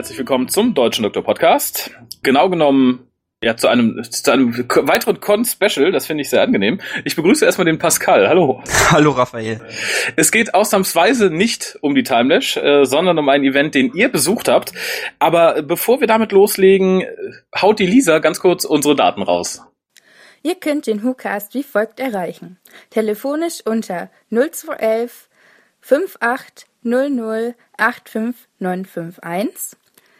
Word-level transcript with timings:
Herzlich 0.00 0.16
willkommen 0.16 0.48
zum 0.48 0.72
Deutschen 0.72 1.02
Doktor 1.02 1.22
Podcast. 1.22 1.90
Genau 2.22 2.48
genommen 2.48 3.06
ja, 3.44 3.58
zu 3.58 3.68
einem, 3.68 4.02
zu 4.02 4.32
einem 4.32 4.56
weiteren 4.56 5.20
Con-Special, 5.20 5.92
das 5.92 6.06
finde 6.06 6.22
ich 6.22 6.30
sehr 6.30 6.40
angenehm. 6.40 6.80
Ich 7.04 7.16
begrüße 7.16 7.44
erstmal 7.44 7.66
den 7.66 7.78
Pascal. 7.78 8.26
Hallo. 8.26 8.62
Hallo, 8.90 9.10
Raphael. 9.10 9.60
Es 10.16 10.32
geht 10.32 10.54
ausnahmsweise 10.54 11.28
nicht 11.28 11.76
um 11.82 11.94
die 11.94 12.02
Timelash, 12.02 12.56
äh, 12.56 12.86
sondern 12.86 13.18
um 13.18 13.28
einen 13.28 13.44
Event, 13.44 13.74
den 13.74 13.92
ihr 13.92 14.10
besucht 14.10 14.48
habt. 14.48 14.72
Aber 15.18 15.60
bevor 15.60 16.00
wir 16.00 16.06
damit 16.06 16.32
loslegen, 16.32 17.04
haut 17.60 17.78
die 17.78 17.84
Lisa 17.84 18.20
ganz 18.20 18.40
kurz 18.40 18.64
unsere 18.64 18.96
Daten 18.96 19.22
raus. 19.22 19.60
Ihr 20.42 20.54
könnt 20.54 20.86
den 20.86 21.04
WhoCast 21.04 21.52
wie 21.52 21.62
folgt 21.62 22.00
erreichen. 22.00 22.58
Telefonisch 22.88 23.60
unter 23.66 24.10
0211 24.30 25.28
58 25.82 26.70
00 26.82 27.54
85951 27.76 29.76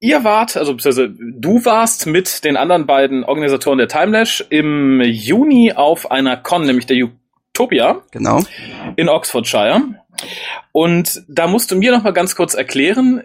Ihr 0.00 0.22
wart, 0.22 0.56
also 0.56 0.74
beziehungsweise 0.74 1.10
du 1.10 1.64
warst 1.64 2.06
mit 2.06 2.44
den 2.44 2.56
anderen 2.56 2.86
beiden 2.86 3.24
Organisatoren 3.24 3.78
der 3.78 3.88
Timelash 3.88 4.44
im 4.48 5.00
Juni 5.00 5.72
auf 5.72 6.10
einer 6.10 6.36
Con, 6.36 6.66
nämlich 6.66 6.86
der 6.86 6.98
Utopia. 7.04 8.02
Genau. 8.12 8.42
In 8.94 9.08
Oxfordshire. 9.08 9.82
Und 10.72 11.22
da 11.28 11.46
musst 11.46 11.70
du 11.70 11.76
mir 11.76 11.92
noch 11.92 12.04
mal 12.04 12.12
ganz 12.12 12.36
kurz 12.36 12.54
erklären, 12.54 13.22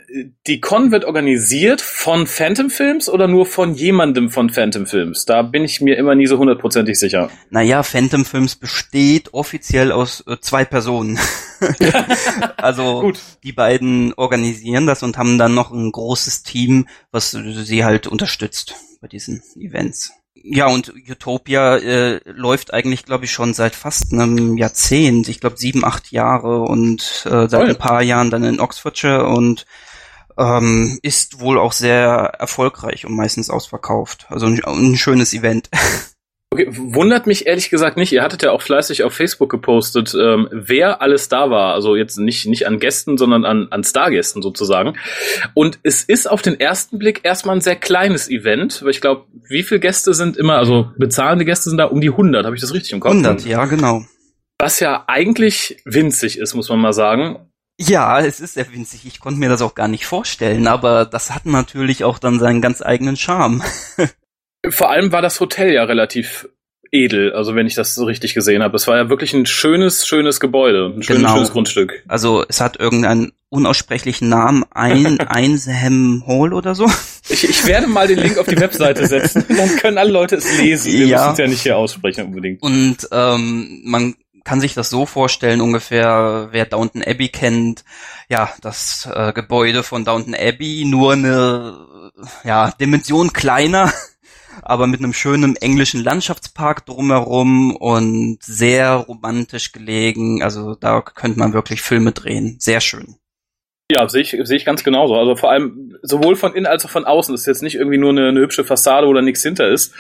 die 0.48 0.60
Con 0.60 0.92
wird 0.92 1.06
organisiert 1.06 1.82
von 1.82 2.26
Phantom 2.26 2.70
Films 2.70 3.10
oder 3.10 3.28
nur 3.28 3.46
von 3.46 3.74
jemandem 3.76 4.30
von 4.30 4.50
Phantom 4.50 4.86
Films? 4.86 5.26
Da 5.26 5.42
bin 5.44 5.64
ich 5.64 5.82
mir 5.82 5.98
immer 5.98 6.16
nie 6.16 6.26
so 6.26 6.38
hundertprozentig 6.38 6.98
sicher. 6.98 7.30
Naja, 7.50 7.84
Phantom 7.84 8.26
Films 8.26 8.56
besteht 8.56 9.34
offiziell 9.34 9.92
aus 9.92 10.24
äh, 10.28 10.38
zwei 10.40 10.66
Personen. 10.66 11.20
also 12.58 13.12
die 13.44 13.54
beiden 13.54 14.14
organisieren 14.14 14.88
das 14.88 15.04
und 15.04 15.18
haben 15.18 15.38
dann 15.38 15.54
noch 15.54 15.72
ein 15.72 15.92
großes 15.92 16.44
Team, 16.44 16.88
was 17.12 17.32
sie 17.32 17.84
halt 17.84 18.08
unterstützt 18.08 18.76
bei 19.02 19.08
diesen 19.08 19.42
Events. 19.56 20.12
Ja, 20.46 20.68
und 20.68 20.94
Utopia 21.10 21.78
äh, 21.78 22.20
läuft 22.26 22.74
eigentlich, 22.74 23.06
glaube 23.06 23.24
ich, 23.26 23.32
schon 23.32 23.54
seit 23.54 23.76
fast 23.76 24.12
einem 24.12 24.58
Jahrzehnt. 24.58 25.30
Ich 25.30 25.40
glaube 25.40 25.58
sieben, 25.58 25.86
acht 25.86 26.12
Jahre 26.12 26.64
und 26.64 27.24
äh, 27.26 27.48
seit 27.48 27.52
Toll. 27.52 27.70
ein 27.70 27.78
paar 27.78 28.02
Jahren 28.02 28.30
dann 28.30 28.44
in 28.44 28.60
Oxfordshire 28.60 29.26
und 29.26 29.66
ähm, 30.38 31.00
ist 31.02 31.40
wohl 31.40 31.58
auch 31.58 31.72
sehr 31.72 32.34
erfolgreich 32.40 33.06
und 33.06 33.16
meistens 33.16 33.50
ausverkauft. 33.50 34.26
Also 34.30 34.48
ein, 34.48 34.62
ein 34.66 34.98
schönes 34.98 35.34
Event. 35.34 35.70
Okay, 36.54 36.68
wundert 36.70 37.26
mich 37.26 37.48
ehrlich 37.48 37.72
gesagt 37.72 37.98
nicht. 37.98 38.12
Ihr 38.12 38.22
hattet 38.22 38.44
ja 38.44 38.52
auch 38.52 38.62
fleißig 38.62 39.02
auf 39.02 39.12
Facebook 39.12 39.50
gepostet, 39.50 40.14
ähm, 40.14 40.48
wer 40.52 41.02
alles 41.02 41.28
da 41.28 41.50
war. 41.50 41.74
Also 41.74 41.96
jetzt 41.96 42.20
nicht, 42.20 42.46
nicht 42.46 42.68
an 42.68 42.78
Gästen, 42.78 43.18
sondern 43.18 43.44
an, 43.44 43.70
an 43.72 43.84
Stargästen 43.84 44.44
sozusagen. 44.44 44.96
Und 45.56 45.80
es 45.82 46.04
ist 46.04 46.30
auf 46.30 46.44
den 46.44 46.60
ersten 46.60 47.00
Blick 47.00 47.22
erstmal 47.24 47.56
ein 47.56 47.62
sehr 47.62 47.76
kleines 47.76 48.30
Event. 48.30 48.84
Weil 48.84 48.92
ich 48.92 49.02
glaube, 49.02 49.26
wie 49.50 49.64
viele 49.64 49.80
Gäste 49.80 50.14
sind 50.14 50.38
immer, 50.38 50.58
also 50.60 50.92
bezahlende 50.96 51.44
Gäste 51.44 51.72
sind 51.72 51.80
da 51.80 51.86
um 51.86 52.02
die 52.02 52.12
100. 52.12 52.46
Habe 52.46 52.56
ich 52.56 52.62
das 52.62 52.72
richtig 52.72 52.94
im 52.94 53.00
Kopf? 53.00 53.14
100, 53.14 53.46
ja, 53.46 53.66
genau. 53.66 54.06
Was 54.60 54.80
ja 54.80 55.06
eigentlich 55.08 55.82
winzig 55.86 56.38
ist, 56.38 56.54
muss 56.54 56.70
man 56.70 56.80
mal 56.80 56.94
sagen. 56.94 57.50
Ja, 57.80 58.20
es 58.20 58.40
ist 58.40 58.54
sehr 58.54 58.72
winzig. 58.72 59.08
Ich 59.08 59.20
konnte 59.20 59.40
mir 59.40 59.50
das 59.50 59.64
auch 59.64 59.74
gar 59.74 59.88
nicht 59.88 60.06
vorstellen, 60.06 60.68
aber 60.68 61.06
das 61.06 61.34
hat 61.34 61.48
natürlich 61.48 62.04
auch 62.04 62.20
dann 62.20 62.38
seinen 62.38 62.62
ganz 62.62 62.84
eigenen 62.84 63.18
Charme. 63.18 63.64
Vor 64.70 64.90
allem 64.90 65.12
war 65.12 65.22
das 65.22 65.40
Hotel 65.40 65.74
ja 65.74 65.84
relativ 65.84 66.48
edel, 66.94 67.34
also 67.34 67.56
wenn 67.56 67.66
ich 67.66 67.74
das 67.74 67.96
so 67.96 68.06
richtig 68.06 68.36
gesehen 68.36 68.62
habe. 68.62 68.76
Es 68.76 68.88
war 68.88 68.98
ja 68.98 69.10
wirklich 69.10 69.34
ein 69.34 69.48
schönes, 69.48 70.08
schönes 70.08 70.40
Gebäude, 70.40 70.94
ein 70.96 71.02
schönes, 71.02 71.24
genau. 71.24 71.34
schönes 71.34 71.52
Grundstück. 71.52 72.04
Also 72.08 72.46
es 72.48 72.62
hat 72.62 72.80
irgendeinen 72.80 73.34
unaussprechlichen 73.50 74.30
Namen, 74.30 74.64
ein 74.72 75.20
Einsham 75.28 76.24
Hall 76.28 76.54
oder 76.54 76.76
so. 76.76 76.90
Ich, 77.30 77.50
ich 77.50 77.66
werde 77.66 77.88
mal 77.88 78.08
den 78.08 78.20
Link 78.20 78.38
auf 78.38 78.48
die 78.48 78.60
Webseite 78.60 79.08
setzen, 79.08 79.44
dann 79.58 79.76
können 79.78 79.98
alle 79.98 80.12
Leute 80.12 80.36
es 80.36 80.58
lesen. 80.58 80.94
Wir 80.94 81.08
ja. 81.08 81.18
müssen 81.18 81.34
es 81.34 81.40
ja 81.40 81.48
nicht 81.48 81.62
hier 81.62 81.78
aussprechen 81.78 82.26
unbedingt. 82.26 82.62
Und 82.62 82.98
ähm, 83.12 83.82
man 83.86 84.16
kann 84.44 84.62
sich 84.62 84.74
das 84.74 84.90
so 84.90 85.06
vorstellen, 85.06 85.62
ungefähr, 85.62 86.50
wer 86.52 86.66
Downton 86.66 87.04
Abbey 87.04 87.30
kennt, 87.30 87.86
ja, 88.30 88.52
das 88.62 89.10
äh, 89.12 89.34
Gebäude 89.34 89.84
von 89.84 90.06
Downton 90.06 90.36
Abbey, 90.36 90.86
nur 90.86 91.14
eine 91.14 92.12
ja, 92.44 92.72
Dimension 92.72 93.34
kleiner 93.34 93.92
aber 94.62 94.88
mit 94.88 95.00
einem 95.00 95.14
schönen 95.14 95.56
englischen 95.56 96.04
Landschaftspark 96.04 96.86
drumherum 96.86 97.76
und 97.76 98.40
sehr 98.42 98.94
romantisch 98.96 99.72
gelegen. 99.72 100.44
Also 100.44 100.76
da 100.76 101.02
könnte 101.02 101.40
man 101.40 101.54
wirklich 101.54 101.82
Filme 101.82 102.12
drehen. 102.12 102.58
Sehr 102.60 102.82
schön. 102.82 103.16
Ja, 103.92 104.08
sehe 104.08 104.22
ich, 104.22 104.32
sehe 104.32 104.58
ich 104.58 104.66
ganz 104.66 104.84
genauso. 104.84 105.16
Also 105.16 105.36
vor 105.36 105.52
allem 105.52 105.98
sowohl 106.02 106.36
von 106.36 106.56
innen 106.56 106.66
als 106.66 106.86
auch 106.86 106.90
von 106.90 107.06
außen. 107.06 107.34
Das 107.34 107.42
ist 107.42 107.48
jetzt 107.48 107.64
nicht 107.64 107.76
irgendwie 107.76 107.98
nur 107.98 108.12
eine, 108.12 108.30
eine 108.30 108.40
hübsche 108.40 108.64
Fassade 108.64 109.08
oder 109.08 109.22
nichts 109.22 109.44
hinter 109.44 109.68
ist. 109.68 109.94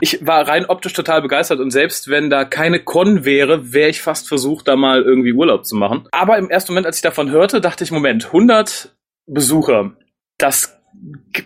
Ich 0.00 0.24
war 0.24 0.46
rein 0.46 0.66
optisch 0.66 0.92
total 0.92 1.20
begeistert 1.20 1.58
und 1.58 1.70
selbst 1.70 2.08
wenn 2.08 2.30
da 2.30 2.44
keine 2.44 2.80
Con 2.80 3.24
wäre, 3.24 3.72
wäre 3.72 3.90
ich 3.90 4.02
fast 4.02 4.28
versucht, 4.28 4.68
da 4.68 4.76
mal 4.76 5.02
irgendwie 5.02 5.32
Urlaub 5.32 5.66
zu 5.66 5.74
machen. 5.74 6.08
Aber 6.12 6.38
im 6.38 6.48
ersten 6.48 6.72
Moment, 6.72 6.86
als 6.86 6.96
ich 6.96 7.02
davon 7.02 7.30
hörte, 7.30 7.60
dachte 7.60 7.82
ich, 7.84 7.90
Moment, 7.90 8.26
100 8.26 8.94
Besucher, 9.26 9.96
das 10.38 10.78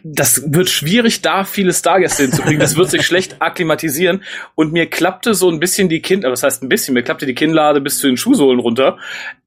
das 0.05 0.53
wird 0.53 0.71
schwierig, 0.71 1.23
da 1.23 1.45
viele 1.45 1.73
Stargäste 1.73 2.23
hinzukriegen. 2.23 2.61
Das 2.61 2.77
wird 2.77 2.91
sich 2.91 3.05
schlecht 3.07 3.41
akklimatisieren. 3.41 4.23
Und 4.55 4.73
mir 4.73 4.89
klappte 4.89 5.35
so 5.35 5.51
ein 5.51 5.59
bisschen 5.59 5.89
die 5.89 6.01
Kind, 6.01 6.25
was 6.25 6.43
heißt 6.43 6.63
ein 6.63 6.69
bisschen, 6.69 6.95
mir 6.95 7.03
klappte 7.03 7.27
die 7.27 7.35
Kinnlade 7.35 7.81
bis 7.81 7.99
zu 7.99 8.07
den 8.07 8.17
Schuhsohlen 8.17 8.61
runter. 8.61 8.99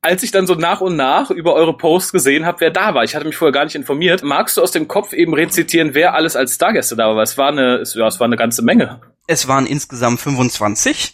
Als 0.02 0.24
ich 0.24 0.32
dann 0.32 0.48
so 0.48 0.56
nach 0.56 0.82
und 0.82 0.96
nach 0.96 1.32
über 1.32 1.54
eure 1.54 1.78
Posts 1.78 2.12
gesehen 2.12 2.46
habe, 2.46 2.60
wer 2.60 2.72
da 2.72 2.94
war. 2.94 3.04
Ich 3.04 3.16
hatte 3.16 3.26
mich 3.26 3.38
vorher 3.38 3.54
gar 3.54 3.64
nicht 3.64 3.76
informiert. 3.76 4.24
Magst 4.24 4.58
du 4.58 4.62
aus 4.62 4.72
dem 4.72 4.88
Kopf 4.88 5.14
eben 5.14 5.34
rezitieren, 5.34 5.94
wer 5.94 6.14
alles 6.14 6.36
als 6.36 6.56
Stargäste 6.56 6.96
da 6.96 7.08
war? 7.08 7.16
Weil 7.16 7.24
es 7.24 7.38
war 7.38 7.50
eine, 7.50 7.76
es, 7.78 7.94
ja, 7.94 8.08
es 8.08 8.20
war 8.20 8.26
eine 8.26 8.38
ganze 8.38 8.64
Menge. 8.64 9.00
Es 9.28 9.48
waren 9.48 9.66
insgesamt 9.66 10.20
25. 10.20 11.14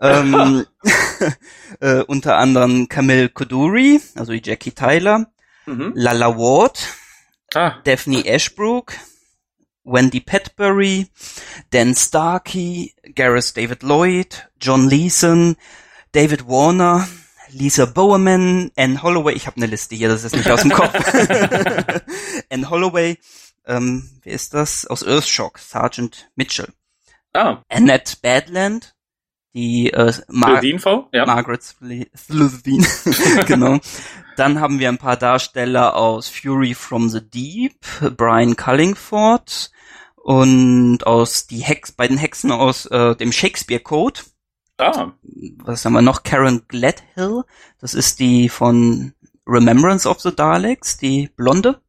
ähm, 0.00 0.66
äh, 1.80 2.02
unter 2.02 2.36
anderem 2.36 2.88
Camille 2.88 3.30
Koduri, 3.30 4.00
also 4.16 4.32
Jackie 4.32 4.72
Tyler, 4.72 5.28
mhm. 5.66 5.92
Lala 5.94 6.36
Ward, 6.36 6.78
Ah. 7.54 7.80
Daphne 7.84 8.26
Ashbrook, 8.26 8.94
Wendy 9.84 10.20
Petbury, 10.20 11.08
Dan 11.70 11.94
Starkey, 11.94 12.94
Gareth 13.14 13.54
David 13.54 13.82
Lloyd, 13.82 14.48
John 14.60 14.88
Leeson, 14.88 15.56
David 16.12 16.46
Warner, 16.48 17.06
Lisa 17.50 17.86
Bowerman, 17.86 18.70
Anne 18.76 19.02
Holloway, 19.02 19.34
ich 19.34 19.46
habe 19.46 19.56
eine 19.56 19.66
Liste 19.66 19.94
hier, 19.94 20.08
das 20.08 20.24
ist 20.24 20.34
nicht 20.34 20.50
aus 20.50 20.62
dem 20.62 20.72
Kopf. 20.72 20.92
Anne 22.50 22.70
Holloway, 22.70 23.18
ähm, 23.66 24.10
wer 24.22 24.32
ist 24.32 24.54
das? 24.54 24.86
Aus 24.86 25.02
Earthshock, 25.06 25.58
Sergeant 25.58 26.30
Mitchell. 26.34 26.68
Ah. 27.32 27.62
Annette 27.68 28.16
Badland, 28.22 28.94
die 29.54 29.92
äh, 29.92 30.12
Mar 30.28 30.62
ja. 30.64 31.26
Margaret 31.26 31.62
Slitheen, 31.62 32.86
genau. 33.46 33.78
Dann 34.36 34.60
haben 34.60 34.78
wir 34.78 34.88
ein 34.88 34.98
paar 34.98 35.16
Darsteller 35.16 35.96
aus 35.96 36.28
Fury 36.28 36.74
from 36.74 37.08
the 37.08 37.20
Deep, 37.20 37.76
Brian 38.16 38.56
Cullingford 38.56 39.70
und 40.16 41.06
aus 41.06 41.46
die 41.46 41.60
Hex, 41.60 41.92
bei 41.92 42.08
den 42.08 42.18
Hexen 42.18 42.50
aus 42.50 42.86
äh, 42.86 43.14
dem 43.14 43.30
Shakespeare 43.30 43.80
Code. 43.80 44.20
Ah. 44.78 45.12
Was 45.58 45.84
haben 45.84 45.92
wir 45.92 46.02
noch? 46.02 46.24
Karen 46.24 46.62
Gladhill. 46.66 47.42
Das 47.78 47.94
ist 47.94 48.18
die 48.18 48.48
von 48.48 49.12
Remembrance 49.46 50.08
of 50.08 50.20
the 50.20 50.34
Daleks, 50.34 50.96
die 50.96 51.30
Blonde. 51.36 51.80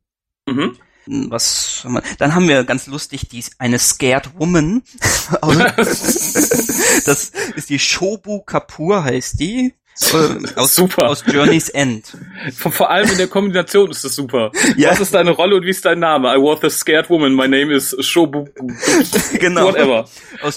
Mhm. 0.45 0.77
Was 1.07 1.81
haben 1.83 1.93
wir? 1.93 2.03
Dann 2.17 2.35
haben 2.35 2.47
wir 2.47 2.63
ganz 2.63 2.87
lustig 2.87 3.29
die 3.29 3.43
eine 3.57 3.79
Scared 3.79 4.37
Woman. 4.39 4.83
das 7.05 7.31
ist 7.55 7.69
die 7.69 7.79
Shobu 7.79 8.41
Kapur 8.41 9.03
heißt 9.03 9.39
die. 9.39 9.73
Aus, 10.55 10.75
super. 10.75 11.09
Aus 11.09 11.23
Journey's 11.25 11.69
End. 11.69 12.17
Vor, 12.57 12.89
allem 12.89 13.09
in 13.09 13.17
der 13.17 13.27
Kombination 13.27 13.89
ist 13.89 14.03
das 14.03 14.13
super. 14.13 14.51
Ja. 14.75 14.91
Was 14.91 14.99
ist 14.99 15.13
deine 15.13 15.31
Rolle 15.31 15.55
und 15.55 15.63
wie 15.63 15.69
ist 15.69 15.85
dein 15.85 15.99
Name? 15.99 16.27
I 16.27 16.37
was 16.37 16.63
a 16.63 16.69
scared 16.69 17.09
woman. 17.09 17.33
My 17.33 17.47
name 17.47 17.73
is 17.73 17.95
Shobu. 18.01 18.45
genau. 19.39 19.67
Whatever. 19.67 20.05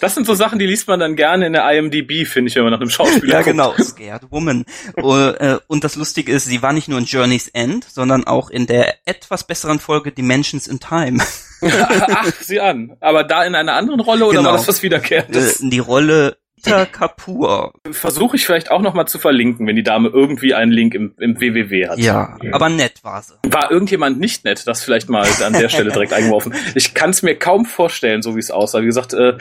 Das 0.00 0.14
sind 0.14 0.26
so 0.26 0.35
Sachen, 0.35 0.58
die 0.58 0.67
liest 0.67 0.88
man 0.88 0.99
dann 0.99 1.14
gerne 1.14 1.46
in 1.46 1.52
der 1.52 1.70
IMDb, 1.70 2.26
finde 2.26 2.49
ich, 2.49 2.56
wenn 2.56 2.64
man 2.64 2.73
nach 2.73 2.81
einem 2.81 2.90
Schauspieler 2.90 3.35
Ja, 3.35 3.43
genau. 3.43 3.75
Scared 3.79 4.23
Woman. 4.31 4.64
Äh, 4.96 5.58
und 5.69 5.84
das 5.84 5.94
Lustige 5.94 6.32
ist, 6.32 6.46
sie 6.46 6.61
war 6.62 6.73
nicht 6.73 6.88
nur 6.88 6.99
in 6.99 7.05
Journey's 7.05 7.46
End, 7.49 7.84
sondern 7.84 8.26
auch 8.26 8.50
in 8.50 8.67
der 8.67 8.96
etwas 9.06 9.44
besseren 9.44 9.79
Folge 9.79 10.11
Dimensions 10.11 10.67
in 10.67 10.81
Time. 10.81 11.23
Ach, 11.61 12.32
sieh 12.41 12.61
an. 12.61 12.96
Aber 13.00 13.25
da 13.25 13.44
in 13.44 13.55
einer 13.55 13.75
anderen 13.75 14.00
Rolle 14.00 14.26
oder 14.26 14.38
genau. 14.38 14.50
war 14.50 14.56
das 14.56 14.69
was 14.69 14.82
Wiederkehrendes? 14.82 15.61
Äh, 15.61 15.70
die 15.70 15.79
Rolle 15.79 16.38
Rita 16.66 16.87
Kapoor. 16.87 17.72
Versuche 17.90 18.37
ich 18.37 18.46
vielleicht 18.46 18.70
auch 18.70 18.81
nochmal 18.81 19.06
zu 19.06 19.19
verlinken, 19.19 19.66
wenn 19.66 19.76
die 19.76 19.82
Dame 19.82 20.08
irgendwie 20.08 20.55
einen 20.55 20.72
Link 20.72 20.94
im, 20.94 21.14
im 21.19 21.40
WWW 21.40 21.88
hat. 21.88 21.99
Ja, 21.99 22.37
aber 22.52 22.69
nett 22.69 23.05
war 23.05 23.22
sie. 23.22 23.34
War 23.49 23.70
irgendjemand 23.70 24.19
nicht 24.19 24.44
nett? 24.44 24.66
Das 24.66 24.84
vielleicht 24.84 25.08
mal 25.08 25.26
an 25.44 25.52
der 25.52 25.69
Stelle 25.69 25.90
direkt 25.93 26.12
eingeworfen. 26.12 26.55
Ich 26.75 26.94
kann 26.94 27.10
es 27.10 27.22
mir 27.22 27.37
kaum 27.37 27.64
vorstellen, 27.64 28.22
so 28.22 28.37
wie 28.37 28.40
es 28.40 28.50
aussah. 28.50 28.82
Wie 28.82 28.87
gesagt, 28.87 29.14
äh, 29.14 29.38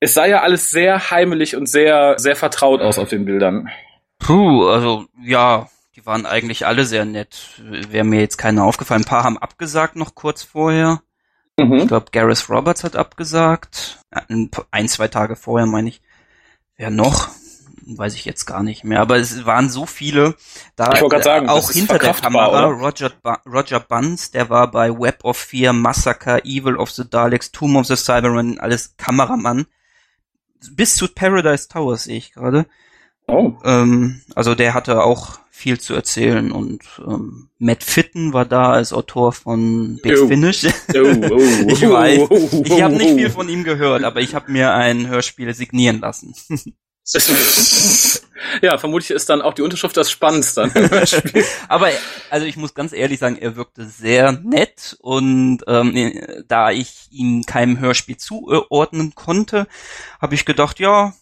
es 0.00 0.14
sah 0.14 0.26
ja 0.26 0.42
alles 0.42 0.70
sehr 0.70 1.10
heimelig 1.10 1.56
und 1.56 1.68
sehr, 1.68 2.18
sehr 2.18 2.36
vertraut 2.36 2.80
aus 2.80 2.98
auf 2.98 3.08
den 3.08 3.24
Bildern. 3.24 3.68
Puh, 4.18 4.66
also 4.66 5.06
ja, 5.22 5.68
die 5.96 6.06
waren 6.06 6.26
eigentlich 6.26 6.66
alle 6.66 6.84
sehr 6.84 7.04
nett. 7.04 7.60
Wäre 7.90 8.04
mir 8.04 8.20
jetzt 8.20 8.36
keiner 8.36 8.64
aufgefallen. 8.64 9.02
Ein 9.02 9.08
paar 9.08 9.24
haben 9.24 9.38
abgesagt 9.38 9.96
noch 9.96 10.14
kurz 10.14 10.42
vorher. 10.42 11.02
Mhm. 11.58 11.74
Ich 11.74 11.88
glaube, 11.88 12.06
Gareth 12.12 12.48
Roberts 12.48 12.84
hat 12.84 12.94
abgesagt. 12.94 13.98
Ein, 14.70 14.88
zwei 14.88 15.08
Tage 15.08 15.34
vorher, 15.34 15.66
meine 15.66 15.88
ich. 15.88 16.00
Wer 16.78 16.90
noch? 16.90 17.28
Weiß 17.86 18.14
ich 18.14 18.24
jetzt 18.24 18.46
gar 18.46 18.62
nicht 18.62 18.84
mehr. 18.84 19.00
Aber 19.00 19.16
es 19.16 19.44
waren 19.44 19.68
so 19.68 19.84
viele. 19.84 20.36
Da 20.76 21.00
wollte 21.00 21.22
sagen, 21.22 21.48
auch 21.48 21.70
hinter 21.70 21.98
der 21.98 22.14
Kamera. 22.14 22.66
Roger, 22.66 23.10
Roger 23.46 23.80
Bunce, 23.80 24.30
der 24.30 24.48
war 24.48 24.70
bei 24.70 24.90
Web 24.90 25.24
of 25.24 25.36
Fear, 25.36 25.72
Massacre, 25.72 26.44
Evil 26.44 26.76
of 26.76 26.90
the 26.90 27.08
Daleks, 27.08 27.50
Tomb 27.50 27.76
of 27.76 27.86
the 27.86 27.96
Cybermen, 27.96 28.60
alles 28.60 28.94
Kameramann. 28.96 29.66
Bis 30.72 30.96
zu 30.96 31.08
Paradise 31.08 31.68
Towers 31.68 32.04
sehe 32.04 32.18
ich 32.18 32.32
gerade. 32.32 32.66
Oh. 33.26 33.54
Ähm, 33.64 34.22
also 34.34 34.54
der 34.54 34.74
hatte 34.74 35.02
auch 35.02 35.38
viel 35.58 35.80
zu 35.80 35.92
erzählen 35.92 36.52
und 36.52 36.84
ähm, 37.04 37.48
Matt 37.58 37.82
Fitten 37.82 38.32
war 38.32 38.44
da 38.44 38.70
als 38.70 38.92
Autor 38.92 39.32
von 39.32 39.98
Big 40.00 40.16
oh. 40.16 40.28
Finish. 40.28 40.64
Oh, 40.64 40.70
oh, 40.94 41.38
ich 41.66 41.82
weiß, 41.82 42.52
ich 42.64 42.80
habe 42.80 42.94
nicht 42.94 43.14
viel 43.14 43.28
von 43.28 43.48
ihm 43.48 43.64
gehört, 43.64 44.04
aber 44.04 44.20
ich 44.20 44.36
habe 44.36 44.52
mir 44.52 44.72
ein 44.72 45.08
Hörspiel 45.08 45.52
signieren 45.54 45.98
lassen. 45.98 46.32
ja, 48.62 48.78
vermutlich 48.78 49.10
ist 49.10 49.28
dann 49.28 49.42
auch 49.42 49.54
die 49.54 49.62
Unterschrift 49.62 49.96
das 49.96 50.12
Spannendste. 50.12 50.70
aber 51.68 51.88
also 52.30 52.46
ich 52.46 52.56
muss 52.56 52.74
ganz 52.74 52.92
ehrlich 52.92 53.18
sagen, 53.18 53.36
er 53.36 53.56
wirkte 53.56 53.84
sehr 53.84 54.30
nett 54.30 54.96
und 55.00 55.64
ähm, 55.66 56.20
da 56.46 56.70
ich 56.70 57.08
ihm 57.10 57.42
keinem 57.46 57.80
Hörspiel 57.80 58.16
zuordnen 58.16 59.16
konnte, 59.16 59.66
habe 60.20 60.36
ich 60.36 60.44
gedacht, 60.44 60.78
ja, 60.78 61.14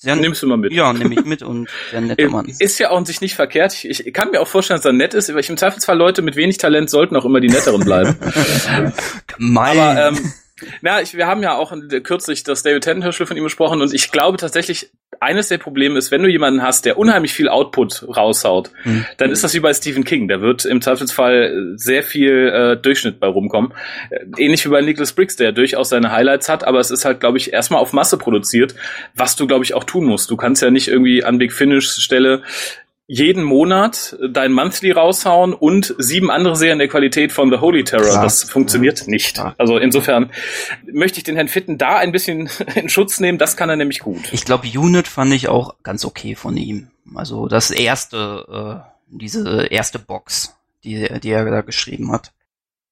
sehr 0.00 0.14
Nimmst 0.14 0.42
du 0.42 0.46
mal 0.46 0.56
mit. 0.56 0.72
Ja, 0.72 0.92
nehme 0.92 1.14
ich 1.14 1.24
mit 1.24 1.42
und 1.42 1.68
sehr 1.90 2.00
netter 2.00 2.28
Mann. 2.28 2.46
Ist 2.46 2.78
ja 2.78 2.90
auch 2.90 2.96
an 2.96 3.04
sich 3.04 3.20
nicht 3.20 3.34
verkehrt. 3.34 3.84
Ich, 3.84 4.06
ich 4.06 4.14
kann 4.14 4.30
mir 4.30 4.40
auch 4.40 4.46
vorstellen, 4.46 4.78
dass 4.78 4.84
er 4.84 4.92
nett 4.92 5.12
ist, 5.12 5.28
aber 5.28 5.40
ich 5.40 5.50
im 5.50 5.56
Zweifelsfall 5.56 5.98
Leute 5.98 6.22
mit 6.22 6.36
wenig 6.36 6.58
Talent 6.58 6.88
sollten 6.88 7.16
auch 7.16 7.24
immer 7.24 7.40
die 7.40 7.48
netteren 7.48 7.80
bleiben. 7.80 8.16
Aber 9.56 10.08
ähm, 10.08 10.32
na, 10.82 11.00
ich, 11.00 11.14
wir 11.14 11.26
haben 11.26 11.42
ja 11.42 11.56
auch 11.56 11.72
kürzlich 12.02 12.42
das 12.42 12.62
David 12.62 12.84
Tennant 12.84 13.04
Hörspiel 13.04 13.26
von 13.26 13.36
ihm 13.36 13.44
besprochen 13.44 13.80
und 13.80 13.92
ich 13.94 14.10
glaube 14.10 14.38
tatsächlich, 14.38 14.90
eines 15.20 15.48
der 15.48 15.58
Probleme 15.58 15.98
ist, 15.98 16.10
wenn 16.10 16.22
du 16.22 16.28
jemanden 16.28 16.62
hast, 16.62 16.84
der 16.84 16.98
unheimlich 16.98 17.32
viel 17.32 17.48
Output 17.48 18.06
raushaut, 18.16 18.70
hm. 18.82 19.04
dann 19.16 19.30
ist 19.30 19.42
das 19.42 19.54
wie 19.54 19.60
bei 19.60 19.72
Stephen 19.72 20.04
King. 20.04 20.28
Der 20.28 20.40
wird 20.40 20.64
im 20.64 20.80
Zweifelsfall 20.80 21.72
sehr 21.76 22.02
viel 22.02 22.48
äh, 22.48 22.76
Durchschnitt 22.76 23.18
bei 23.18 23.26
rumkommen. 23.26 23.72
Äh, 24.10 24.26
ähnlich 24.36 24.64
wie 24.64 24.70
bei 24.70 24.80
Nicholas 24.80 25.12
Briggs, 25.12 25.36
der 25.36 25.52
durchaus 25.52 25.88
seine 25.88 26.12
Highlights 26.12 26.48
hat, 26.48 26.64
aber 26.64 26.78
es 26.78 26.90
ist 26.90 27.04
halt, 27.04 27.20
glaube 27.20 27.38
ich, 27.38 27.52
erstmal 27.52 27.80
auf 27.80 27.92
Masse 27.92 28.16
produziert, 28.16 28.74
was 29.14 29.34
du, 29.36 29.46
glaube 29.46 29.64
ich, 29.64 29.74
auch 29.74 29.84
tun 29.84 30.04
musst. 30.04 30.30
Du 30.30 30.36
kannst 30.36 30.62
ja 30.62 30.70
nicht 30.70 30.88
irgendwie 30.88 31.24
an 31.24 31.38
Big 31.38 31.52
Finish 31.52 31.88
Stelle 31.88 32.42
jeden 33.10 33.42
Monat 33.42 34.18
dein 34.30 34.52
Monthly 34.52 34.92
raushauen 34.92 35.54
und 35.54 35.94
sieben 35.96 36.30
andere 36.30 36.56
Serien 36.56 36.78
der 36.78 36.88
Qualität 36.88 37.32
von 37.32 37.50
The 37.50 37.56
Holy 37.56 37.82
Terror. 37.82 38.04
Klar. 38.04 38.22
Das 38.22 38.44
funktioniert 38.44 39.08
nicht. 39.08 39.42
Also 39.56 39.78
insofern 39.78 40.30
möchte 40.84 41.16
ich 41.16 41.24
den 41.24 41.34
Herrn 41.34 41.48
Fitten 41.48 41.78
da 41.78 41.96
ein 41.96 42.12
bisschen 42.12 42.50
in 42.74 42.90
Schutz 42.90 43.18
nehmen. 43.18 43.38
Das 43.38 43.56
kann 43.56 43.70
er 43.70 43.76
nämlich 43.76 44.00
gut. 44.00 44.30
Ich 44.32 44.44
glaube, 44.44 44.68
Unit 44.68 45.08
fand 45.08 45.32
ich 45.32 45.48
auch 45.48 45.76
ganz 45.82 46.04
okay 46.04 46.34
von 46.34 46.58
ihm. 46.58 46.88
Also 47.14 47.48
das 47.48 47.70
erste, 47.70 48.84
äh, 48.84 48.90
diese 49.08 49.66
erste 49.68 49.98
Box, 49.98 50.54
die, 50.84 51.08
die 51.20 51.30
er 51.30 51.46
da 51.46 51.62
geschrieben 51.62 52.12
hat. 52.12 52.32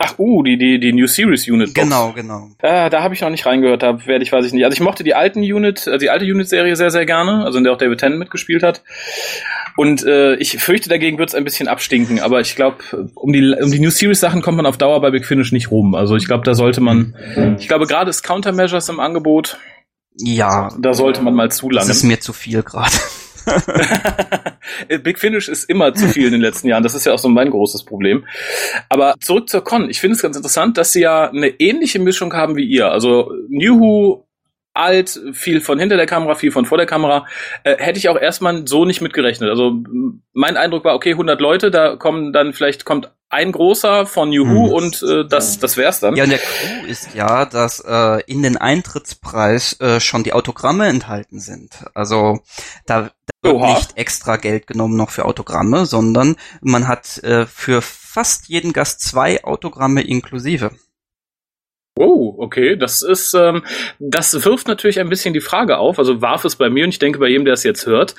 Ach, 0.06 0.18
uh, 0.18 0.42
die, 0.42 0.56
die, 0.58 0.80
die 0.80 0.92
New 0.92 1.06
Series 1.06 1.48
Unit. 1.48 1.74
Box. 1.74 1.84
Genau, 1.84 2.12
genau. 2.12 2.48
Äh, 2.62 2.90
da 2.90 3.02
habe 3.02 3.14
ich 3.14 3.20
noch 3.20 3.30
nicht 3.30 3.46
reingehört, 3.46 3.82
da 3.82 4.06
werde 4.06 4.22
ich, 4.22 4.32
weiß 4.32 4.44
ich 4.46 4.52
nicht. 4.52 4.64
Also 4.64 4.74
ich 4.74 4.80
mochte 4.80 5.04
die 5.04 5.14
alten 5.14 5.40
Unit, 5.40 5.86
äh, 5.86 5.98
die 5.98 6.10
alte 6.10 6.24
Unit-Serie 6.24 6.76
sehr, 6.76 6.90
sehr 6.90 7.06
gerne, 7.06 7.44
also 7.44 7.58
in 7.58 7.64
der 7.64 7.72
auch 7.72 7.78
David 7.78 8.00
Tennant 8.00 8.18
mitgespielt 8.18 8.62
hat. 8.62 8.82
Und 9.76 10.04
äh, 10.04 10.36
ich 10.36 10.58
fürchte, 10.58 10.88
dagegen 10.88 11.18
wird 11.18 11.28
es 11.28 11.34
ein 11.34 11.44
bisschen 11.44 11.68
abstinken, 11.68 12.20
aber 12.20 12.40
ich 12.40 12.56
glaube, 12.56 12.78
um 13.14 13.32
die, 13.32 13.54
um 13.60 13.70
die 13.70 13.78
New 13.78 13.90
Series 13.90 14.20
Sachen 14.20 14.40
kommt 14.42 14.56
man 14.56 14.66
auf 14.66 14.78
Dauer 14.78 15.00
bei 15.00 15.10
Big 15.10 15.26
Finish 15.26 15.52
nicht 15.52 15.70
rum. 15.70 15.94
Also 15.94 16.16
ich 16.16 16.26
glaube, 16.26 16.44
da 16.44 16.54
sollte 16.54 16.80
man, 16.80 17.14
ich 17.58 17.68
glaube, 17.68 17.86
gerade 17.86 18.08
ist 18.08 18.22
Countermeasures 18.22 18.88
im 18.88 19.00
Angebot. 19.00 19.58
Ja. 20.18 20.70
Da 20.78 20.94
sollte 20.94 21.22
man 21.22 21.34
mal 21.34 21.50
zu 21.50 21.68
lange. 21.68 21.86
Das 21.86 21.98
ist 21.98 22.02
mir 22.04 22.20
zu 22.20 22.32
viel 22.32 22.62
gerade. 22.62 22.96
Big 25.02 25.18
Finish 25.18 25.48
ist 25.48 25.68
immer 25.70 25.94
zu 25.94 26.08
viel 26.08 26.26
in 26.26 26.32
den 26.32 26.40
letzten 26.40 26.68
Jahren. 26.68 26.82
Das 26.82 26.94
ist 26.94 27.06
ja 27.06 27.12
auch 27.12 27.18
so 27.18 27.28
mein 27.28 27.50
großes 27.50 27.84
Problem. 27.84 28.26
Aber 28.88 29.14
zurück 29.20 29.48
zur 29.48 29.62
Con. 29.62 29.90
Ich 29.90 30.00
finde 30.00 30.16
es 30.16 30.22
ganz 30.22 30.36
interessant, 30.36 30.76
dass 30.78 30.92
sie 30.92 31.02
ja 31.02 31.30
eine 31.30 31.48
ähnliche 31.48 31.98
Mischung 31.98 32.32
haben 32.34 32.56
wie 32.56 32.64
ihr. 32.64 32.90
Also 32.90 33.32
New 33.48 33.80
Who 33.80 34.26
alt, 34.76 35.18
viel 35.32 35.60
von 35.60 35.78
hinter 35.78 35.96
der 35.96 36.06
Kamera, 36.06 36.34
viel 36.34 36.52
von 36.52 36.66
vor 36.66 36.78
der 36.78 36.86
Kamera, 36.86 37.26
äh, 37.64 37.76
hätte 37.78 37.98
ich 37.98 38.08
auch 38.08 38.20
erstmal 38.20 38.66
so 38.66 38.84
nicht 38.84 39.00
mitgerechnet. 39.00 39.48
Also 39.48 39.82
mein 40.32 40.56
Eindruck 40.56 40.84
war, 40.84 40.94
okay, 40.94 41.12
100 41.12 41.40
Leute, 41.40 41.70
da 41.70 41.96
kommen 41.96 42.32
dann 42.32 42.52
vielleicht 42.52 42.84
kommt 42.84 43.10
ein 43.28 43.52
großer 43.52 44.06
von 44.06 44.32
Juhu 44.32 44.66
hm. 44.66 44.72
und 44.72 45.02
äh, 45.02 45.26
das 45.26 45.58
das 45.58 45.76
wär's 45.76 46.00
dann. 46.00 46.14
Ja, 46.16 46.24
und 46.24 46.30
der 46.30 46.38
Clou 46.38 46.86
ist 46.86 47.14
ja, 47.14 47.44
dass 47.44 47.80
äh, 47.80 48.22
in 48.26 48.42
den 48.42 48.56
Eintrittspreis 48.56 49.80
äh, 49.80 50.00
schon 50.00 50.22
die 50.22 50.32
Autogramme 50.32 50.86
enthalten 50.86 51.40
sind. 51.40 51.84
Also 51.94 52.40
da, 52.86 53.10
da 53.42 53.50
wird 53.50 53.60
nicht 53.62 53.96
extra 53.96 54.36
Geld 54.36 54.66
genommen 54.66 54.96
noch 54.96 55.10
für 55.10 55.24
Autogramme, 55.24 55.86
sondern 55.86 56.36
man 56.60 56.86
hat 56.86 57.18
äh, 57.24 57.46
für 57.46 57.82
fast 57.82 58.48
jeden 58.48 58.72
Gast 58.72 59.00
zwei 59.00 59.42
Autogramme 59.44 60.02
inklusive. 60.02 60.70
Oh, 61.98 62.34
okay, 62.36 62.76
das 62.76 63.00
ist, 63.00 63.32
ähm, 63.32 63.62
das 63.98 64.44
wirft 64.44 64.68
natürlich 64.68 65.00
ein 65.00 65.08
bisschen 65.08 65.32
die 65.32 65.40
Frage 65.40 65.78
auf, 65.78 65.98
also 65.98 66.20
warf 66.20 66.44
es 66.44 66.56
bei 66.56 66.68
mir 66.68 66.84
und 66.84 66.90
ich 66.90 66.98
denke 66.98 67.18
bei 67.18 67.28
jedem, 67.28 67.46
der 67.46 67.54
es 67.54 67.62
jetzt 67.62 67.86
hört, 67.86 68.14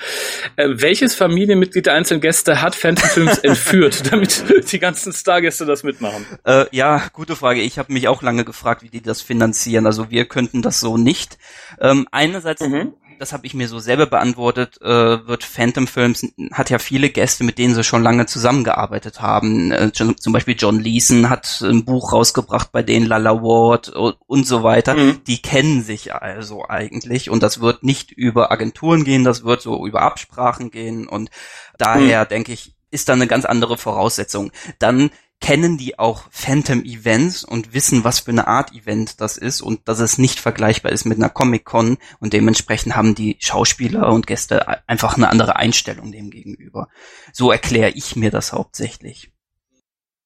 äh, 0.56 0.68
welches 0.72 1.14
Familienmitglied 1.14 1.86
der 1.86 1.94
einzelnen 1.94 2.20
Gäste 2.20 2.60
hat 2.60 2.74
Phantom 2.74 3.08
Films 3.08 3.38
entführt, 3.44 4.10
damit 4.12 4.72
die 4.72 4.80
ganzen 4.80 5.12
Stargäste 5.12 5.64
das 5.64 5.84
mitmachen? 5.84 6.26
Äh, 6.44 6.64
ja, 6.72 7.04
gute 7.12 7.36
Frage. 7.36 7.60
Ich 7.60 7.78
habe 7.78 7.92
mich 7.92 8.08
auch 8.08 8.20
lange 8.20 8.44
gefragt, 8.44 8.82
wie 8.82 8.88
die 8.88 9.00
das 9.00 9.22
finanzieren. 9.22 9.86
Also 9.86 10.10
wir 10.10 10.24
könnten 10.24 10.60
das 10.60 10.80
so 10.80 10.96
nicht. 10.96 11.38
Ähm, 11.80 12.08
einerseits 12.10 12.60
mhm 12.62 12.94
das 13.18 13.32
habe 13.32 13.46
ich 13.46 13.54
mir 13.54 13.68
so 13.68 13.78
selber 13.78 14.06
beantwortet, 14.06 14.80
äh, 14.80 15.26
wird 15.26 15.44
Phantom 15.44 15.86
Films 15.86 16.26
hat 16.52 16.70
ja 16.70 16.78
viele 16.78 17.10
Gäste, 17.10 17.44
mit 17.44 17.58
denen 17.58 17.74
sie 17.74 17.84
schon 17.84 18.02
lange 18.02 18.26
zusammengearbeitet 18.26 19.20
haben. 19.20 19.72
Äh, 19.72 19.92
zum 19.92 20.32
Beispiel 20.32 20.56
John 20.58 20.80
Leeson 20.80 21.30
hat 21.30 21.60
ein 21.62 21.84
Buch 21.84 22.12
rausgebracht, 22.12 22.72
bei 22.72 22.82
denen 22.82 23.06
Lala 23.06 23.42
Ward 23.42 23.88
und 23.88 24.46
so 24.46 24.62
weiter. 24.62 24.94
Mhm. 24.94 25.24
Die 25.26 25.42
kennen 25.42 25.82
sich 25.82 26.14
also 26.14 26.64
eigentlich 26.68 27.30
und 27.30 27.42
das 27.42 27.60
wird 27.60 27.82
nicht 27.82 28.12
über 28.12 28.50
Agenturen 28.52 29.04
gehen, 29.04 29.24
das 29.24 29.44
wird 29.44 29.62
so 29.62 29.86
über 29.86 30.02
Absprachen 30.02 30.70
gehen 30.70 31.06
und 31.08 31.30
daher 31.78 32.24
mhm. 32.24 32.28
denke 32.28 32.52
ich, 32.52 32.74
ist 32.90 33.08
da 33.08 33.12
eine 33.12 33.26
ganz 33.26 33.44
andere 33.44 33.76
Voraussetzung. 33.76 34.50
Dann 34.78 35.10
kennen 35.40 35.78
die 35.78 35.98
auch 35.98 36.24
Phantom 36.30 36.84
Events 36.84 37.44
und 37.44 37.72
wissen, 37.72 38.04
was 38.04 38.20
für 38.20 38.30
eine 38.32 38.48
Art 38.48 38.72
Event 38.72 39.20
das 39.20 39.36
ist 39.36 39.60
und 39.60 39.88
dass 39.88 40.00
es 40.00 40.18
nicht 40.18 40.40
vergleichbar 40.40 40.92
ist 40.92 41.04
mit 41.04 41.18
einer 41.18 41.30
Comic-Con 41.30 41.98
und 42.20 42.32
dementsprechend 42.32 42.96
haben 42.96 43.14
die 43.14 43.36
Schauspieler 43.40 44.12
und 44.12 44.26
Gäste 44.26 44.66
einfach 44.88 45.16
eine 45.16 45.28
andere 45.28 45.56
Einstellung 45.56 46.12
dem 46.12 46.30
gegenüber. 46.30 46.88
So 47.32 47.52
erkläre 47.52 47.90
ich 47.90 48.16
mir 48.16 48.30
das 48.30 48.52
hauptsächlich. 48.52 49.30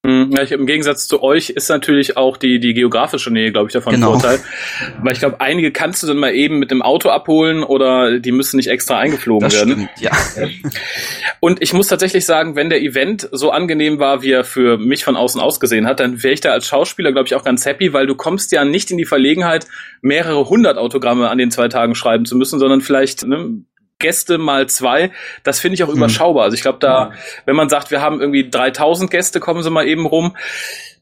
Hm, 0.05 0.33
ja, 0.33 0.43
ich, 0.43 0.51
Im 0.51 0.67
Gegensatz 0.67 1.07
zu 1.07 1.23
euch 1.23 1.51
ist 1.51 1.69
natürlich 1.69 2.17
auch 2.17 2.37
die, 2.37 2.59
die 2.59 2.75
geografische 2.75 3.31
Nähe, 3.31 3.53
glaube 3.53 3.69
ich, 3.69 3.73
davon 3.73 3.95
genau. 3.95 4.15
ein 4.15 4.21
Vorteil. 4.21 4.41
Weil 5.01 5.13
ich 5.13 5.21
glaube, 5.21 5.41
einige 5.41 5.71
kannst 5.71 6.03
du 6.03 6.09
dann 6.09 6.17
mal 6.17 6.35
eben 6.35 6.59
mit 6.59 6.73
dem 6.73 6.83
Auto 6.83 7.09
abholen 7.09 7.63
oder 7.63 8.19
die 8.19 8.33
müssen 8.33 8.57
nicht 8.57 8.69
extra 8.69 8.99
eingeflogen 8.99 9.49
das 9.49 9.55
werden. 9.55 9.89
Stimmt, 9.97 10.01
ja. 10.01 10.11
Und 11.41 11.63
ich 11.63 11.73
muss 11.73 11.87
tatsächlich 11.87 12.27
sagen, 12.27 12.57
wenn 12.57 12.69
der 12.69 12.83
Event 12.83 13.29
so 13.31 13.53
angenehm 13.53 14.01
war, 14.01 14.23
wie 14.23 14.33
er 14.33 14.43
für 14.43 14.77
mich 14.77 15.05
von 15.05 15.15
außen 15.15 15.41
ausgesehen 15.41 15.87
hat, 15.87 16.01
dann 16.01 16.21
wäre 16.25 16.35
ich 16.35 16.41
da 16.41 16.51
als 16.51 16.67
Schauspieler, 16.67 17.13
glaube 17.13 17.29
ich, 17.29 17.37
auch 17.37 17.45
ganz 17.45 17.65
happy, 17.65 17.93
weil 17.93 18.09
du 18.09 18.17
kommst 18.17 18.51
ja 18.51 18.65
nicht 18.65 18.91
in 18.91 18.99
die 18.99 19.05
Verlegenheit, 19.05 19.69
mehrere 20.01 20.49
hundert 20.49 20.79
Autogramme 20.79 21.31
an 21.31 21.39
den 21.39 21.53
zwei 21.53 21.69
Tagen 21.69 21.95
schreiben 21.95 22.25
zu 22.25 22.37
müssen, 22.37 22.59
sondern 22.59 22.81
vielleicht 22.81 23.25
ne, 23.25 23.63
Gäste 23.99 24.39
mal 24.39 24.69
zwei, 24.69 25.13
das 25.45 25.61
finde 25.61 25.75
ich 25.75 25.85
auch 25.85 25.89
mhm. 25.89 25.97
überschaubar. 25.97 26.45
Also 26.45 26.55
ich 26.55 26.63
glaube, 26.63 26.79
da, 26.81 27.13
wenn 27.47 27.57
man 27.57 27.69
sagt, 27.69 27.91
wir 27.91 28.01
haben 28.01 28.21
irgendwie 28.21 28.49
3000 28.49 29.11
Gäste, 29.11 29.41
kommen 29.41 29.63
sie 29.63 29.71
mal 29.71 29.87
eben 29.87 30.07
rum. 30.07 30.37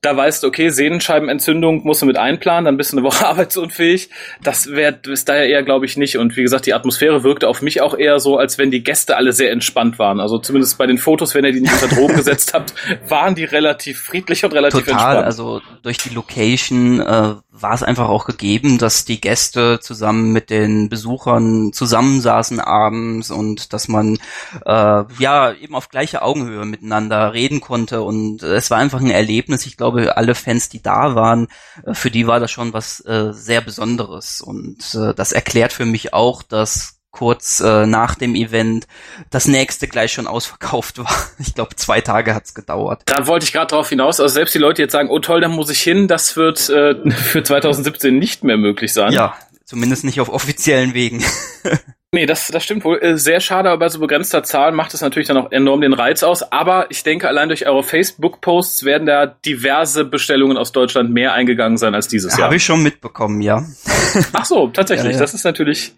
Da 0.02 0.16
weißt 0.16 0.42
du, 0.42 0.47
okay, 0.47 0.71
Sehnenscheibenentzündung 0.71 1.85
musst 1.85 2.00
du 2.00 2.07
mit 2.07 2.16
einplanen, 2.16 2.64
dann 2.64 2.76
bist 2.78 2.92
du 2.92 2.97
eine 2.97 3.07
Woche 3.07 3.26
arbeitsunfähig. 3.28 4.09
Das 4.42 4.71
wäre 4.71 4.99
ist 5.09 5.28
daher 5.28 5.47
eher, 5.47 5.62
glaube 5.62 5.85
ich, 5.85 5.97
nicht. 5.97 6.16
Und 6.16 6.37
wie 6.37 6.42
gesagt, 6.42 6.66
die 6.66 6.75
Atmosphäre 6.75 7.23
wirkte 7.23 7.49
auf 7.49 7.61
mich 7.61 7.83
auch 7.83 7.97
eher 7.97 8.19
so, 8.19 8.38
als 8.38 8.57
wenn 8.57 8.71
die 8.71 8.83
Gäste 8.83 9.16
alle 9.16 9.33
sehr 9.33 9.52
entspannt 9.52 9.99
waren. 9.99 10.21
Also 10.21 10.38
zumindest 10.38 10.78
bei 10.78 10.87
den 10.87 10.99
Fotos, 10.99 11.35
wenn 11.35 11.45
ihr 11.45 11.52
die 11.52 11.61
nicht 11.61 11.73
unter 11.73 11.95
Drogen 11.95 12.16
gesetzt 12.16 12.54
habt, 12.54 12.75
waren 13.09 13.35
die 13.35 13.45
relativ 13.45 14.00
friedlich 14.00 14.45
und 14.45 14.52
relativ 14.52 14.85
Total, 14.85 15.16
entspannt. 15.16 15.26
Also 15.26 15.61
durch 15.83 15.99
die 15.99 16.14
Location 16.14 17.00
äh, 17.00 17.35
war 17.52 17.75
es 17.75 17.83
einfach 17.83 18.09
auch 18.09 18.25
gegeben, 18.25 18.78
dass 18.78 19.04
die 19.04 19.21
Gäste 19.21 19.80
zusammen 19.80 20.33
mit 20.33 20.50
den 20.50 20.88
Besuchern 20.88 21.73
zusammensaßen 21.73 22.61
abends 22.61 23.30
und 23.30 23.73
dass 23.73 23.88
man 23.88 24.19
äh, 24.64 25.04
ja 25.19 25.52
eben 25.52 25.75
auf 25.75 25.88
gleicher 25.88 26.25
Augenhöhe 26.25 26.64
miteinander 26.64 27.33
reden 27.33 27.61
konnte 27.61 28.02
und 28.02 28.42
es 28.42 28.71
war 28.71 28.78
einfach 28.78 29.00
ein 29.00 29.11
Erlebnis. 29.11 29.66
Ich 29.66 29.76
glaube, 29.76 29.90
alle 29.91 30.35
Fans, 30.35 30.69
die 30.69 30.83
da 30.83 31.15
waren, 31.15 31.49
äh, 31.85 31.95
für 31.95 32.11
die 32.11 32.27
war 32.27 32.41
das 32.41 32.51
schon 32.51 32.73
was 32.73 33.05
äh, 33.07 33.33
sehr 33.33 33.61
Besonderes 33.61 34.41
und 34.41 34.95
äh, 34.95 35.15
das 35.15 35.33
erklärt 35.33 35.73
für 35.73 35.87
mich 35.87 36.13
auch, 36.15 36.43
dass 36.43 37.01
kurz 37.11 37.61
äh, 37.61 37.87
nach 37.87 38.15
dem 38.15 38.35
Event 38.35 38.87
das 39.31 39.49
nächste 39.49 39.89
gleich 39.89 40.13
schon 40.13 40.27
ausverkauft 40.27 40.99
war. 40.99 41.15
Ich 41.39 41.55
glaube, 41.55 41.77
zwei 41.77 42.01
Tage 42.01 42.35
hat's 42.35 42.55
gedauert. 42.55 43.03
Da 43.07 43.27
wollte 43.27 43.45
ich 43.45 43.53
gerade 43.53 43.69
drauf 43.69 43.89
hinaus. 43.89 44.21
Also 44.21 44.35
selbst 44.35 44.55
die 44.55 44.59
Leute 44.59 44.83
jetzt 44.83 44.93
sagen, 44.93 45.11
oh 45.11 45.19
toll, 45.19 45.41
da 45.41 45.49
muss 45.49 45.71
ich 45.71 45.81
hin, 45.81 46.09
das 46.09 46.37
wird 46.37 46.69
äh, 46.71 46.95
für 47.11 47.43
2017 47.43 48.19
nicht 48.19 48.45
mehr 48.45 48.57
möglich 48.57 48.93
sein. 48.93 49.13
Ja, 49.13 49.35
zumindest 49.65 50.05
nicht 50.05 50.21
auf 50.21 50.29
offiziellen 50.29 50.95
Wegen. 50.95 51.25
Nee, 52.12 52.26
das, 52.26 52.49
das 52.49 52.64
stimmt 52.64 52.85
wohl. 52.85 52.99
Äh, 53.00 53.17
sehr 53.17 53.38
schade, 53.38 53.71
aber 53.71 53.79
bei 53.79 53.88
so 53.88 54.00
begrenzter 54.00 54.43
Zahl 54.43 54.73
macht 54.73 54.95
es 54.95 55.00
natürlich 55.00 55.29
dann 55.29 55.37
auch 55.37 55.52
enorm 55.52 55.81
den 55.81 55.93
Reiz 55.93 56.25
aus. 56.25 56.43
Aber 56.43 56.90
ich 56.90 57.05
denke, 57.05 57.29
allein 57.29 57.49
durch 57.49 57.69
eure 57.69 57.85
Facebook-Posts 57.85 58.85
werden 58.85 59.07
da 59.07 59.26
diverse 59.26 60.05
Bestellungen 60.05 60.57
aus 60.57 60.73
Deutschland 60.73 61.12
mehr 61.12 61.35
eingegangen 61.35 61.79
sein 61.79 61.95
als 61.95 62.09
dieses 62.09 62.37
Jahr. 62.37 62.47
Habe 62.47 62.57
ich 62.57 62.64
schon 62.64 62.83
mitbekommen, 62.83 63.40
ja. 63.43 63.64
Ach 64.33 64.45
so, 64.45 64.67
tatsächlich. 64.69 65.12
Ja, 65.12 65.19
ja. 65.19 65.19
Das 65.21 65.35
ist 65.35 65.45
natürlich 65.45 65.93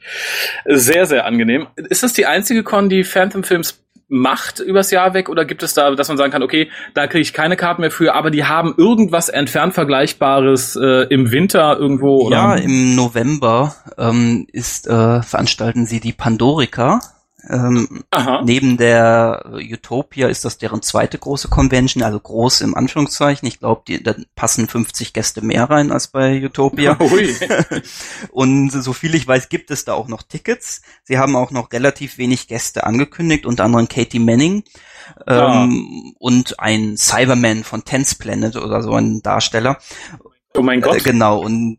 sehr, 0.66 1.06
sehr 1.06 1.24
angenehm. 1.24 1.68
Ist 1.76 2.02
das 2.02 2.12
die 2.12 2.26
einzige 2.26 2.62
Con, 2.62 2.90
die 2.90 3.04
Phantom 3.04 3.42
Films 3.42 3.82
macht 4.12 4.60
übers 4.60 4.90
Jahr 4.90 5.14
weg 5.14 5.28
oder 5.28 5.44
gibt 5.44 5.62
es 5.62 5.72
da, 5.74 5.90
dass 5.90 6.08
man 6.08 6.18
sagen 6.18 6.30
kann, 6.30 6.42
okay, 6.42 6.70
da 6.94 7.06
kriege 7.06 7.22
ich 7.22 7.32
keine 7.32 7.56
Karten 7.56 7.80
mehr 7.80 7.90
für, 7.90 8.14
aber 8.14 8.30
die 8.30 8.44
haben 8.44 8.74
irgendwas 8.76 9.30
entfernt 9.30 9.72
Vergleichbares 9.72 10.76
äh, 10.76 11.06
im 11.08 11.32
Winter 11.32 11.78
irgendwo? 11.78 12.26
Oder? 12.26 12.36
Ja, 12.36 12.54
im 12.56 12.94
November 12.94 13.74
ähm, 13.96 14.46
ist 14.52 14.86
äh, 14.86 15.22
veranstalten 15.22 15.86
sie 15.86 16.00
die 16.00 16.12
Pandorica 16.12 17.00
ähm, 17.48 18.04
neben 18.44 18.76
der 18.76 19.44
Utopia 19.52 20.28
ist 20.28 20.44
das 20.44 20.58
deren 20.58 20.82
zweite 20.82 21.18
große 21.18 21.48
Convention, 21.48 22.02
also 22.02 22.20
groß 22.20 22.60
im 22.60 22.76
Anführungszeichen. 22.76 23.48
Ich 23.48 23.58
glaube, 23.58 24.00
da 24.00 24.14
passen 24.36 24.68
50 24.68 25.12
Gäste 25.12 25.42
mehr 25.42 25.68
rein 25.68 25.90
als 25.90 26.08
bei 26.08 26.44
Utopia. 26.44 26.96
und 28.30 28.70
so 28.70 28.92
viel 28.92 29.14
ich 29.14 29.26
weiß, 29.26 29.48
gibt 29.48 29.70
es 29.70 29.84
da 29.84 29.94
auch 29.94 30.08
noch 30.08 30.22
Tickets. 30.22 30.82
Sie 31.02 31.18
haben 31.18 31.34
auch 31.34 31.50
noch 31.50 31.72
relativ 31.72 32.18
wenig 32.18 32.46
Gäste 32.46 32.84
angekündigt, 32.84 33.44
unter 33.44 33.64
anderem 33.64 33.88
Katie 33.88 34.20
Manning 34.20 34.62
ähm, 35.26 36.14
und 36.18 36.60
ein 36.60 36.96
Cyberman 36.96 37.64
von 37.64 37.84
Tense 37.84 38.16
Planet 38.16 38.56
oder 38.56 38.82
so 38.82 38.92
ein 38.94 39.22
Darsteller. 39.22 39.78
Oh 40.54 40.62
mein 40.62 40.80
Gott. 40.80 40.96
Äh, 40.96 41.00
genau, 41.00 41.40
und 41.40 41.78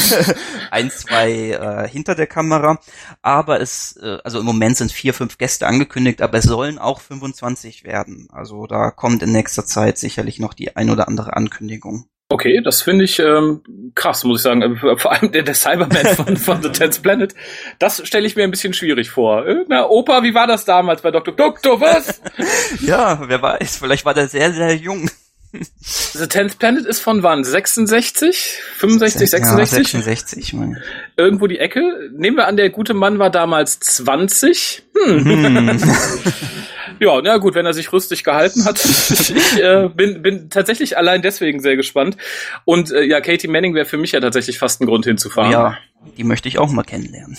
ein, 0.70 0.90
zwei 0.90 1.50
äh, 1.50 1.88
hinter 1.88 2.14
der 2.14 2.26
Kamera. 2.26 2.78
Aber 3.22 3.60
es, 3.60 3.96
äh, 4.02 4.18
also 4.24 4.40
im 4.40 4.46
Moment 4.46 4.76
sind 4.76 4.92
vier, 4.92 5.14
fünf 5.14 5.38
Gäste 5.38 5.66
angekündigt, 5.66 6.22
aber 6.22 6.38
es 6.38 6.44
sollen 6.44 6.78
auch 6.78 7.00
25 7.00 7.84
werden. 7.84 8.28
Also 8.32 8.66
da 8.66 8.90
kommt 8.90 9.22
in 9.22 9.32
nächster 9.32 9.64
Zeit 9.64 9.98
sicherlich 9.98 10.40
noch 10.40 10.54
die 10.54 10.76
ein 10.76 10.90
oder 10.90 11.08
andere 11.08 11.36
Ankündigung. 11.36 12.06
Okay, 12.32 12.60
das 12.62 12.80
finde 12.82 13.04
ich 13.04 13.18
ähm, 13.18 13.62
krass, 13.96 14.22
muss 14.22 14.40
ich 14.40 14.42
sagen. 14.44 14.62
Äh, 14.62 14.96
vor 14.96 15.12
allem 15.12 15.32
der, 15.32 15.42
der 15.42 15.54
Cyberman 15.54 16.06
von, 16.16 16.36
von 16.36 16.62
The 16.62 16.70
Tenth 16.70 17.02
Planet. 17.02 17.34
Das 17.80 18.06
stelle 18.06 18.26
ich 18.26 18.36
mir 18.36 18.44
ein 18.44 18.52
bisschen 18.52 18.72
schwierig 18.72 19.10
vor. 19.10 19.46
Äh, 19.46 19.64
na, 19.68 19.88
Opa, 19.88 20.22
wie 20.22 20.32
war 20.32 20.46
das 20.46 20.64
damals 20.64 21.02
bei 21.02 21.10
Dr. 21.10 21.34
Doktor, 21.34 21.80
was? 21.80 22.22
ja, 22.80 23.20
wer 23.28 23.42
weiß, 23.42 23.76
vielleicht 23.76 24.04
war 24.04 24.14
der 24.14 24.28
sehr, 24.28 24.52
sehr 24.52 24.76
jung. 24.76 25.10
The 25.52 26.28
Tenth 26.28 26.58
Planet 26.58 26.86
ist 26.86 27.00
von 27.00 27.22
wann? 27.22 27.42
66? 27.42 28.60
65, 28.76 29.30
66? 29.30 29.92
Ja, 29.92 30.00
66, 30.00 30.52
mein. 30.52 30.82
Irgendwo 31.16 31.48
die 31.48 31.58
Ecke. 31.58 32.10
Nehmen 32.12 32.36
wir 32.36 32.46
an, 32.46 32.56
der 32.56 32.70
gute 32.70 32.94
Mann 32.94 33.18
war 33.18 33.30
damals 33.30 33.80
20. 33.80 34.84
Hm. 34.96 35.24
hm. 35.24 35.80
ja, 37.00 37.20
na 37.22 37.38
gut, 37.38 37.54
wenn 37.54 37.66
er 37.66 37.74
sich 37.74 37.92
rüstig 37.92 38.22
gehalten 38.22 38.64
hat. 38.64 38.84
ich 38.84 39.60
äh, 39.60 39.88
bin, 39.88 40.22
bin 40.22 40.50
tatsächlich 40.50 40.96
allein 40.96 41.20
deswegen 41.22 41.60
sehr 41.60 41.76
gespannt. 41.76 42.16
Und 42.64 42.92
äh, 42.92 43.02
ja, 43.02 43.20
Katie 43.20 43.48
Manning 43.48 43.74
wäre 43.74 43.86
für 43.86 43.98
mich 43.98 44.12
ja 44.12 44.20
tatsächlich 44.20 44.58
fast 44.58 44.80
ein 44.80 44.86
Grund 44.86 45.04
hinzufahren. 45.04 45.50
Ja, 45.50 45.78
die 46.16 46.24
möchte 46.24 46.48
ich 46.48 46.58
auch 46.58 46.70
mal 46.70 46.84
kennenlernen. 46.84 47.36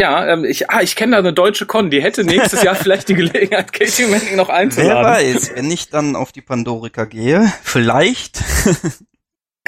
Ja, 0.00 0.26
ähm, 0.26 0.46
ich, 0.46 0.70
ah, 0.70 0.80
ich 0.80 0.96
kenne 0.96 1.12
da 1.12 1.18
eine 1.18 1.34
deutsche 1.34 1.66
Con, 1.66 1.90
die 1.90 2.02
hätte 2.02 2.24
nächstes 2.24 2.62
Jahr 2.62 2.74
vielleicht 2.76 3.10
die 3.10 3.14
Gelegenheit, 3.14 3.70
Katie 3.70 4.06
Manning 4.06 4.34
noch 4.34 4.48
einzuladen. 4.48 4.96
Wer 4.96 5.34
weiß, 5.34 5.52
wenn 5.54 5.70
ich 5.70 5.90
dann 5.90 6.16
auf 6.16 6.32
die 6.32 6.40
Pandorica 6.40 7.04
gehe, 7.04 7.52
vielleicht. 7.62 8.42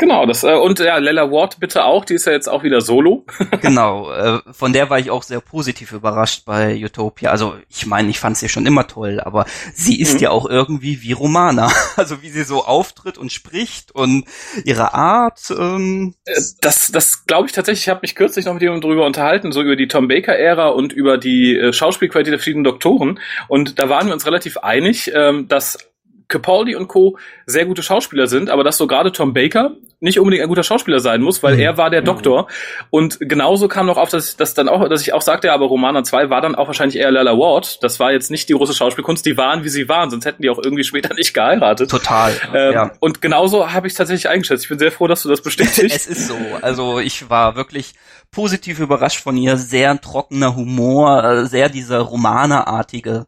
Genau, 0.02 0.26
das 0.26 0.42
äh, 0.42 0.54
und 0.54 0.80
ja, 0.80 0.98
Lella 0.98 1.30
Ward 1.30 1.60
bitte 1.60 1.84
auch, 1.84 2.04
die 2.04 2.14
ist 2.14 2.26
ja 2.26 2.32
jetzt 2.32 2.48
auch 2.48 2.64
wieder 2.64 2.80
solo. 2.80 3.24
genau, 3.60 4.10
äh, 4.10 4.40
von 4.50 4.72
der 4.72 4.90
war 4.90 4.98
ich 4.98 5.12
auch 5.12 5.22
sehr 5.22 5.40
positiv 5.40 5.92
überrascht 5.92 6.44
bei 6.44 6.74
Utopia. 6.74 7.30
Also 7.30 7.54
ich 7.68 7.86
meine, 7.86 8.10
ich 8.10 8.18
fand 8.18 8.36
sie 8.36 8.48
schon 8.48 8.66
immer 8.66 8.88
toll, 8.88 9.20
aber 9.20 9.46
sie 9.72 10.00
ist 10.00 10.14
mhm. 10.14 10.18
ja 10.18 10.30
auch 10.30 10.50
irgendwie 10.50 11.02
wie 11.02 11.12
Romana. 11.12 11.70
Also 11.94 12.22
wie 12.22 12.30
sie 12.30 12.42
so 12.42 12.64
auftritt 12.64 13.18
und 13.18 13.30
spricht 13.30 13.92
und 13.92 14.24
ihre 14.64 14.94
Art. 14.94 15.40
Ähm 15.56 16.14
äh, 16.24 16.40
das, 16.60 16.90
das 16.90 17.26
glaube 17.26 17.46
ich 17.46 17.52
tatsächlich. 17.52 17.84
Ich 17.84 17.88
habe 17.90 18.00
mich 18.02 18.16
kürzlich 18.16 18.46
noch 18.46 18.54
mit 18.54 18.62
jemandem 18.62 18.90
drüber 18.90 19.06
unterhalten, 19.06 19.52
so 19.52 19.62
über 19.62 19.76
die 19.76 19.88
Tom 19.88 20.08
Baker 20.08 20.34
Ära 20.34 20.68
und 20.68 20.92
über 20.92 21.18
die 21.18 21.56
äh, 21.56 21.72
Schauspielqualität 21.72 22.32
der 22.32 22.38
verschiedenen 22.38 22.64
Doktoren. 22.64 23.20
Und 23.46 23.78
da 23.78 23.88
waren 23.88 24.06
wir 24.06 24.14
uns 24.14 24.26
relativ 24.26 24.56
einig, 24.56 25.12
ähm, 25.14 25.46
dass 25.48 25.91
Capaldi 26.32 26.74
und 26.74 26.88
Co. 26.88 27.16
sehr 27.46 27.66
gute 27.66 27.82
Schauspieler 27.82 28.26
sind, 28.26 28.50
aber 28.50 28.64
dass 28.64 28.76
so 28.76 28.86
gerade 28.86 29.12
Tom 29.12 29.32
Baker 29.32 29.76
nicht 30.00 30.18
unbedingt 30.18 30.42
ein 30.42 30.48
guter 30.48 30.64
Schauspieler 30.64 30.98
sein 30.98 31.22
muss, 31.22 31.42
weil 31.44 31.54
mhm. 31.54 31.60
er 31.60 31.78
war 31.78 31.88
der 31.88 32.02
Doktor. 32.02 32.48
Und 32.90 33.18
genauso 33.20 33.68
kam 33.68 33.86
noch 33.86 33.98
auf, 33.98 34.08
dass 34.08 34.30
ich 34.30 34.36
das 34.36 34.54
dann 34.54 34.68
auch, 34.68 34.88
dass 34.88 35.02
ich 35.02 35.12
auch 35.12 35.22
sagte, 35.22 35.46
ja, 35.46 35.54
aber 35.54 35.66
Romana 35.66 36.02
2 36.02 36.28
war 36.28 36.40
dann 36.40 36.56
auch 36.56 36.66
wahrscheinlich 36.66 36.98
eher 36.98 37.12
Lala 37.12 37.32
Ward. 37.32 37.82
Das 37.84 38.00
war 38.00 38.10
jetzt 38.10 38.30
nicht 38.30 38.48
die 38.48 38.54
große 38.54 38.74
Schauspielkunst, 38.74 39.24
die 39.24 39.36
waren, 39.36 39.62
wie 39.62 39.68
sie 39.68 39.88
waren, 39.88 40.10
sonst 40.10 40.24
hätten 40.24 40.42
die 40.42 40.50
auch 40.50 40.58
irgendwie 40.58 40.82
später 40.82 41.14
nicht 41.16 41.34
geheiratet. 41.34 41.88
Total. 41.88 42.32
Ähm, 42.52 42.72
ja. 42.72 42.90
Und 42.98 43.22
genauso 43.22 43.72
habe 43.72 43.86
ich 43.86 43.94
tatsächlich 43.94 44.28
eingeschätzt. 44.28 44.64
Ich 44.64 44.68
bin 44.68 44.78
sehr 44.80 44.90
froh, 44.90 45.06
dass 45.06 45.22
du 45.22 45.28
das 45.28 45.40
bestätigst. 45.40 45.82
es 45.82 46.06
ist 46.06 46.26
so. 46.26 46.36
Also 46.62 46.98
ich 46.98 47.30
war 47.30 47.54
wirklich 47.54 47.94
positiv 48.32 48.80
überrascht 48.80 49.22
von 49.22 49.36
ihr. 49.36 49.56
Sehr 49.56 50.00
trockener 50.00 50.56
Humor, 50.56 51.22
äh, 51.22 51.46
sehr 51.46 51.68
dieser 51.68 52.00
Romanerartige 52.00 53.26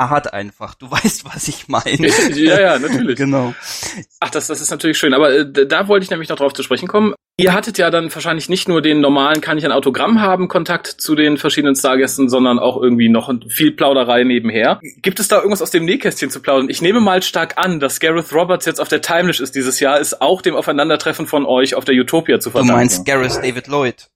Art 0.00 0.32
einfach. 0.32 0.74
Du 0.74 0.90
weißt, 0.90 1.24
was 1.24 1.48
ich 1.48 1.68
meine. 1.68 2.08
ja, 2.34 2.60
ja, 2.60 2.78
natürlich. 2.78 3.16
genau. 3.16 3.54
Ach, 4.20 4.30
das, 4.30 4.46
das 4.46 4.60
ist 4.60 4.70
natürlich 4.70 4.98
schön. 4.98 5.14
Aber 5.14 5.32
äh, 5.32 5.66
da 5.66 5.88
wollte 5.88 6.04
ich 6.04 6.10
nämlich 6.10 6.28
noch 6.28 6.36
drauf 6.36 6.52
zu 6.52 6.62
sprechen 6.62 6.88
kommen. 6.88 7.14
Ihr 7.36 7.54
hattet 7.54 7.78
ja 7.78 7.88
dann 7.90 8.14
wahrscheinlich 8.14 8.50
nicht 8.50 8.68
nur 8.68 8.82
den 8.82 9.00
normalen 9.00 9.40
kann 9.40 9.56
ich 9.56 9.64
ein 9.64 9.72
Autogramm 9.72 10.20
haben 10.20 10.48
Kontakt 10.48 10.88
zu 10.88 11.14
den 11.14 11.38
verschiedenen 11.38 11.74
Stargästen, 11.74 12.28
sondern 12.28 12.58
auch 12.58 12.76
irgendwie 12.76 13.08
noch 13.08 13.32
viel 13.48 13.72
Plauderei 13.72 14.24
nebenher. 14.24 14.78
Gibt 15.00 15.20
es 15.20 15.28
da 15.28 15.36
irgendwas 15.36 15.62
aus 15.62 15.70
dem 15.70 15.86
Nähkästchen 15.86 16.28
zu 16.28 16.42
plaudern? 16.42 16.68
Ich 16.68 16.82
nehme 16.82 17.00
mal 17.00 17.22
stark 17.22 17.56
an, 17.56 17.80
dass 17.80 17.98
Gareth 17.98 18.34
Roberts 18.34 18.66
jetzt 18.66 18.78
auf 18.78 18.88
der 18.88 19.00
Timelash 19.00 19.40
ist 19.40 19.54
dieses 19.54 19.80
Jahr, 19.80 19.98
ist 19.98 20.20
auch 20.20 20.42
dem 20.42 20.54
Aufeinandertreffen 20.54 21.26
von 21.26 21.46
euch 21.46 21.74
auf 21.74 21.86
der 21.86 21.94
Utopia 21.94 22.40
zu 22.40 22.50
verdanken. 22.50 22.72
Du 22.72 22.76
meinst 22.76 23.06
Gareth 23.06 23.36
David 23.42 23.68
Lloyd? 23.68 24.10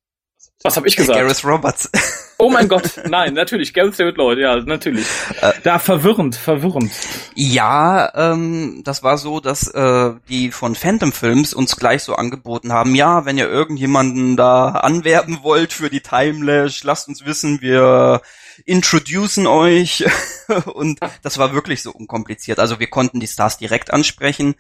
Was 0.66 0.78
habe 0.78 0.88
ich 0.88 0.97
gesagt? 0.97 1.18
Gareth 1.18 1.44
Roberts. 1.44 1.90
Oh 2.37 2.50
mein 2.50 2.66
Gott, 2.66 3.00
nein, 3.09 3.33
natürlich, 3.35 3.73
Gareth 3.73 3.99
David 3.99 4.16
Lloyd, 4.16 4.38
ja, 4.40 4.56
natürlich. 4.56 5.06
Äh, 5.40 5.52
da 5.62 5.78
verwirrend, 5.78 6.35
verwirrend. 6.35 6.90
Ja, 7.37 8.12
ähm, 8.12 8.83
das 8.85 9.04
war 9.04 9.18
so, 9.18 9.38
dass 9.38 9.68
äh, 9.68 10.14
die 10.28 10.50
von 10.50 10.75
Phantom 10.75 11.12
Films 11.12 11.54
uns 11.54 11.76
gleich 11.76 12.02
so 12.02 12.16
angeboten 12.16 12.73
haben, 12.73 12.97
ja, 12.97 13.25
wenn 13.25 13.38
ihr 13.38 13.49
irgendjemanden 13.49 14.37
da 14.37 14.71
anwerben 14.71 15.44
wollt 15.44 15.73
für 15.73 15.90
die 15.90 16.00
Timelash, 16.00 16.83
lasst 16.83 17.06
uns 17.06 17.25
wissen, 17.25 17.61
wir 17.61 18.21
introducen 18.64 19.47
euch. 19.47 20.04
Und 20.75 20.99
das 21.23 21.38
war 21.38 21.54
wirklich 21.54 21.83
so 21.83 21.92
unkompliziert. 21.92 22.59
Also 22.59 22.80
wir 22.80 22.88
konnten 22.88 23.21
die 23.21 23.28
Stars 23.28 23.59
direkt 23.59 23.92
ansprechen 23.92 24.56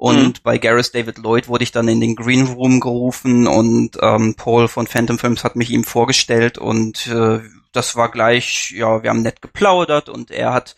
und 0.00 0.38
mhm. 0.38 0.42
bei 0.42 0.56
Gareth 0.56 0.94
David 0.94 1.18
Lloyd 1.18 1.48
wurde 1.48 1.62
ich 1.62 1.72
dann 1.72 1.86
in 1.86 2.00
den 2.00 2.16
Green 2.16 2.46
Room 2.46 2.80
gerufen 2.80 3.46
und 3.46 3.98
ähm, 4.00 4.34
Paul 4.34 4.66
von 4.66 4.86
Phantom 4.86 5.18
Films 5.18 5.44
hat 5.44 5.56
mich 5.56 5.68
ihm 5.68 5.84
vorgestellt 5.84 6.56
und 6.56 7.06
äh, 7.08 7.40
das 7.72 7.96
war 7.96 8.10
gleich, 8.10 8.70
ja, 8.74 9.02
wir 9.02 9.10
haben 9.10 9.20
nett 9.20 9.42
geplaudert 9.42 10.08
und 10.08 10.30
er 10.30 10.54
hat 10.54 10.74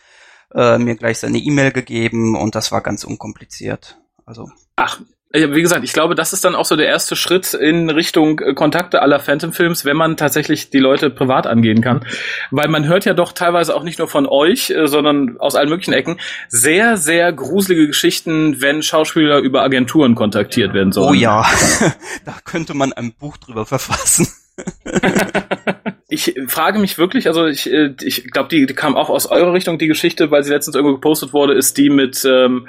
äh, 0.53 0.77
mir 0.77 0.97
gleich 0.97 1.21
seine 1.21 1.39
E-Mail 1.39 1.71
gegeben 1.71 2.35
und 2.37 2.57
das 2.57 2.73
war 2.73 2.81
ganz 2.81 3.05
unkompliziert. 3.05 3.97
Also. 4.27 4.51
Ach, 4.75 5.01
wie 5.33 5.63
gesagt, 5.63 5.85
ich 5.85 5.93
glaube, 5.93 6.15
das 6.15 6.33
ist 6.33 6.45
dann 6.45 6.55
auch 6.55 6.65
so 6.65 6.77
der 6.77 6.87
erste 6.87 7.17
Schritt 7.17 7.55
in 7.55 7.89
Richtung 7.89 8.41
äh, 8.41 8.55
Kontakte 8.55 9.01
aller 9.01 9.19
Phantom-Films, 9.19 9.85
wenn 9.85 9.97
man 9.97 10.17
tatsächlich 10.17 10.71
die 10.71 10.79
Leute 10.79 11.11
privat 11.11 11.47
angehen 11.47 11.81
kann. 11.81 12.05
Weil 12.51 12.69
man 12.69 12.87
hört 12.87 13.05
ja 13.05 13.15
doch 13.15 13.33
teilweise 13.33 13.75
auch 13.75 13.83
nicht 13.83 13.99
nur 13.99 14.09
von 14.09 14.27
euch, 14.27 14.71
äh, 14.71 14.87
sondern 14.87 15.39
aus 15.39 15.55
allen 15.55 15.71
möglichen 15.71 15.95
Ecken 15.95 16.19
sehr, 16.49 16.97
sehr 16.97 17.33
gruselige 17.33 17.87
Geschichten, 17.87 18.61
wenn 18.61 18.83
Schauspieler 18.83 19.39
über 19.39 19.63
Agenturen 19.63 20.15
kontaktiert 20.15 20.75
werden 20.75 20.93
sollen. 20.93 21.11
Oh 21.11 21.15
ja, 21.15 21.47
da 22.25 22.37
könnte 22.45 22.75
man 22.75 22.93
ein 22.93 23.13
Buch 23.13 23.39
drüber 23.39 23.65
verfassen. 23.65 24.29
ich 26.09 26.35
frage 26.47 26.79
mich 26.79 26.99
wirklich, 26.99 27.27
also 27.27 27.47
ich, 27.47 27.73
äh, 27.73 27.95
ich 28.03 28.31
glaube, 28.31 28.51
die, 28.51 28.67
die 28.67 28.75
kam 28.75 28.97
auch 28.97 29.09
aus 29.09 29.27
eurer 29.27 29.55
Richtung, 29.55 29.79
die 29.79 29.89
Geschichte, 29.89 30.31
weil 30.31 30.43
sie 30.43 30.53
letztens 30.53 30.77
irgendwo 30.77 30.95
gepostet 30.95 31.33
wurde, 31.33 31.55
ist 31.55 31.79
die 31.79 31.89
mit 31.89 32.23
ähm, 32.27 32.69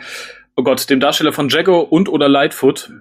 oh 0.56 0.64
Gott, 0.64 0.90
dem 0.90 1.00
Darsteller 1.00 1.34
von 1.34 1.50
Jago 1.50 1.80
und 1.80 2.10
oder 2.10 2.30
Lightfoot 2.30 2.92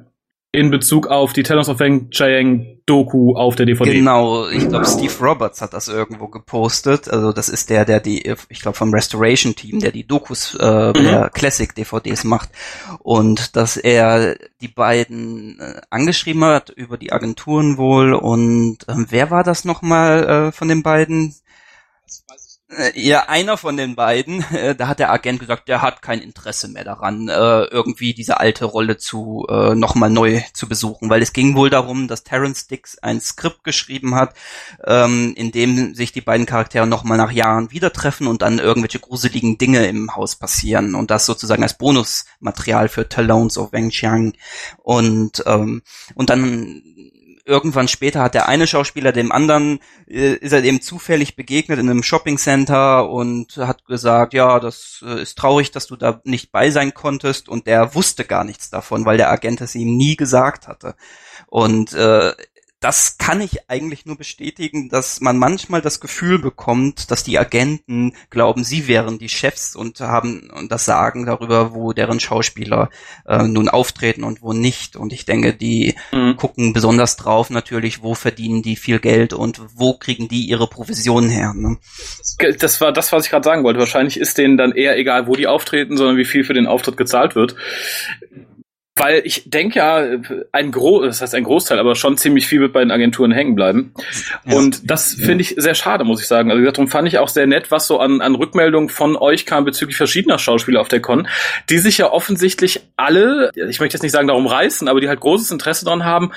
in 0.55 0.71
Bezug 0.71 1.07
auf 1.07 1.33
die 1.33 1.43
Tales 1.43 1.71
of 1.71 1.81
Wang 1.81 2.11
Chiang 2.11 2.79
Doku 2.85 3.35
auf 3.35 3.57
der 3.57 3.65
DVD. 3.65 3.91
Genau, 3.91 4.47
ich 4.49 4.69
glaube 4.69 4.85
Steve 4.85 5.13
Roberts 5.19 5.63
hat 5.63 5.73
das 5.73 5.89
irgendwo 5.89 6.29
gepostet. 6.29 7.09
Also 7.09 7.33
das 7.33 7.49
ist 7.49 7.71
der, 7.71 7.87
der 7.87 8.01
die, 8.01 8.35
ich 8.51 8.61
glaube 8.61 8.77
vom 8.77 8.93
Restoration 8.93 9.55
Team, 9.55 9.81
der 9.81 9.93
die 9.93 10.07
Dokus 10.07 10.55
äh, 10.61 10.89
mhm. 10.89 10.93
der 10.93 11.31
Classic 11.31 11.75
DVDs 11.75 12.25
macht 12.25 12.51
und 12.99 13.57
dass 13.57 13.79
er 13.79 14.37
die 14.61 14.69
beiden 14.69 15.59
äh, 15.59 15.81
angeschrieben 15.89 16.45
hat 16.45 16.69
über 16.69 16.99
die 16.99 17.13
Agenturen 17.13 17.79
wohl 17.79 18.13
und 18.13 18.87
äh, 18.89 18.95
wer 19.09 19.31
war 19.31 19.45
das 19.45 19.65
nochmal 19.65 20.49
äh, 20.49 20.53
von 20.53 20.69
den 20.69 20.83
beiden? 20.83 21.35
Äh, 22.77 22.93
ja, 23.01 23.29
einer 23.29 23.57
von 23.57 23.77
den 23.77 23.95
beiden, 23.95 24.43
äh, 24.53 24.75
da 24.75 24.89
hat 24.89 24.99
der 24.99 25.11
Agent 25.11 25.41
gesagt, 25.41 25.69
der 25.69 25.83
hat 25.83 26.03
kein 26.03 26.21
Interesse 26.21 26.69
mehr 26.69 26.85
daran, 26.85 27.29
äh, 27.29 27.65
irgendwie 27.65 28.15
diese 28.15 28.41
alte 28.41 28.65
Rolle 28.65 28.97
zu 28.97 29.47
äh, 29.49 29.75
nochmal 29.75 30.11
neu 30.11 30.43
zu 30.55 30.69
besuchen, 30.69 31.11
weil 31.11 31.23
es 31.23 31.33
ging 31.33 31.55
wohl 31.57 31.71
darum, 31.71 32.09
dass 32.09 32.25
Terence 32.25 32.67
Dix 32.67 32.99
ein 32.99 33.21
Skript 33.21 33.65
geschrieben 33.65 34.15
hat, 34.15 34.35
ähm, 34.85 35.35
in 35.37 35.53
dem 35.53 35.95
sich 35.95 36.13
die 36.13 36.21
beiden 36.21 36.47
Charaktere 36.47 36.87
nochmal 36.87 37.19
nach 37.19 37.33
Jahren 37.33 37.71
wieder 37.71 37.93
treffen 37.93 38.27
und 38.27 38.43
dann 38.43 38.59
irgendwelche 38.59 39.01
gruseligen 39.01 39.59
Dinge 39.59 39.87
im 39.87 40.15
Haus 40.17 40.37
passieren. 40.37 40.95
Und 40.95 41.11
das 41.11 41.27
sozusagen 41.27 41.63
als 41.63 41.79
Bonusmaterial 41.79 42.89
für 42.89 43.09
Talones 43.09 43.59
of 43.59 43.73
Wengqiang 43.73 44.35
und 44.83 45.43
ähm, 45.47 45.83
und 46.15 46.31
dann 46.31 46.83
irgendwann 47.45 47.89
später 47.89 48.23
hat 48.23 48.35
der 48.35 48.49
eine 48.49 48.67
Schauspieler 48.67 49.13
dem 49.13 49.33
anderen, 49.33 49.81
äh, 50.07 50.35
ist 50.35 50.53
er 50.53 50.63
dem 50.63 50.81
zufällig 50.81 51.37
begegnet 51.37 51.79
in 51.79 51.91
einem 51.91 52.03
Shoppingcenter 52.03 53.09
und 53.09 53.57
hat 53.57 53.85
gesagt, 53.87 54.35
ja, 54.35 54.61
das 54.61 55.05
äh, 55.07 55.23
ist 55.23 55.39
traurig, 55.39 55.71
dass 55.71 55.87
du 55.87 55.97
da 55.97 56.21
nicht 56.25 56.53
bei 56.53 56.71
sein 56.71 56.95
konntest 56.95 57.49
und 57.49 57.67
der 57.67 57.95
wusste 57.95 58.25
gar 58.25 58.45
nichts 58.45 58.71
davon, 58.71 59.05
weil 59.05 59.17
der 59.17 59.31
Agent 59.31 59.61
es 59.61 59.75
ihm 59.75 59.97
nie 59.97 60.17
gesagt 60.17 60.69
hatte. 60.69 60.95
Und 61.47 61.93
äh, 61.95 62.33
das 62.83 63.17
kann 63.17 63.41
ich 63.41 63.71
eigentlich 63.71 64.07
nur 64.07 64.19
bestätigen, 64.19 64.89
dass 64.89 65.21
man 65.21 65.39
manchmal 65.39 65.81
das 65.81 66.01
Gefühl 66.01 66.41
bekommt, 66.41 67.13
dass 67.13 67.23
die 67.23 67.39
Agenten 67.39 68.15
glauben, 68.29 68.65
sie 68.65 68.89
wären 68.89 69.19
die 69.19 69.29
Chefs 69.29 69.77
und 69.77 70.01
haben 70.01 70.51
und 70.51 70.73
das 70.73 70.85
Sagen 70.85 71.25
darüber, 71.25 71.75
wo 71.75 71.93
deren 71.93 72.19
Schauspieler 72.19 72.91
äh, 73.25 73.45
nun 73.45 73.69
auftreten 73.69 74.25
und 74.25 74.43
wo 74.43 74.53
nicht. 74.53 74.97
Und 74.97 75.13
ich 75.13 75.25
denke, 75.25 75.55
die 75.55 75.95
mhm. 76.11 76.37
gucken 76.37 76.73
besonders 76.73 77.17
drauf 77.17 77.51
natürlich, 77.51 78.03
wo 78.03 78.15
verdienen 78.15 78.63
die 78.63 78.75
viel 78.75 78.99
Geld 78.99 79.33
und 79.33 79.61
wo 79.75 79.95
kriegen 79.95 80.27
die 80.27 80.47
ihre 80.47 80.67
Provisionen 80.67 81.31
her. 81.31 81.55
Ne? 81.55 81.77
Das 82.59 82.81
war 82.81 82.93
das, 82.93 83.13
was 83.13 83.25
ich 83.25 83.31
gerade 83.31 83.45
sagen 83.45 83.63
wollte. 83.63 83.79
Wahrscheinlich 83.79 84.19
ist 84.19 84.39
denen 84.39 84.57
dann 84.57 84.73
eher 84.73 84.99
egal, 84.99 85.29
wo 85.29 85.37
die 85.37 85.47
auftreten, 85.47 85.97
sondern 85.97 86.17
wie 86.17 86.25
viel 86.25 86.43
für 86.43 86.55
den 86.55 86.67
Auftritt 86.67 86.97
gezahlt 86.97 87.37
wird. 87.37 87.55
Weil 88.95 89.23
ich 89.25 89.49
denke 89.49 89.79
ja, 89.79 90.05
ein 90.53 90.71
Gro 90.71 91.03
das 91.03 91.23
heißt 91.23 91.35
ein 91.35 91.45
Großteil, 91.45 91.79
aber 91.79 91.95
schon 91.95 92.19
ziemlich 92.19 92.47
viel 92.47 92.61
wird 92.61 92.75
bei 92.75 92.81
den 92.81 92.91
Agenturen 92.91 93.33
hängen 93.33 93.55
bleiben. 93.55 93.95
Und 94.45 94.91
das 94.91 95.15
finde 95.15 95.41
ich 95.41 95.55
sehr 95.57 95.75
schade, 95.75 96.05
muss 96.05 96.21
ich 96.21 96.29
sagen. 96.29 96.51
Also 96.51 96.63
darum 96.63 96.89
fand 96.89 97.09
ich 97.09 97.19
auch 97.19 97.29
sehr 97.29 97.47
nett, 97.47 97.71
was 97.71 97.87
so 97.87 98.01
an, 98.01 98.21
an 98.21 98.35
Rückmeldungen 98.35 98.91
von 98.91 99.17
euch 99.17 99.47
kam 99.47 99.65
bezüglich 99.65 99.97
verschiedener 99.97 100.39
Schauspieler 100.39 100.81
auf 100.81 100.89
der 100.89 101.01
Con, 101.01 101.27
die 101.71 101.79
sich 101.79 101.99
ja 101.99 102.11
offensichtlich 102.11 102.81
alle, 102.97 103.51
ich 103.55 103.81
möchte 103.81 103.97
jetzt 103.97 104.03
nicht 104.03 104.13
sagen 104.13 104.29
darum 104.29 104.47
reißen, 104.47 104.87
aber 104.89 105.01
die 105.01 105.09
halt 105.09 105.21
großes 105.21 105.51
Interesse 105.51 105.87
daran 105.87 106.05
haben, 106.05 106.33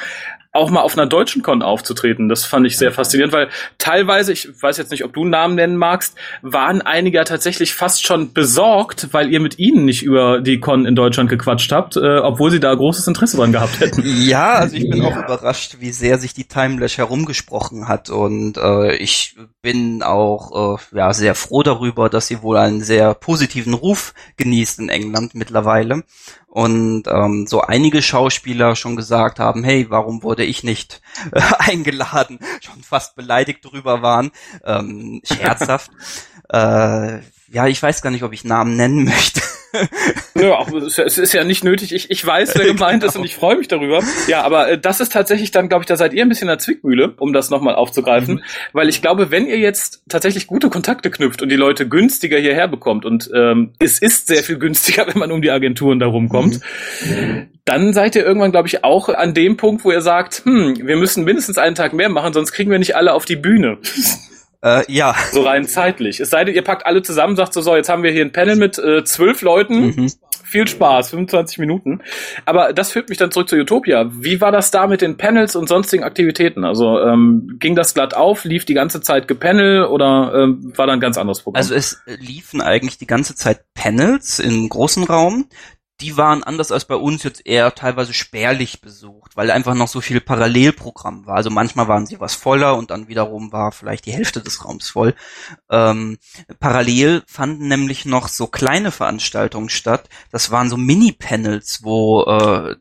auch 0.55 0.69
mal 0.69 0.81
auf 0.81 0.97
einer 0.97 1.07
deutschen 1.07 1.41
Con 1.41 1.61
aufzutreten. 1.61 2.29
Das 2.29 2.45
fand 2.45 2.65
ich 2.65 2.77
sehr 2.77 2.91
faszinierend, 2.91 3.33
weil 3.33 3.49
teilweise, 3.77 4.31
ich 4.31 4.49
weiß 4.61 4.77
jetzt 4.77 4.91
nicht, 4.91 5.03
ob 5.03 5.13
du 5.13 5.21
einen 5.21 5.29
Namen 5.29 5.55
nennen 5.55 5.77
magst, 5.77 6.15
waren 6.41 6.81
einige 6.81 7.17
ja 7.17 7.23
tatsächlich 7.23 7.73
fast 7.73 8.05
schon 8.05 8.33
besorgt, 8.33 9.09
weil 9.11 9.31
ihr 9.31 9.39
mit 9.39 9.59
ihnen 9.59 9.85
nicht 9.85 10.03
über 10.03 10.41
die 10.41 10.59
Con 10.59 10.85
in 10.85 10.95
Deutschland 10.95 11.29
gequatscht 11.29 11.71
habt, 11.71 11.97
äh, 11.97 12.17
obwohl 12.19 12.51
sie 12.51 12.59
da 12.59 12.73
großes 12.73 13.07
Interesse 13.07 13.37
dran 13.37 13.51
gehabt 13.51 13.79
hätten. 13.79 14.03
Ja, 14.05 14.53
also 14.53 14.75
ich 14.75 14.89
bin 14.89 15.01
auch 15.01 15.17
überrascht, 15.17 15.77
wie 15.79 15.91
sehr 15.91 16.19
sich 16.19 16.33
die 16.33 16.45
Timelash 16.45 16.97
herumgesprochen 16.97 17.87
hat 17.87 18.09
und 18.09 18.57
äh, 18.57 18.95
ich 18.95 19.35
bin 19.61 20.03
auch 20.03 20.77
äh, 20.77 20.97
ja 20.97 21.13
sehr 21.13 21.35
froh 21.35 21.63
darüber, 21.63 22.09
dass 22.09 22.27
sie 22.27 22.41
wohl 22.41 22.57
einen 22.57 22.81
sehr 22.81 23.13
positiven 23.13 23.73
Ruf 23.73 24.13
genießt 24.37 24.79
in 24.79 24.89
England 24.89 25.35
mittlerweile 25.35 26.03
und 26.55 27.03
ähm, 27.07 27.47
so 27.47 27.63
einige 27.63 28.01
Schauspieler 28.01 28.77
schon 28.77 28.95
gesagt 28.95 29.39
haben, 29.39 29.65
hey, 29.65 29.87
warum 29.89 30.23
wurde 30.23 30.45
ich 30.45 30.63
nicht 30.63 31.01
äh, 31.33 31.41
eingeladen, 31.59 32.39
schon 32.61 32.81
fast 32.81 33.17
beleidigt 33.17 33.65
drüber 33.65 34.01
waren, 34.01 34.31
ähm, 34.63 35.21
scherzhaft. 35.25 35.91
äh, 36.49 37.19
ja, 37.51 37.67
ich 37.67 37.83
weiß 37.83 38.01
gar 38.01 38.09
nicht, 38.09 38.23
ob 38.23 38.31
ich 38.31 38.45
Namen 38.45 38.77
nennen 38.77 39.03
möchte. 39.03 39.41
ja, 40.35 40.65
es 41.05 41.17
ist 41.17 41.33
ja 41.33 41.43
nicht 41.43 41.63
nötig. 41.63 41.93
Ich, 41.93 42.11
ich 42.11 42.25
weiß, 42.25 42.55
wer 42.55 42.65
gemeint 42.73 43.01
genau. 43.01 43.11
ist 43.11 43.17
und 43.17 43.25
ich 43.25 43.35
freue 43.35 43.57
mich 43.57 43.67
darüber. 43.67 44.01
Ja, 44.27 44.43
aber 44.43 44.69
äh, 44.69 44.77
das 44.79 44.99
ist 44.99 45.11
tatsächlich 45.11 45.51
dann, 45.51 45.69
glaube 45.69 45.83
ich, 45.83 45.87
da 45.87 45.97
seid 45.97 46.13
ihr 46.13 46.23
ein 46.23 46.29
bisschen 46.29 46.47
in 46.47 46.49
der 46.49 46.59
Zwickmühle, 46.59 47.13
um 47.17 47.33
das 47.33 47.49
nochmal 47.49 47.75
aufzugreifen. 47.75 48.35
Mhm. 48.35 48.41
Weil 48.73 48.89
ich 48.89 49.01
glaube, 49.01 49.31
wenn 49.31 49.47
ihr 49.47 49.57
jetzt 49.57 50.03
tatsächlich 50.09 50.47
gute 50.47 50.69
Kontakte 50.69 51.09
knüpft 51.11 51.41
und 51.41 51.49
die 51.49 51.55
Leute 51.55 51.87
günstiger 51.87 52.37
hierher 52.37 52.67
bekommt 52.67 53.05
und 53.05 53.29
ähm, 53.33 53.73
es 53.79 53.99
ist 53.99 54.27
sehr 54.27 54.43
viel 54.43 54.57
günstiger, 54.57 55.07
wenn 55.11 55.19
man 55.19 55.31
um 55.31 55.41
die 55.41 55.51
Agenturen 55.51 55.99
darum 55.99 56.29
kommt, 56.29 56.59
mhm. 57.05 57.47
dann 57.65 57.93
seid 57.93 58.15
ihr 58.15 58.25
irgendwann, 58.25 58.51
glaube 58.51 58.67
ich, 58.67 58.83
auch 58.83 59.09
an 59.09 59.33
dem 59.33 59.57
Punkt, 59.57 59.85
wo 59.85 59.91
ihr 59.91 60.01
sagt, 60.01 60.43
hm, 60.45 60.79
wir 60.85 60.97
müssen 60.97 61.23
mindestens 61.23 61.57
einen 61.57 61.75
Tag 61.75 61.93
mehr 61.93 62.09
machen, 62.09 62.33
sonst 62.33 62.51
kriegen 62.51 62.71
wir 62.71 62.79
nicht 62.79 62.95
alle 62.95 63.13
auf 63.13 63.25
die 63.25 63.35
Bühne. 63.35 63.77
Äh, 64.65 64.83
ja. 64.91 65.15
So 65.31 65.43
rein 65.43 65.67
zeitlich. 65.67 66.19
Es 66.19 66.31
sei 66.31 66.43
denn, 66.43 66.55
ihr 66.55 66.63
packt 66.63 66.87
alle 66.87 67.03
zusammen, 67.03 67.35
sagt 67.35 67.53
so, 67.53 67.61
so, 67.61 67.75
jetzt 67.75 67.87
haben 67.87 68.01
wir 68.01 68.11
hier 68.11 68.25
ein 68.25 68.31
Panel 68.31 68.55
mit 68.55 68.79
äh, 68.79 69.03
zwölf 69.03 69.43
Leuten. 69.43 69.85
Mhm. 69.95 70.11
Viel 70.43 70.67
Spaß, 70.67 71.09
25 71.09 71.59
Minuten. 71.59 72.01
Aber 72.45 72.73
das 72.73 72.91
führt 72.91 73.09
mich 73.09 73.17
dann 73.17 73.31
zurück 73.31 73.49
zu 73.49 73.57
Utopia. 73.57 74.09
Wie 74.11 74.41
war 74.41 74.51
das 74.51 74.71
da 74.71 74.87
mit 74.87 75.01
den 75.01 75.17
Panels 75.17 75.55
und 75.55 75.67
sonstigen 75.67 76.03
Aktivitäten? 76.03 76.63
Also 76.63 76.99
ähm, 76.99 77.57
ging 77.59 77.75
das 77.75 77.93
glatt 77.93 78.15
auf, 78.15 78.43
lief 78.43 78.65
die 78.65 78.73
ganze 78.73 79.01
Zeit 79.01 79.27
gepanel 79.27 79.85
oder 79.85 80.31
ähm, 80.35 80.73
war 80.75 80.87
da 80.87 80.93
ein 80.93 80.99
ganz 80.99 81.17
anderes 81.17 81.41
Programm? 81.41 81.59
Also 81.59 81.75
es 81.75 82.01
liefen 82.19 82.61
eigentlich 82.61 82.97
die 82.97 83.07
ganze 83.07 83.35
Zeit 83.35 83.61
Panels 83.73 84.39
im 84.39 84.69
großen 84.69 85.03
Raum 85.03 85.47
die 86.01 86.17
waren 86.17 86.43
anders 86.43 86.71
als 86.71 86.85
bei 86.85 86.95
uns 86.95 87.23
jetzt 87.23 87.45
eher 87.45 87.73
teilweise 87.73 88.13
spärlich 88.13 88.81
besucht, 88.81 89.37
weil 89.37 89.49
einfach 89.49 89.75
noch 89.75 89.87
so 89.87 90.01
viel 90.01 90.19
Parallelprogramm 90.19 91.25
war. 91.25 91.35
Also 91.35 91.49
manchmal 91.49 91.87
waren 91.87 92.05
sie 92.05 92.19
was 92.19 92.35
voller 92.35 92.75
und 92.75 92.91
dann 92.91 93.07
wiederum 93.07 93.53
war 93.53 93.71
vielleicht 93.71 94.05
die 94.05 94.11
Hälfte 94.11 94.41
des 94.41 94.65
Raums 94.65 94.89
voll. 94.89 95.15
Ähm, 95.69 96.17
parallel 96.59 97.23
fanden 97.27 97.69
nämlich 97.69 98.05
noch 98.05 98.27
so 98.27 98.47
kleine 98.47 98.91
Veranstaltungen 98.91 99.69
statt. 99.69 100.09
Das 100.31 100.51
waren 100.51 100.69
so 100.69 100.75
Mini-Panels, 100.75 101.79
wo 101.83 102.23
äh, 102.23 102.75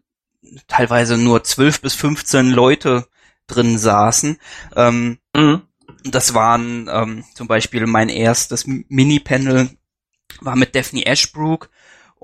teilweise 0.67 1.17
nur 1.17 1.45
zwölf 1.45 1.81
bis 1.81 1.95
15 1.95 2.51
Leute 2.51 3.07
drin 3.47 3.79
saßen. 3.79 4.39
Ähm, 4.75 5.19
mhm. 5.37 5.63
Das 6.03 6.35
waren 6.35 6.91
ähm, 6.91 7.25
zum 7.35 7.47
Beispiel 7.47 7.87
mein 7.87 8.09
erstes 8.09 8.65
Mini-Panel 8.67 9.71
war 10.41 10.57
mit 10.57 10.75
Daphne 10.75 11.07
Ashbrook 11.07 11.71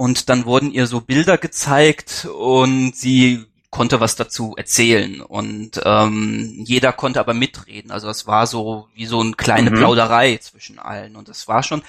und 0.01 0.31
dann 0.31 0.47
wurden 0.47 0.73
ihr 0.73 0.87
so 0.87 1.03
Bilder 1.03 1.37
gezeigt 1.37 2.25
und 2.25 2.97
sie 2.97 3.45
konnte 3.69 4.01
was 4.01 4.17
dazu 4.17 4.55
erzählen 4.57 5.21
und 5.21 5.79
ähm, 5.85 6.65
jeder 6.65 6.95
konnte 6.95 7.21
aber 7.21 7.35
mitreden. 7.35 7.91
Also 7.91 8.09
es 8.09 8.27
war 8.27 8.47
so 8.47 8.89
wie 8.95 9.05
so 9.05 9.21
eine 9.21 9.33
kleine 9.33 9.71
mhm. 9.71 9.75
Plauderei 9.75 10.39
zwischen 10.39 10.79
allen 10.79 11.17
und 11.17 11.29
es 11.29 11.49
war 11.49 11.63
schon 11.63 11.83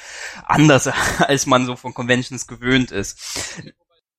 anders, 0.46 0.90
als 1.20 1.46
man 1.46 1.66
so 1.66 1.78
von 1.78 1.94
Conventions 1.94 2.48
gewöhnt 2.48 2.92
ist. 2.92 3.18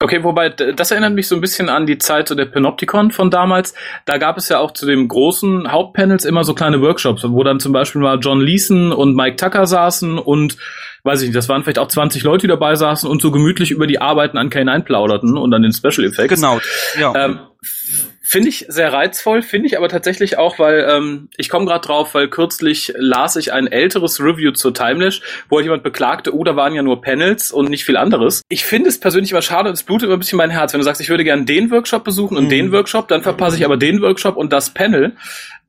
Okay, 0.03 0.25
wobei, 0.25 0.49
das 0.49 0.91
erinnert 0.91 1.15
mich 1.15 1.29
so 1.29 1.37
ein 1.37 1.41
bisschen 1.41 1.69
an 1.69 1.87
die 1.87 1.97
Zeit 1.97 2.27
so 2.27 2.35
der 2.35 2.47
Panopticon 2.47 3.13
von 3.13 3.31
damals. 3.31 3.73
Da 4.05 4.19
gab 4.19 4.37
es 4.37 4.49
ja 4.49 4.59
auch 4.59 4.73
zu 4.73 4.85
den 4.85 5.07
großen 5.07 5.71
Hauptpanels 5.71 6.25
immer 6.25 6.43
so 6.43 6.55
kleine 6.55 6.83
Workshops, 6.83 7.23
wo 7.25 7.45
dann 7.45 7.61
zum 7.61 7.73
Beispiel 7.73 8.01
mal 8.01 8.19
John 8.19 8.41
Leeson 8.41 8.91
und 8.91 9.15
Mike 9.15 9.37
Tucker 9.37 9.65
saßen 9.65 10.19
und 10.19 10.57
weiß 11.05 11.23
ich 11.23 11.29
nicht, 11.29 11.37
das 11.37 11.49
waren 11.49 11.63
vielleicht 11.63 11.79
auch 11.79 11.87
20 11.87 12.25
Leute, 12.25 12.43
die 12.43 12.49
dabei 12.49 12.75
saßen 12.75 13.09
und 13.09 13.23
so 13.23 13.31
gemütlich 13.31 13.71
über 13.71 13.87
die 13.87 14.01
Arbeiten 14.01 14.39
an 14.39 14.51
K9 14.51 14.81
plauderten 14.81 15.37
und 15.37 15.55
an 15.55 15.63
den 15.63 15.73
Special 15.73 16.05
Effects. 16.05 16.35
Genau, 16.35 16.59
ja. 16.99 17.15
Ähm, 17.25 17.39
Finde 18.33 18.49
ich 18.49 18.65
sehr 18.67 18.91
reizvoll, 18.95 19.43
finde 19.43 19.67
ich 19.67 19.77
aber 19.77 19.91
tatsächlich 19.91 20.39
auch, 20.39 20.59
weil 20.59 20.89
ähm, 20.89 21.29
ich 21.37 21.51
komme 21.51 21.67
gerade 21.67 21.87
drauf, 21.87 22.15
weil 22.15 22.29
kürzlich 22.29 22.91
las 22.97 23.37
ich 23.37 23.53
ein 23.53 23.67
älteres 23.67 24.21
Review 24.21 24.53
zur 24.53 24.73
Timelash, 24.73 25.21
wo 25.51 25.61
jemand 25.61 25.83
beklagte, 25.83 26.35
oh, 26.35 26.43
da 26.43 26.57
waren 26.57 26.75
ja 26.75 26.83
nur 26.83 27.03
Panels 27.03 27.53
und 27.53 27.69
nicht 27.69 27.85
viel 27.85 27.99
anderes. 27.99 28.41
Ich 28.49 28.65
finde 28.65 28.89
es 28.89 28.99
persönlich 28.99 29.33
immer 29.33 29.43
schade 29.43 29.69
und 29.69 29.75
es 29.75 29.83
blutet 29.83 30.07
immer 30.07 30.17
ein 30.17 30.19
bisschen 30.19 30.39
mein 30.39 30.49
Herz. 30.49 30.73
Wenn 30.73 30.81
du 30.81 30.85
sagst, 30.85 31.03
ich 31.03 31.11
würde 31.11 31.25
gerne 31.25 31.45
den 31.45 31.71
Workshop 31.71 32.05
besuchen 32.05 32.39
und 32.39 32.45
mhm. 32.45 32.49
den 32.49 32.73
Workshop, 32.73 33.07
dann 33.09 33.21
verpasse 33.21 33.59
ich 33.59 33.67
aber 33.67 33.77
den 33.77 34.01
Workshop 34.01 34.39
und 34.39 34.51
das 34.51 34.71
Panel. 34.71 35.13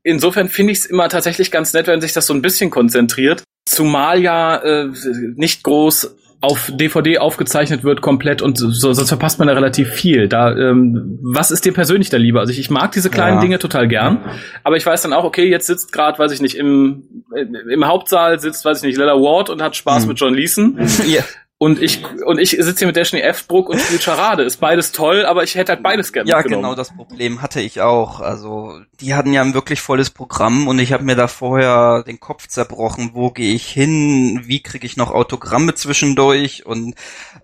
Insofern 0.02 0.48
finde 0.48 0.72
ich 0.72 0.78
es 0.78 0.86
immer 0.86 1.10
tatsächlich 1.10 1.50
ganz 1.50 1.74
nett, 1.74 1.86
wenn 1.86 2.00
sich 2.00 2.14
das 2.14 2.26
so 2.26 2.32
ein 2.32 2.40
bisschen 2.40 2.70
konzentriert. 2.70 3.42
Zumal 3.66 4.22
ja 4.22 4.56
äh, 4.56 4.88
nicht 5.36 5.64
groß 5.64 6.16
auf 6.44 6.70
DVD 6.72 7.18
aufgezeichnet 7.18 7.84
wird 7.84 8.00
komplett 8.00 8.42
und 8.42 8.56
so, 8.58 8.92
sonst 8.92 9.08
verpasst 9.08 9.38
man 9.38 9.48
da 9.48 9.54
relativ 9.54 9.90
viel. 9.90 10.28
Da, 10.28 10.54
ähm, 10.56 11.18
was 11.22 11.50
ist 11.50 11.64
dir 11.64 11.72
persönlich 11.72 12.10
da 12.10 12.18
lieber? 12.18 12.40
Also 12.40 12.52
ich, 12.52 12.58
ich 12.58 12.70
mag 12.70 12.92
diese 12.92 13.10
kleinen 13.10 13.36
ja. 13.36 13.40
Dinge 13.40 13.58
total 13.58 13.88
gern, 13.88 14.18
aber 14.62 14.76
ich 14.76 14.84
weiß 14.84 15.02
dann 15.02 15.12
auch, 15.12 15.24
okay, 15.24 15.48
jetzt 15.48 15.66
sitzt 15.66 15.92
gerade, 15.92 16.18
weiß 16.18 16.32
ich 16.32 16.40
nicht, 16.40 16.56
im, 16.56 17.24
im 17.34 17.86
Hauptsaal 17.86 18.38
sitzt, 18.38 18.64
weiß 18.64 18.78
ich 18.78 18.84
nicht, 18.84 18.98
Lella 18.98 19.14
Ward 19.14 19.50
und 19.50 19.62
hat 19.62 19.74
Spaß 19.74 20.04
mhm. 20.04 20.08
mit 20.08 20.20
John 20.20 20.34
Leeson. 20.34 20.78
ja. 21.06 21.22
Und 21.56 21.80
ich, 21.80 22.04
und 22.26 22.38
ich 22.38 22.50
sitze 22.50 22.78
hier 22.78 22.88
mit 22.88 22.96
Dashni 22.96 23.20
F-Bruck 23.20 23.68
und 23.68 23.80
spiele 23.80 24.00
Charade. 24.00 24.42
Ist 24.42 24.58
beides 24.58 24.90
toll, 24.92 25.24
aber 25.24 25.44
ich 25.44 25.54
hätte 25.54 25.72
halt 25.72 25.82
beides 25.82 26.12
gerne 26.12 26.28
Ja, 26.28 26.42
genau 26.42 26.74
das 26.74 26.94
Problem 26.94 27.42
hatte 27.42 27.60
ich 27.60 27.80
auch. 27.80 28.20
Also, 28.20 28.80
die 29.00 29.14
hatten 29.14 29.32
ja 29.32 29.40
ein 29.40 29.54
wirklich 29.54 29.80
volles 29.80 30.10
Programm 30.10 30.66
und 30.66 30.78
ich 30.80 30.92
habe 30.92 31.04
mir 31.04 31.14
da 31.14 31.28
vorher 31.28 32.02
den 32.02 32.18
Kopf 32.18 32.48
zerbrochen. 32.48 33.10
Wo 33.14 33.30
gehe 33.30 33.54
ich 33.54 33.66
hin? 33.68 34.42
Wie 34.44 34.62
kriege 34.62 34.84
ich 34.84 34.96
noch 34.96 35.12
Autogramme 35.12 35.74
zwischendurch? 35.74 36.66
Und 36.66 36.96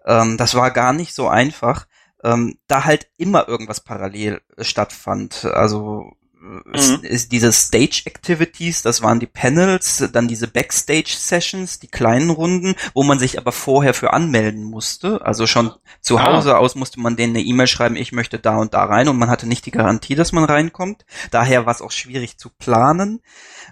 ähm, 0.04 0.36
das 0.36 0.54
war 0.54 0.72
gar 0.72 0.92
nicht 0.92 1.14
so 1.14 1.28
einfach. 1.28 1.86
Ähm, 2.22 2.58
da 2.66 2.84
halt 2.84 3.08
immer 3.16 3.48
irgendwas 3.48 3.80
parallel 3.80 4.40
stattfand. 4.58 5.44
Also 5.44 6.12
mhm. 6.40 7.00
ist 7.02 7.32
diese 7.32 7.52
Stage 7.52 8.02
Activities, 8.06 8.82
das 8.82 9.02
waren 9.02 9.20
die 9.20 9.26
Panels, 9.26 10.08
dann 10.12 10.28
diese 10.28 10.48
Backstage 10.48 11.14
Sessions, 11.16 11.78
die 11.78 11.88
kleinen 11.88 12.30
Runden, 12.30 12.74
wo 12.94 13.02
man 13.02 13.18
sich 13.18 13.38
aber 13.38 13.52
vorher 13.52 13.94
für 13.94 14.12
anmelden 14.12 14.64
musste. 14.64 15.24
Also 15.24 15.46
schon 15.46 15.72
zu 16.00 16.18
ah. 16.18 16.24
Hause 16.24 16.58
aus 16.58 16.74
musste 16.74 17.00
man 17.00 17.16
denen 17.16 17.36
eine 17.36 17.44
E-Mail 17.44 17.66
schreiben, 17.66 17.96
ich 17.96 18.12
möchte 18.12 18.38
da 18.38 18.56
und 18.56 18.74
da 18.74 18.84
rein 18.84 19.08
und 19.08 19.18
man 19.18 19.30
hatte 19.30 19.46
nicht 19.46 19.66
die 19.66 19.70
Garantie, 19.70 20.14
dass 20.14 20.32
man 20.32 20.44
reinkommt. 20.44 21.04
Daher 21.30 21.66
war 21.66 21.74
es 21.74 21.82
auch 21.82 21.92
schwierig 21.92 22.38
zu 22.38 22.48
planen. 22.48 23.20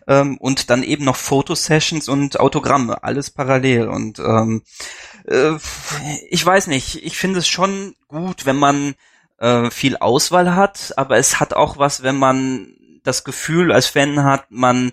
Ähm, 0.06 0.38
und 0.38 0.70
dann 0.70 0.82
eben 0.82 1.04
noch 1.04 1.16
Fotosessions 1.16 2.08
und 2.08 2.40
Autogramme, 2.40 3.02
alles 3.02 3.30
parallel. 3.30 3.88
Und 3.88 4.18
ähm, 4.18 4.62
äh, 5.26 5.52
ich 6.30 6.44
weiß 6.44 6.66
nicht, 6.68 7.04
ich 7.04 7.18
finde 7.18 7.40
es 7.40 7.48
schon 7.48 7.94
gut, 8.08 8.46
wenn 8.46 8.56
man 8.56 8.94
äh, 9.38 9.70
viel 9.70 9.96
Auswahl 9.96 10.54
hat, 10.54 10.94
aber 10.96 11.16
es 11.16 11.40
hat 11.40 11.54
auch 11.54 11.78
was, 11.78 12.02
wenn 12.02 12.16
man 12.16 12.74
das 13.02 13.24
Gefühl 13.24 13.72
als 13.72 13.86
Fan 13.86 14.24
hat, 14.24 14.50
man, 14.50 14.92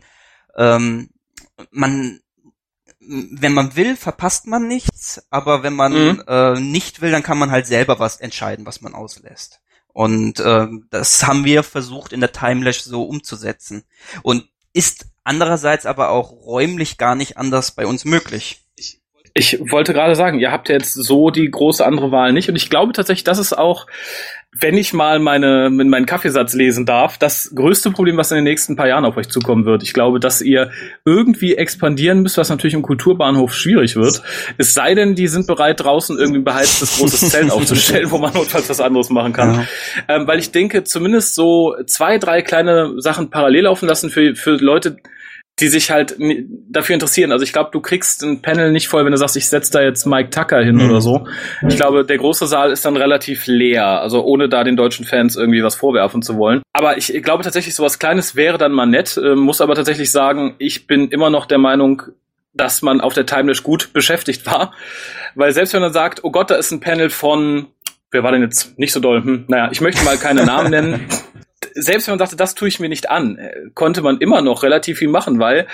ähm, 0.56 1.10
man, 1.72 2.20
wenn 3.00 3.54
man 3.54 3.76
will, 3.76 3.96
verpasst 3.96 4.48
man 4.48 4.68
nichts, 4.68 5.26
aber 5.30 5.64
wenn 5.64 5.74
man 5.74 5.94
mhm. 5.94 6.24
äh, 6.28 6.60
nicht 6.60 7.02
will, 7.02 7.12
dann 7.12 7.24
kann 7.24 7.38
man 7.38 7.52
halt 7.52 7.68
selber 7.68 8.00
was 8.00 8.18
entscheiden, 8.18 8.66
was 8.66 8.82
man 8.82 8.94
auslässt. 8.94 9.62
Und 9.96 10.42
äh, 10.42 10.68
das 10.90 11.26
haben 11.26 11.46
wir 11.46 11.64
versucht 11.64 12.12
in 12.12 12.20
der 12.20 12.34
Timelash 12.34 12.82
so 12.82 13.04
umzusetzen. 13.04 13.86
Und 14.24 14.50
ist 14.74 15.06
andererseits 15.24 15.86
aber 15.86 16.10
auch 16.10 16.32
räumlich 16.32 16.98
gar 16.98 17.16
nicht 17.16 17.38
anders 17.38 17.72
bei 17.72 17.88
uns 17.88 18.04
möglich. 18.04 18.62
Ich 19.34 19.58
wollte 19.72 19.94
gerade 19.94 20.16
sagen, 20.16 20.40
ihr 20.40 20.52
habt 20.52 20.68
jetzt 20.68 20.94
so 20.94 21.30
die 21.30 21.50
große 21.50 21.86
andere 21.86 22.12
Wahl 22.12 22.34
nicht. 22.34 22.50
Und 22.50 22.58
ich 22.58 22.70
glaube 22.70 22.92
tatsächlich, 22.92 23.24
das 23.24 23.38
ist 23.38 23.58
auch, 23.58 23.88
wenn 24.58 24.78
ich 24.78 24.94
mal 24.94 25.20
meine, 25.20 25.70
meinen 25.70 26.06
Kaffeesatz 26.06 26.54
lesen 26.54 26.86
darf, 26.86 27.18
das 27.18 27.52
größte 27.54 27.92
Problem, 27.92 28.16
was 28.16 28.32
in 28.32 28.36
den 28.36 28.46
nächsten 28.46 28.76
paar 28.76 28.88
Jahren 28.88 29.04
auf 29.04 29.18
euch 29.18 29.28
zukommen 29.28 29.66
wird. 29.66 29.84
Ich 29.84 29.94
glaube, 29.94 30.20
dass 30.20 30.42
ihr 30.42 30.72
irgendwie 31.04 31.56
expandieren 31.56 32.22
müsst, 32.22 32.38
was 32.38 32.50
natürlich 32.50 32.74
im 32.74 32.82
Kulturbahnhof 32.82 33.54
schwierig 33.54 33.98
wird. 33.98 34.22
Es 34.58 34.74
sei 34.74 34.96
denn, 34.96 35.16
die 35.16 35.28
sind 35.28 35.46
bereit, 35.46 35.82
draußen 35.82 36.18
irgendwie 36.18 36.40
ein 36.40 36.46
beheiztes 36.46 36.98
großes 36.98 37.30
Zelt 37.32 37.52
aufzustellen, 37.52 38.10
wo 38.12 38.18
man 38.18 38.34
notfalls 38.34 38.70
was 38.70 38.80
anderes 38.80 39.10
machen 39.10 39.34
kann. 39.34 39.56
Ja. 39.56 40.16
Ähm, 40.16 40.28
weil 40.28 40.40
ich 40.40 40.52
denke, 40.52 40.86
zumindest 40.86 41.36
so 41.36 41.76
zwei, 41.86 42.18
drei 42.18 42.42
kleine 42.42 42.94
Sachen 43.02 43.30
parallel 43.30 43.64
laufen 43.64 43.88
lassen 43.88 44.10
für, 44.10 44.36
für 44.36 44.52
Leute, 44.52 44.98
die 45.60 45.70
sich 45.70 45.90
halt 45.90 46.18
dafür 46.70 46.96
interessieren. 46.96 47.32
Also 47.32 47.44
ich 47.44 47.54
glaube, 47.54 47.70
du 47.72 47.80
kriegst 47.80 48.24
ein 48.24 48.42
Panel 48.42 48.72
nicht 48.72 48.90
voll, 48.90 49.06
wenn 49.06 49.12
du 49.12 49.18
sagst, 49.18 49.38
ich 49.38 49.48
setze 49.48 49.72
da 49.72 49.82
jetzt 49.82 50.06
Mike 50.06 50.30
Tucker 50.30 50.62
hin 50.62 50.76
mhm. 50.76 50.90
oder 50.90 51.00
so. 51.00 51.28
Ich 51.66 51.78
glaube, 51.78 52.04
der 52.04 52.18
große 52.18 52.46
Saal 52.46 52.72
ist 52.72 52.84
dann 52.84 52.98
relativ 52.98 53.48
leer, 53.48 54.02
also 54.02 54.24
ohne 54.26 54.50
da 54.50 54.66
den 54.66 54.76
deutschen 54.76 55.06
Fans 55.06 55.38
irgendwie 55.38 55.64
was 55.64 55.76
vorwerfen 55.76 56.22
zu 56.22 56.38
wollen. 56.38 56.62
Aber 56.74 56.98
ich 56.98 57.08
glaube 57.24 57.44
tatsächlich, 57.44 57.74
sowas 57.74 58.00
Kleines 58.00 58.36
wäre 58.36 58.58
dann 58.58 58.74
mal 58.74 58.86
nett, 58.86 59.18
äh, 59.18 59.36
muss 59.36 59.62
aber 59.62 59.76
tatsächlich 59.76 60.12
sagen, 60.12 60.56
ich 60.58 60.88
bin 60.88 61.08
immer 61.08 61.30
noch 61.30 61.46
der 61.46 61.58
Meinung, 61.58 62.02
dass 62.54 62.82
man 62.82 63.00
auf 63.00 63.14
der 63.14 63.26
Timeless 63.26 63.64
gut 63.64 63.94
beschäftigt 63.94 64.46
war. 64.46 64.74
Weil 65.36 65.54
selbst 65.54 65.74
wenn 65.74 65.82
man 65.82 65.94
sagt, 65.94 66.24
oh 66.24 66.32
Gott, 66.32 66.52
da 66.52 66.56
ist 66.56 66.72
ein 66.72 66.82
Panel 66.82 67.10
von, 67.10 67.68
wer 68.12 68.24
war 68.24 68.32
denn 68.34 68.42
jetzt 68.42 68.78
nicht 68.78 68.92
so 68.92 69.00
doll? 69.00 69.24
Hm, 69.24 69.46
naja, 69.48 69.70
ich 69.72 69.80
möchte 69.80 70.04
mal 70.04 70.18
keine 70.18 70.46
Namen 70.46 70.70
nennen. 70.70 71.08
selbst 71.76 72.08
wenn 72.08 72.14
man 72.14 72.20
sagte, 72.20 72.38
das 72.38 72.56
tue 72.56 72.68
ich 72.68 72.80
mir 72.80 72.90
nicht 72.90 73.10
an, 73.10 73.38
äh, 73.38 73.70
konnte 73.74 74.02
man 74.02 74.18
immer 74.18 74.42
noch 74.42 74.64
relativ 74.64 75.00
viel 75.00 75.10
machen, 75.10 75.40
weil 75.40 75.68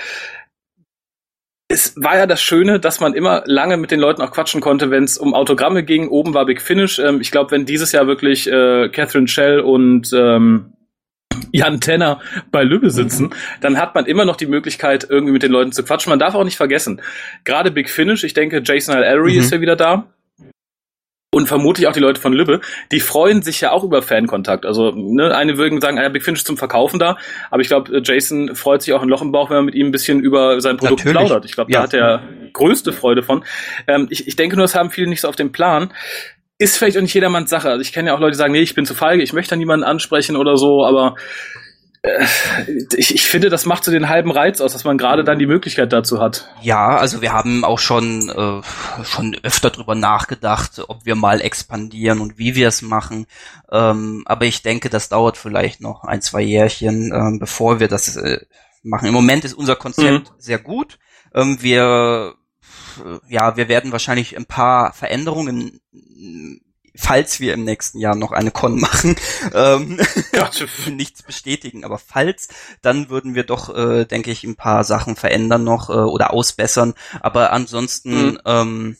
es 1.68 1.94
war 1.96 2.18
ja 2.18 2.26
das 2.26 2.42
Schöne, 2.42 2.80
dass 2.80 3.00
man 3.00 3.14
immer 3.14 3.44
lange 3.46 3.78
mit 3.78 3.90
den 3.90 4.00
Leuten 4.00 4.20
auch 4.20 4.30
quatschen 4.30 4.60
konnte, 4.60 4.90
wenn 4.90 5.04
es 5.04 5.16
um 5.16 5.32
Autogramme 5.32 5.84
ging. 5.84 6.08
Oben 6.08 6.34
war 6.34 6.44
Big 6.44 6.60
Finish. 6.60 6.98
Ähm, 6.98 7.20
ich 7.20 7.30
glaube, 7.30 7.50
wenn 7.50 7.64
dieses 7.64 7.92
Jahr 7.92 8.06
wirklich 8.06 8.46
äh, 8.46 8.90
Catherine 8.90 9.28
Shell 9.28 9.60
und 9.60 10.12
ähm, 10.12 10.74
Jan 11.50 11.80
Tenner 11.80 12.20
bei 12.50 12.62
Lübbe 12.62 12.90
sitzen, 12.90 13.30
dann 13.60 13.78
hat 13.78 13.94
man 13.94 14.04
immer 14.04 14.26
noch 14.26 14.36
die 14.36 14.46
Möglichkeit, 14.46 15.06
irgendwie 15.08 15.32
mit 15.32 15.42
den 15.42 15.52
Leuten 15.52 15.72
zu 15.72 15.82
quatschen. 15.82 16.10
Man 16.10 16.18
darf 16.18 16.34
auch 16.34 16.44
nicht 16.44 16.56
vergessen, 16.56 17.00
gerade 17.44 17.70
Big 17.70 17.88
Finish, 17.88 18.24
ich 18.24 18.34
denke, 18.34 18.62
Jason 18.64 18.94
L. 18.94 19.02
Ellery 19.02 19.34
mhm. 19.34 19.40
ist 19.40 19.52
ja 19.52 19.60
wieder 19.60 19.76
da 19.76 20.12
und 21.34 21.46
vermutlich 21.46 21.86
auch 21.86 21.92
die 21.92 22.00
Leute 22.00 22.20
von 22.20 22.34
Lübbe, 22.34 22.60
die 22.92 23.00
freuen 23.00 23.40
sich 23.42 23.60
ja 23.62 23.72
auch 23.72 23.84
über 23.84 24.02
Fankontakt. 24.02 24.66
Also 24.66 24.90
ne, 24.94 25.34
eine 25.34 25.56
würden 25.56 25.80
sagen, 25.80 25.98
ah, 25.98 26.08
Big 26.10 26.22
Finish 26.22 26.44
zum 26.44 26.58
Verkaufen 26.58 26.98
da, 26.98 27.16
aber 27.50 27.62
ich 27.62 27.68
glaube, 27.68 27.96
äh, 27.96 28.02
Jason 28.04 28.54
freut 28.54 28.82
sich 28.82 28.92
auch 28.92 29.02
ein 29.02 29.08
Loch 29.08 29.22
im 29.22 29.32
Bauch, 29.32 29.48
wenn 29.48 29.56
man 29.56 29.64
mit 29.64 29.74
ihm 29.74 29.86
ein 29.86 29.92
bisschen 29.92 30.20
über 30.20 30.60
sein 30.60 30.76
Produkt 30.76 31.04
Natürlich. 31.04 31.26
plaudert. 31.26 31.44
Ich 31.46 31.52
glaube, 31.52 31.72
ja. 31.72 31.78
da 31.78 31.82
hat 31.84 31.94
er 31.94 32.22
größte 32.52 32.92
Freude 32.92 33.22
von. 33.22 33.44
Ähm, 33.86 34.08
ich, 34.10 34.28
ich 34.28 34.36
denke 34.36 34.56
nur, 34.56 34.64
das 34.64 34.74
haben 34.74 34.90
viele 34.90 35.08
nicht 35.08 35.22
so 35.22 35.28
auf 35.28 35.36
dem 35.36 35.52
Plan. 35.52 35.92
Ist 36.58 36.76
vielleicht 36.76 36.98
auch 36.98 37.02
nicht 37.02 37.14
jedermanns 37.14 37.48
Sache. 37.48 37.70
Also 37.70 37.80
ich 37.80 37.92
kenne 37.92 38.10
ja 38.10 38.14
auch 38.14 38.20
Leute, 38.20 38.32
die 38.32 38.38
sagen, 38.38 38.52
nee, 38.52 38.60
ich 38.60 38.74
bin 38.74 38.84
zu 38.84 38.94
feige, 38.94 39.22
ich 39.22 39.32
möchte 39.32 39.50
da 39.50 39.56
niemanden 39.56 39.84
ansprechen 39.84 40.36
oder 40.36 40.56
so, 40.56 40.84
aber 40.84 41.16
ich, 42.96 43.14
ich 43.14 43.26
finde, 43.26 43.48
das 43.48 43.64
macht 43.64 43.84
so 43.84 43.92
den 43.92 44.08
halben 44.08 44.32
Reiz 44.32 44.60
aus, 44.60 44.72
dass 44.72 44.82
man 44.82 44.98
gerade 44.98 45.22
dann 45.22 45.38
die 45.38 45.46
Möglichkeit 45.46 45.92
dazu 45.92 46.20
hat. 46.20 46.48
Ja, 46.60 46.96
also 46.96 47.22
wir 47.22 47.32
haben 47.32 47.64
auch 47.64 47.78
schon 47.78 48.28
äh, 48.28 49.04
schon 49.04 49.36
öfter 49.42 49.70
drüber 49.70 49.94
nachgedacht, 49.94 50.82
ob 50.88 51.04
wir 51.04 51.14
mal 51.14 51.40
expandieren 51.40 52.20
und 52.20 52.38
wie 52.38 52.56
wir 52.56 52.68
es 52.68 52.82
machen. 52.82 53.26
Ähm, 53.70 54.22
aber 54.26 54.46
ich 54.46 54.62
denke, 54.62 54.90
das 54.90 55.08
dauert 55.08 55.36
vielleicht 55.36 55.80
noch 55.80 56.02
ein, 56.02 56.22
zwei 56.22 56.42
Jährchen, 56.42 57.12
ähm, 57.12 57.38
bevor 57.38 57.78
wir 57.78 57.86
das 57.86 58.16
äh, 58.16 58.40
machen. 58.82 59.06
Im 59.06 59.14
Moment 59.14 59.44
ist 59.44 59.54
unser 59.54 59.76
Konzept 59.76 60.30
mhm. 60.30 60.34
sehr 60.38 60.58
gut. 60.58 60.98
Ähm, 61.34 61.58
wir 61.60 62.34
ja, 63.28 63.56
wir 63.56 63.68
werden 63.68 63.92
wahrscheinlich 63.92 64.36
ein 64.36 64.44
paar 64.44 64.92
Veränderungen 64.92 65.80
falls 66.94 67.40
wir 67.40 67.54
im 67.54 67.64
nächsten 67.64 67.98
Jahr 67.98 68.14
noch 68.14 68.32
eine 68.32 68.50
Con 68.50 68.78
machen, 68.80 69.16
ähm, 69.54 70.00
nichts 70.90 71.22
bestätigen, 71.22 71.84
aber 71.84 71.98
falls, 71.98 72.48
dann 72.80 73.08
würden 73.08 73.34
wir 73.34 73.44
doch, 73.44 73.74
äh, 73.74 74.04
denke 74.04 74.30
ich, 74.30 74.44
ein 74.44 74.56
paar 74.56 74.84
Sachen 74.84 75.16
verändern 75.16 75.64
noch 75.64 75.88
äh, 75.88 75.92
oder 75.92 76.32
ausbessern. 76.32 76.94
Aber 77.20 77.52
ansonsten 77.52 78.32
mhm. 78.32 78.38
ähm, 78.44 78.96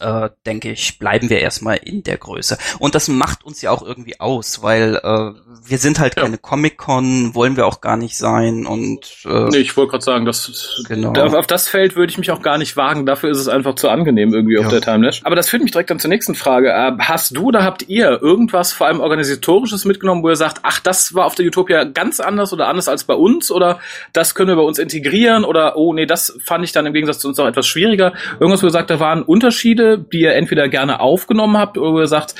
äh, 0.00 0.30
denke 0.44 0.70
ich, 0.70 0.98
bleiben 0.98 1.30
wir 1.30 1.40
erstmal 1.40 1.76
in 1.76 2.02
der 2.02 2.16
Größe. 2.16 2.58
Und 2.78 2.94
das 2.94 3.08
macht 3.08 3.44
uns 3.44 3.62
ja 3.62 3.70
auch 3.70 3.82
irgendwie 3.82 4.20
aus, 4.20 4.62
weil 4.62 4.96
äh, 4.96 5.32
wir 5.64 5.78
sind 5.78 5.98
halt 5.98 6.16
ja. 6.16 6.22
keine 6.22 6.38
Comic-Con, 6.38 7.34
wollen 7.34 7.56
wir 7.56 7.66
auch 7.66 7.80
gar 7.80 7.96
nicht 7.96 8.16
sein 8.16 8.66
und 8.66 9.24
äh, 9.24 9.48
nee, 9.48 9.58
ich 9.58 9.76
wollte 9.76 9.92
gerade 9.92 10.04
sagen, 10.04 10.24
das, 10.24 10.82
genau. 10.88 11.12
auf 11.12 11.46
das 11.46 11.68
Feld 11.68 11.96
würde 11.96 12.10
ich 12.10 12.18
mich 12.18 12.30
auch 12.30 12.42
gar 12.42 12.58
nicht 12.58 12.76
wagen, 12.76 13.06
dafür 13.06 13.30
ist 13.30 13.38
es 13.38 13.48
einfach 13.48 13.74
zu 13.74 13.88
angenehm 13.88 14.34
irgendwie 14.34 14.54
ja. 14.54 14.60
auf 14.60 14.68
der 14.68 14.80
Timelash. 14.80 15.22
Aber 15.24 15.36
das 15.36 15.48
führt 15.48 15.62
mich 15.62 15.72
direkt 15.72 15.90
dann 15.90 15.98
zur 15.98 16.08
nächsten 16.08 16.34
Frage. 16.34 16.70
Äh, 16.70 16.92
hast 16.98 17.36
du 17.36 17.46
oder 17.46 17.64
habt 17.64 17.88
ihr 17.88 18.22
irgendwas 18.22 18.72
vor 18.72 18.86
allem 18.86 19.00
organisatorisches 19.00 19.84
mitgenommen, 19.84 20.22
wo 20.22 20.28
ihr 20.28 20.36
sagt, 20.36 20.60
ach, 20.62 20.80
das 20.80 21.14
war 21.14 21.26
auf 21.26 21.34
der 21.34 21.46
Utopia 21.46 21.84
ganz 21.84 22.20
anders 22.20 22.52
oder 22.52 22.68
anders 22.68 22.88
als 22.88 23.04
bei 23.04 23.14
uns 23.14 23.50
oder 23.50 23.78
das 24.12 24.34
können 24.34 24.48
wir 24.48 24.56
bei 24.56 24.62
uns 24.62 24.78
integrieren 24.78 25.44
oder 25.44 25.76
oh 25.76 25.92
nee, 25.92 26.06
das 26.06 26.38
fand 26.44 26.64
ich 26.64 26.72
dann 26.72 26.86
im 26.86 26.92
Gegensatz 26.92 27.18
zu 27.18 27.28
uns 27.28 27.38
auch 27.38 27.46
etwas 27.46 27.66
schwieriger. 27.66 28.12
Irgendwas, 28.40 28.62
wo 28.62 28.66
ihr 28.66 28.70
sagt, 28.70 28.90
da 28.90 29.00
waren 29.00 29.22
Unterschiede 29.22 29.85
die 29.98 30.20
ihr 30.20 30.34
entweder 30.34 30.68
gerne 30.68 31.00
aufgenommen 31.00 31.56
habt 31.56 31.78
oder 31.78 32.00
ihr 32.00 32.06
sagt, 32.06 32.34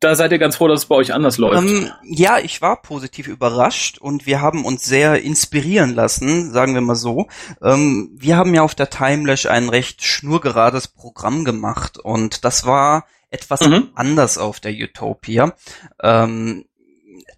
da 0.00 0.14
seid 0.14 0.32
ihr 0.32 0.38
ganz 0.38 0.56
froh, 0.56 0.68
dass 0.68 0.80
es 0.80 0.86
bei 0.86 0.94
euch 0.94 1.12
anders 1.12 1.38
läuft? 1.38 1.62
Ähm, 1.62 1.90
ja, 2.04 2.38
ich 2.38 2.60
war 2.60 2.82
positiv 2.82 3.28
überrascht 3.28 3.98
und 3.98 4.26
wir 4.26 4.40
haben 4.40 4.64
uns 4.64 4.84
sehr 4.84 5.22
inspirieren 5.22 5.94
lassen, 5.94 6.52
sagen 6.52 6.74
wir 6.74 6.80
mal 6.80 6.94
so. 6.94 7.28
Ähm, 7.62 8.10
wir 8.14 8.36
haben 8.36 8.54
ja 8.54 8.62
auf 8.62 8.74
der 8.74 8.90
Timelash 8.90 9.46
ein 9.46 9.68
recht 9.68 10.04
schnurgerades 10.04 10.88
Programm 10.88 11.44
gemacht 11.44 11.98
und 11.98 12.44
das 12.44 12.66
war 12.66 13.06
etwas 13.30 13.60
mhm. 13.60 13.90
anders 13.94 14.38
auf 14.38 14.60
der 14.60 14.72
Utopia. 14.72 15.54
Ähm, 16.02 16.64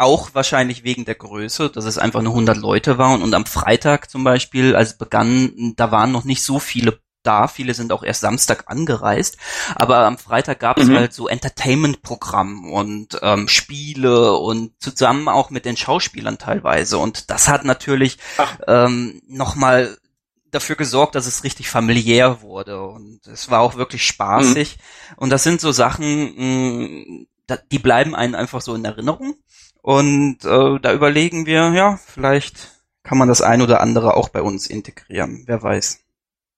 auch 0.00 0.30
wahrscheinlich 0.34 0.82
wegen 0.82 1.04
der 1.04 1.14
Größe, 1.14 1.68
dass 1.68 1.84
es 1.84 1.98
einfach 1.98 2.22
nur 2.22 2.32
100 2.32 2.56
Leute 2.56 2.96
waren. 2.96 3.22
Und 3.22 3.34
am 3.34 3.44
Freitag 3.44 4.10
zum 4.10 4.24
Beispiel, 4.24 4.74
als 4.74 4.92
es 4.92 4.98
begann, 4.98 5.74
da 5.76 5.90
waren 5.90 6.10
noch 6.10 6.24
nicht 6.24 6.42
so 6.42 6.58
viele 6.58 6.98
da. 7.22 7.48
Viele 7.48 7.74
sind 7.74 7.92
auch 7.92 8.02
erst 8.02 8.20
Samstag 8.20 8.64
angereist. 8.66 9.36
Aber 9.74 9.98
am 9.98 10.18
Freitag 10.18 10.60
gab 10.60 10.78
es 10.78 10.88
mhm. 10.88 10.96
halt 10.96 11.12
so 11.12 11.28
Entertainment-Programm 11.28 12.70
und 12.72 13.18
ähm, 13.22 13.48
Spiele 13.48 14.34
und 14.36 14.72
zusammen 14.80 15.28
auch 15.28 15.50
mit 15.50 15.64
den 15.64 15.76
Schauspielern 15.76 16.38
teilweise. 16.38 16.98
Und 16.98 17.30
das 17.30 17.48
hat 17.48 17.64
natürlich 17.64 18.18
ähm, 18.66 19.22
nochmal 19.26 19.96
dafür 20.50 20.76
gesorgt, 20.76 21.14
dass 21.14 21.26
es 21.26 21.44
richtig 21.44 21.68
familiär 21.68 22.42
wurde. 22.42 22.82
Und 22.82 23.26
es 23.26 23.50
war 23.50 23.60
auch 23.60 23.76
wirklich 23.76 24.04
spaßig. 24.04 24.78
Mhm. 24.78 25.14
Und 25.16 25.30
das 25.30 25.42
sind 25.42 25.60
so 25.60 25.72
Sachen, 25.72 27.26
mh, 27.48 27.58
die 27.70 27.78
bleiben 27.78 28.14
einen 28.14 28.34
einfach 28.34 28.60
so 28.60 28.74
in 28.74 28.84
Erinnerung. 28.84 29.34
Und 29.82 30.44
äh, 30.44 30.78
da 30.80 30.92
überlegen 30.92 31.46
wir, 31.46 31.72
ja, 31.72 31.98
vielleicht 32.04 32.80
kann 33.02 33.18
man 33.18 33.28
das 33.28 33.40
ein 33.40 33.62
oder 33.62 33.80
andere 33.80 34.14
auch 34.14 34.28
bei 34.28 34.42
uns 34.42 34.66
integrieren. 34.66 35.44
Wer 35.46 35.62
weiß. 35.62 36.00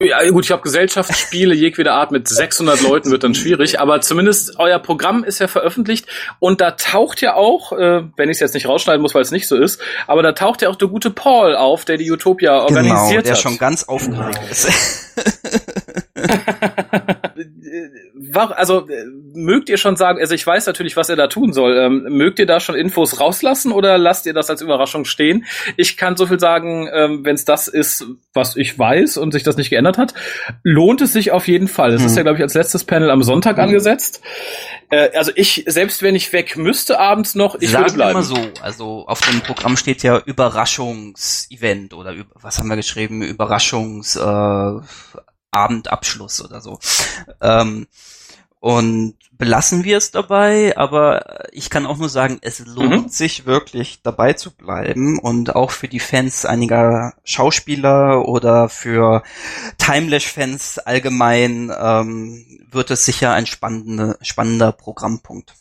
Ja, 0.04 0.28
gut, 0.30 0.44
ich 0.44 0.48
glaube, 0.48 0.62
Gesellschaftsspiele 0.62 1.54
jegweder 1.54 1.94
Art 1.94 2.10
mit 2.10 2.28
600 2.28 2.80
Leuten 2.82 3.10
wird 3.10 3.24
dann 3.24 3.34
schwierig, 3.34 3.80
aber 3.80 4.00
zumindest 4.00 4.58
euer 4.58 4.78
Programm 4.78 5.24
ist 5.24 5.38
ja 5.38 5.48
veröffentlicht 5.48 6.06
und 6.38 6.60
da 6.60 6.72
taucht 6.72 7.20
ja 7.20 7.34
auch, 7.34 7.72
äh, 7.72 8.02
wenn 8.16 8.28
ich 8.28 8.36
es 8.36 8.40
jetzt 8.40 8.54
nicht 8.54 8.68
rausschneiden 8.68 9.00
muss, 9.00 9.14
weil 9.14 9.22
es 9.22 9.30
nicht 9.30 9.48
so 9.48 9.56
ist, 9.56 9.80
aber 10.06 10.22
da 10.22 10.32
taucht 10.32 10.62
ja 10.62 10.68
auch 10.68 10.76
der 10.76 10.88
gute 10.88 11.10
Paul 11.10 11.56
auf, 11.56 11.84
der 11.84 11.96
die 11.96 12.10
Utopia 12.10 12.52
genau, 12.52 12.62
organisiert 12.64 12.98
genau, 12.98 13.10
der 13.10 13.18
hat. 13.18 13.26
der 13.26 13.34
schon 13.36 13.58
ganz 13.58 13.84
aufgeregt 13.84 14.40
ist. 14.50 14.70
also 18.32 18.88
mögt 19.34 19.68
ihr 19.68 19.76
schon 19.76 19.96
sagen, 19.96 20.18
also 20.20 20.34
ich 20.34 20.46
weiß 20.46 20.66
natürlich, 20.66 20.96
was 20.96 21.08
er 21.08 21.16
da 21.16 21.28
tun 21.28 21.52
soll. 21.52 21.76
Ähm, 21.76 22.06
mögt 22.08 22.38
ihr 22.38 22.46
da 22.46 22.60
schon 22.60 22.74
Infos 22.74 23.20
rauslassen 23.20 23.72
oder 23.72 23.98
lasst 23.98 24.26
ihr 24.26 24.34
das 24.34 24.50
als 24.50 24.62
Überraschung 24.62 25.04
stehen? 25.04 25.44
Ich 25.76 25.96
kann 25.96 26.16
so 26.16 26.26
viel 26.26 26.40
sagen, 26.40 26.88
ähm, 26.92 27.24
wenn 27.24 27.34
es 27.34 27.44
das 27.44 27.68
ist, 27.68 28.06
was 28.32 28.56
ich 28.56 28.78
weiß 28.78 29.16
und 29.16 29.32
sich 29.32 29.42
das 29.42 29.56
nicht 29.56 29.70
geändert 29.70 29.98
hat, 29.98 30.14
lohnt 30.62 31.00
es 31.00 31.12
sich 31.12 31.30
auf 31.30 31.48
jeden 31.48 31.68
Fall. 31.68 31.92
Es 31.92 32.00
hm. 32.00 32.06
ist 32.06 32.16
ja, 32.16 32.22
glaube 32.22 32.38
ich, 32.38 32.42
als 32.42 32.54
letztes 32.54 32.84
Panel 32.84 33.10
am 33.10 33.22
Sonntag 33.22 33.56
hm. 33.56 33.64
angesetzt. 33.64 34.22
Äh, 34.90 35.10
also 35.16 35.32
ich, 35.34 35.64
selbst 35.66 36.02
wenn 36.02 36.14
ich 36.14 36.32
weg 36.32 36.56
müsste 36.56 36.98
abends 36.98 37.34
noch, 37.34 37.56
ich 37.60 37.70
Sagen 37.70 37.84
würde 37.84 37.94
bleiben. 37.94 38.10
Immer 38.12 38.22
so, 38.22 38.38
also 38.60 39.06
auf 39.06 39.20
dem 39.20 39.40
Programm 39.40 39.76
steht 39.76 40.02
ja 40.02 40.18
Überraschungsevent 40.18 41.94
oder 41.94 42.14
was 42.34 42.58
haben 42.58 42.68
wir 42.68 42.76
geschrieben? 42.76 43.22
Überraschungs 43.22 44.16
äh, 44.16 44.20
Abendabschluss 45.52 46.42
oder 46.42 46.60
so. 46.60 46.80
Ähm, 47.40 47.86
und 48.58 49.16
belassen 49.32 49.82
wir 49.82 49.96
es 49.98 50.12
dabei, 50.12 50.76
aber 50.76 51.48
ich 51.50 51.68
kann 51.68 51.84
auch 51.84 51.96
nur 51.96 52.08
sagen, 52.08 52.38
es 52.42 52.60
lohnt 52.60 53.06
mhm. 53.06 53.08
sich 53.08 53.44
wirklich 53.44 54.02
dabei 54.02 54.34
zu 54.34 54.52
bleiben 54.52 55.18
und 55.18 55.56
auch 55.56 55.72
für 55.72 55.88
die 55.88 55.98
Fans 55.98 56.44
einiger 56.44 57.14
Schauspieler 57.24 58.28
oder 58.28 58.68
für 58.68 59.24
Timelash-Fans 59.78 60.78
allgemein 60.78 61.72
ähm, 61.76 62.46
wird 62.70 62.92
es 62.92 63.04
sicher 63.04 63.32
ein 63.32 63.46
spannende, 63.46 64.16
spannender 64.22 64.70
Programmpunkt. 64.70 65.54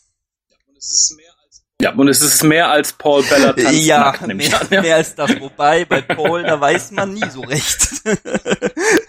Ja, 1.80 1.92
und 1.94 2.06
es 2.06 2.22
ist 2.22 2.44
mehr 2.44 2.70
als 2.70 2.92
Paul 2.92 3.24
Bella 3.24 3.52
tanzt 3.52 3.84
ja, 3.84 3.98
nackt, 3.98 4.24
mehr, 4.28 4.60
an, 4.60 4.68
ja, 4.70 4.80
mehr 4.80 4.94
als 4.94 5.16
das. 5.16 5.40
Wobei, 5.40 5.84
bei 5.84 6.00
Paul, 6.00 6.44
da 6.44 6.60
weiß 6.60 6.92
man 6.92 7.14
nie 7.14 7.28
so 7.28 7.40
recht. 7.40 7.88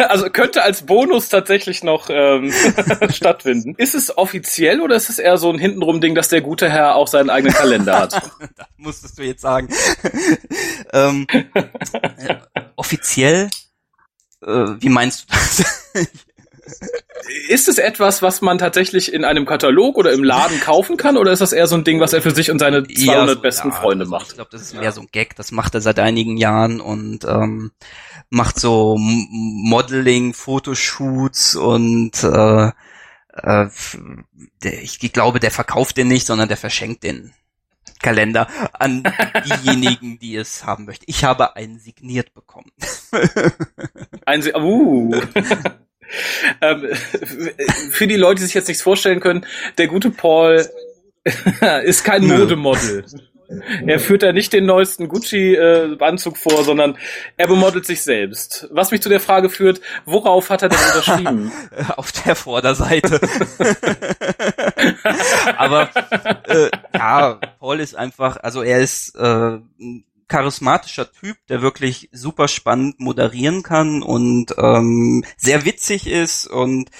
also 0.08 0.30
könnte 0.30 0.62
als 0.62 0.86
Bonus 0.86 1.28
tatsächlich 1.28 1.82
noch 1.82 2.08
ähm, 2.10 2.52
stattfinden. 3.10 3.74
Ist 3.76 3.94
es 3.94 4.16
offiziell 4.16 4.80
oder 4.80 4.96
ist 4.96 5.10
es 5.10 5.18
eher 5.18 5.38
so 5.38 5.50
ein 5.50 5.58
hintenrum 5.58 6.00
Ding, 6.00 6.14
dass 6.14 6.28
der 6.28 6.40
gute 6.40 6.70
Herr 6.70 6.96
auch 6.96 7.08
seinen 7.08 7.30
eigenen 7.30 7.54
Kalender 7.54 7.98
hat? 7.98 8.12
das 8.56 8.66
musstest 8.76 9.18
du 9.18 9.22
jetzt 9.22 9.42
sagen. 9.42 9.68
ähm, 10.92 11.26
äh, 11.30 12.36
offiziell? 12.76 13.50
Äh, 14.42 14.48
wie 14.78 14.88
meinst 14.88 15.22
du 15.22 15.34
das? 15.34 16.14
Ist 17.48 17.68
es 17.68 17.78
etwas, 17.78 18.22
was 18.22 18.40
man 18.40 18.58
tatsächlich 18.58 19.12
in 19.12 19.24
einem 19.24 19.46
Katalog 19.46 19.96
oder 19.96 20.12
im 20.12 20.24
Laden 20.24 20.60
kaufen 20.60 20.96
kann, 20.96 21.16
oder 21.16 21.32
ist 21.32 21.40
das 21.40 21.52
eher 21.52 21.66
so 21.66 21.76
ein 21.76 21.84
Ding, 21.84 22.00
was 22.00 22.12
er 22.12 22.22
für 22.22 22.32
sich 22.32 22.50
und 22.50 22.58
seine 22.58 22.84
200 22.84 22.98
ja, 22.98 23.26
so, 23.26 23.40
besten 23.40 23.68
ja, 23.68 23.74
Freunde 23.74 24.06
macht? 24.06 24.28
Ich 24.28 24.34
glaube, 24.34 24.50
das 24.50 24.62
ist 24.62 24.74
mehr 24.74 24.92
so 24.92 25.00
ein 25.00 25.08
Gag. 25.10 25.36
Das 25.36 25.52
macht 25.52 25.74
er 25.74 25.80
seit 25.80 25.98
einigen 25.98 26.36
Jahren 26.36 26.80
und 26.80 27.24
ähm, 27.24 27.72
macht 28.30 28.58
so 28.58 28.96
Modeling, 28.98 30.34
Fotoshoots 30.34 31.54
und 31.56 32.22
äh, 32.22 32.70
äh, 33.34 33.68
ich 34.62 35.12
glaube, 35.12 35.40
der 35.40 35.50
verkauft 35.50 35.96
den 35.96 36.08
nicht, 36.08 36.26
sondern 36.26 36.48
der 36.48 36.56
verschenkt 36.56 37.02
den 37.02 37.32
Kalender 38.02 38.48
an 38.74 39.02
diejenigen, 39.46 40.18
die 40.18 40.36
es 40.36 40.64
haben 40.64 40.84
möchten. 40.84 41.04
Ich 41.08 41.24
habe 41.24 41.56
einen 41.56 41.78
signiert 41.78 42.34
bekommen. 42.34 42.70
Ein, 44.26 44.44
uh. 44.56 45.20
ähm, 46.60 46.88
für 47.90 48.06
die 48.06 48.16
Leute, 48.16 48.40
die 48.40 48.46
sich 48.46 48.54
jetzt 48.54 48.68
nichts 48.68 48.82
vorstellen 48.82 49.20
können, 49.20 49.46
der 49.78 49.88
gute 49.88 50.10
Paul 50.10 50.66
ist 51.84 52.04
kein 52.04 52.26
Modemodel. 52.26 53.04
Er 53.86 54.00
führt 54.00 54.22
da 54.22 54.32
nicht 54.32 54.52
den 54.52 54.66
neuesten 54.66 55.08
Gucci-Anzug 55.08 56.34
äh, 56.34 56.38
vor, 56.38 56.64
sondern 56.64 56.96
er 57.36 57.46
bemodelt 57.46 57.86
sich 57.86 58.02
selbst. 58.02 58.68
Was 58.70 58.90
mich 58.90 59.02
zu 59.02 59.08
der 59.08 59.20
Frage 59.20 59.50
führt, 59.50 59.80
worauf 60.04 60.50
hat 60.50 60.62
er 60.62 60.70
denn 60.70 60.78
unterschrieben? 60.78 61.52
Auf 61.96 62.12
der 62.12 62.36
Vorderseite. 62.36 63.20
Aber 65.56 65.90
äh, 66.48 66.70
ja, 66.94 67.38
Paul 67.60 67.80
ist 67.80 67.94
einfach, 67.94 68.38
also 68.42 68.62
er 68.62 68.80
ist 68.80 69.14
äh, 69.16 69.58
charismatischer 70.28 71.10
Typ, 71.12 71.36
der 71.48 71.62
wirklich 71.62 72.08
super 72.12 72.48
spannend 72.48 73.00
moderieren 73.00 73.62
kann 73.62 74.02
und 74.02 74.54
ähm, 74.58 75.24
sehr 75.36 75.64
witzig 75.64 76.06
ist 76.06 76.46
und 76.46 76.90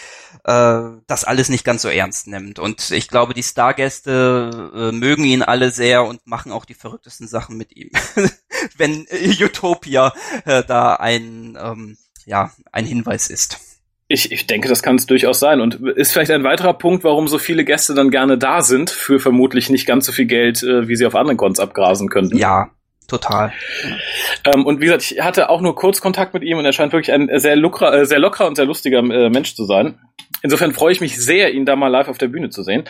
äh, 0.45 0.83
das 1.07 1.25
alles 1.25 1.49
nicht 1.49 1.65
ganz 1.65 1.83
so 1.83 1.89
ernst 1.89 2.27
nimmt. 2.27 2.59
Und 2.59 2.91
ich 2.91 3.09
glaube, 3.09 3.35
die 3.35 3.43
Stargäste 3.43 4.71
äh, 4.75 4.93
mögen 4.93 5.25
ihn 5.25 5.43
alle 5.43 5.71
sehr 5.71 6.05
und 6.05 6.27
machen 6.27 6.53
auch 6.53 6.65
die 6.65 6.75
verrücktesten 6.75 7.27
Sachen 7.27 7.57
mit 7.57 7.75
ihm. 7.77 7.91
Wenn 8.77 9.07
Utopia 9.41 10.13
äh, 10.45 10.63
da 10.63 10.95
ein, 10.95 11.59
ähm, 11.61 11.97
ja, 12.27 12.53
ein 12.73 12.85
Hinweis 12.85 13.29
ist. 13.29 13.59
Ich, 14.07 14.31
ich 14.31 14.47
denke, 14.47 14.69
das 14.69 14.83
kann 14.83 14.97
es 14.97 15.07
durchaus 15.07 15.41
sein 15.41 15.63
und 15.63 15.77
ist 15.97 16.13
vielleicht 16.13 16.31
ein 16.31 16.45
weiterer 16.45 16.75
Punkt, 16.75 17.05
warum 17.05 17.27
so 17.27 17.39
viele 17.39 17.65
Gäste 17.65 17.95
dann 17.95 18.11
gerne 18.11 18.37
da 18.37 18.61
sind, 18.61 18.91
für 18.91 19.19
vermutlich 19.19 19.71
nicht 19.71 19.87
ganz 19.87 20.05
so 20.05 20.13
viel 20.13 20.27
Geld, 20.27 20.63
äh, 20.63 20.89
wie 20.89 20.97
sie 20.97 21.07
auf 21.07 21.15
anderen 21.15 21.39
Cons 21.39 21.59
abgrasen 21.59 22.11
könnten. 22.11 22.37
Ja, 22.37 22.71
Total. 23.07 23.53
Ähm, 24.45 24.65
und 24.65 24.81
wie 24.81 24.87
gesagt, 24.87 25.11
ich 25.11 25.21
hatte 25.21 25.51
auch 25.51 25.61
nur 25.61 25.75
kurz 25.75 26.01
Kontakt 26.01 26.33
mit 26.33 26.43
ihm 26.43 26.59
und 26.59 26.65
er 26.65 26.73
scheint 26.73 26.93
wirklich 26.93 27.13
ein 27.13 27.29
sehr, 27.39 27.57
luckrer, 27.57 27.93
äh, 27.93 28.07
sehr 28.07 28.19
lockerer 28.19 28.47
und 28.47 28.57
sehr 28.57 28.65
lustiger 28.65 28.99
äh, 28.99 29.29
Mensch 29.29 29.55
zu 29.55 29.65
sein. 29.65 29.99
Insofern 30.45 30.75
freue 30.75 30.93
ich 30.93 31.01
mich 31.01 31.17
sehr, 31.17 31.55
ihn 31.55 31.65
da 31.65 31.75
mal 31.75 31.89
live 31.89 32.09
auf 32.09 32.19
der 32.19 32.29
Bühne 32.29 32.51
zu 32.51 32.63
sehen. 32.63 32.85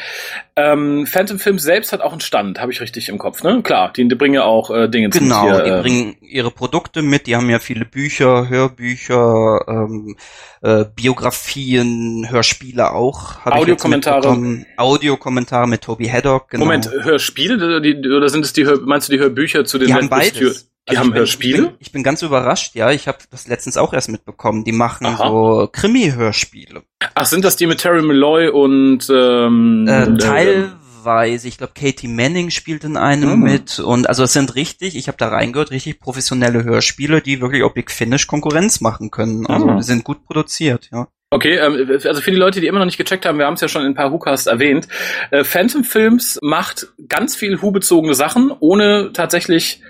Ähm, 0.57 1.07
Phantom 1.07 1.39
Films 1.39 1.63
selbst 1.63 1.93
hat 1.93 2.01
auch 2.01 2.11
einen 2.11 2.21
Stand, 2.21 2.61
habe 2.61 2.73
ich 2.73 2.81
richtig 2.81 3.09
im 3.09 3.17
Kopf, 3.17 3.45
ne? 3.45 3.63
Klar, 3.63 3.93
die, 3.93 4.09
die 4.09 4.15
bringen 4.17 4.35
ja 4.35 4.43
auch 4.43 4.73
äh, 4.73 4.89
Dinge 4.89 5.11
zu 5.11 5.21
Genau, 5.21 5.45
hier, 5.45 5.63
die 5.63 5.71
äh, 5.71 5.81
bringen 5.81 6.17
ihre 6.21 6.51
Produkte 6.51 7.01
mit, 7.01 7.29
die 7.29 7.37
haben 7.37 7.49
ja 7.49 7.61
viele 7.61 7.85
Bücher, 7.85 8.49
Hörbücher, 8.49 9.61
ähm, 9.69 10.17
äh, 10.63 10.85
Biografien, 10.97 12.27
Hörspiele 12.29 12.91
auch. 12.91 13.47
Audiokommentare. 13.47 14.65
Audiokommentare 14.77 15.69
mit 15.69 15.83
Toby 15.83 16.07
Haddock, 16.07 16.51
genau. 16.51 16.65
Moment, 16.65 16.91
Hörspiele 16.91 17.55
oder 18.17 18.29
sind 18.31 18.45
es 18.45 18.53
die 18.53 18.67
Hör, 18.67 18.81
meinst 18.81 19.09
du 19.09 19.13
die 19.13 19.21
Hörbücher 19.21 19.65
zu 19.65 19.79
den 19.79 19.87
Die 19.87 19.95
haben 19.95 20.09
beides. 20.09 20.74
Die 20.89 20.91
also 20.91 21.01
haben 21.01 21.13
bin, 21.13 21.19
Hörspiele? 21.21 21.57
Ich 21.57 21.63
bin, 21.63 21.77
ich 21.81 21.93
bin, 21.93 22.03
ganz 22.03 22.21
überrascht, 22.21 22.75
ja. 22.75 22.91
Ich 22.91 23.09
habe 23.09 23.19
das 23.31 23.49
letztens 23.49 23.79
auch 23.79 23.95
erst 23.95 24.11
mitbekommen. 24.11 24.65
Die 24.65 24.73
machen 24.73 25.07
Aha. 25.07 25.29
so 25.29 25.69
Krimi-Hörspiele. 25.73 26.83
Ach, 27.15 27.27
sind 27.27 27.45
das 27.45 27.57
die 27.57 27.67
mit 27.67 27.79
Terry 27.79 28.03
Malloy 28.03 28.49
und 28.49 29.09
ähm, 29.11 29.87
äh, 29.89 30.15
teilweise, 30.19 31.49
ich 31.49 31.57
glaube, 31.57 31.73
Katie 31.75 32.09
Manning 32.09 32.51
spielt 32.51 32.85
in 32.85 32.99
einem 32.99 33.37
mhm. 33.37 33.43
mit 33.43 33.79
und 33.79 34.09
also 34.09 34.25
es 34.25 34.35
sind 34.35 34.57
richtig, 34.57 34.95
ich 34.95 35.09
habe 35.09 35.17
da 35.17 35.29
reingehört, 35.29 35.71
richtig 35.71 36.01
professionelle 36.01 36.65
Hörspiele, 36.65 37.23
die 37.23 37.41
wirklich 37.41 37.63
ob 37.63 37.75
Big 37.75 37.91
Finish 37.91 38.27
Konkurrenz 38.27 38.83
machen 38.83 39.11
können. 39.11 39.47
Also 39.47 39.67
mhm. 39.67 39.77
die 39.79 39.83
sind 39.85 40.05
gut 40.05 40.27
produziert, 40.27 40.91
ja. 40.93 41.09
Okay, 41.31 41.57
ähm, 41.57 41.99
also 42.05 42.21
für 42.21 42.31
die 42.31 42.37
Leute, 42.37 42.61
die 42.61 42.67
immer 42.67 42.79
noch 42.79 42.87
nicht 42.87 42.99
gecheckt 42.99 43.25
haben, 43.25 43.39
wir 43.39 43.47
haben 43.47 43.55
es 43.55 43.61
ja 43.63 43.69
schon 43.69 43.83
in 43.83 43.89
ein 43.89 43.95
paar 43.95 44.11
Hucasts 44.11 44.47
erwähnt. 44.47 44.87
Äh, 45.31 45.45
Phantom 45.45 45.83
Films 45.83 46.39
macht 46.43 46.89
ganz 47.09 47.35
viel 47.35 47.61
Hu-bezogene 47.63 48.15
Sachen, 48.15 48.53
ohne 48.61 49.13
tatsächlich 49.15 49.81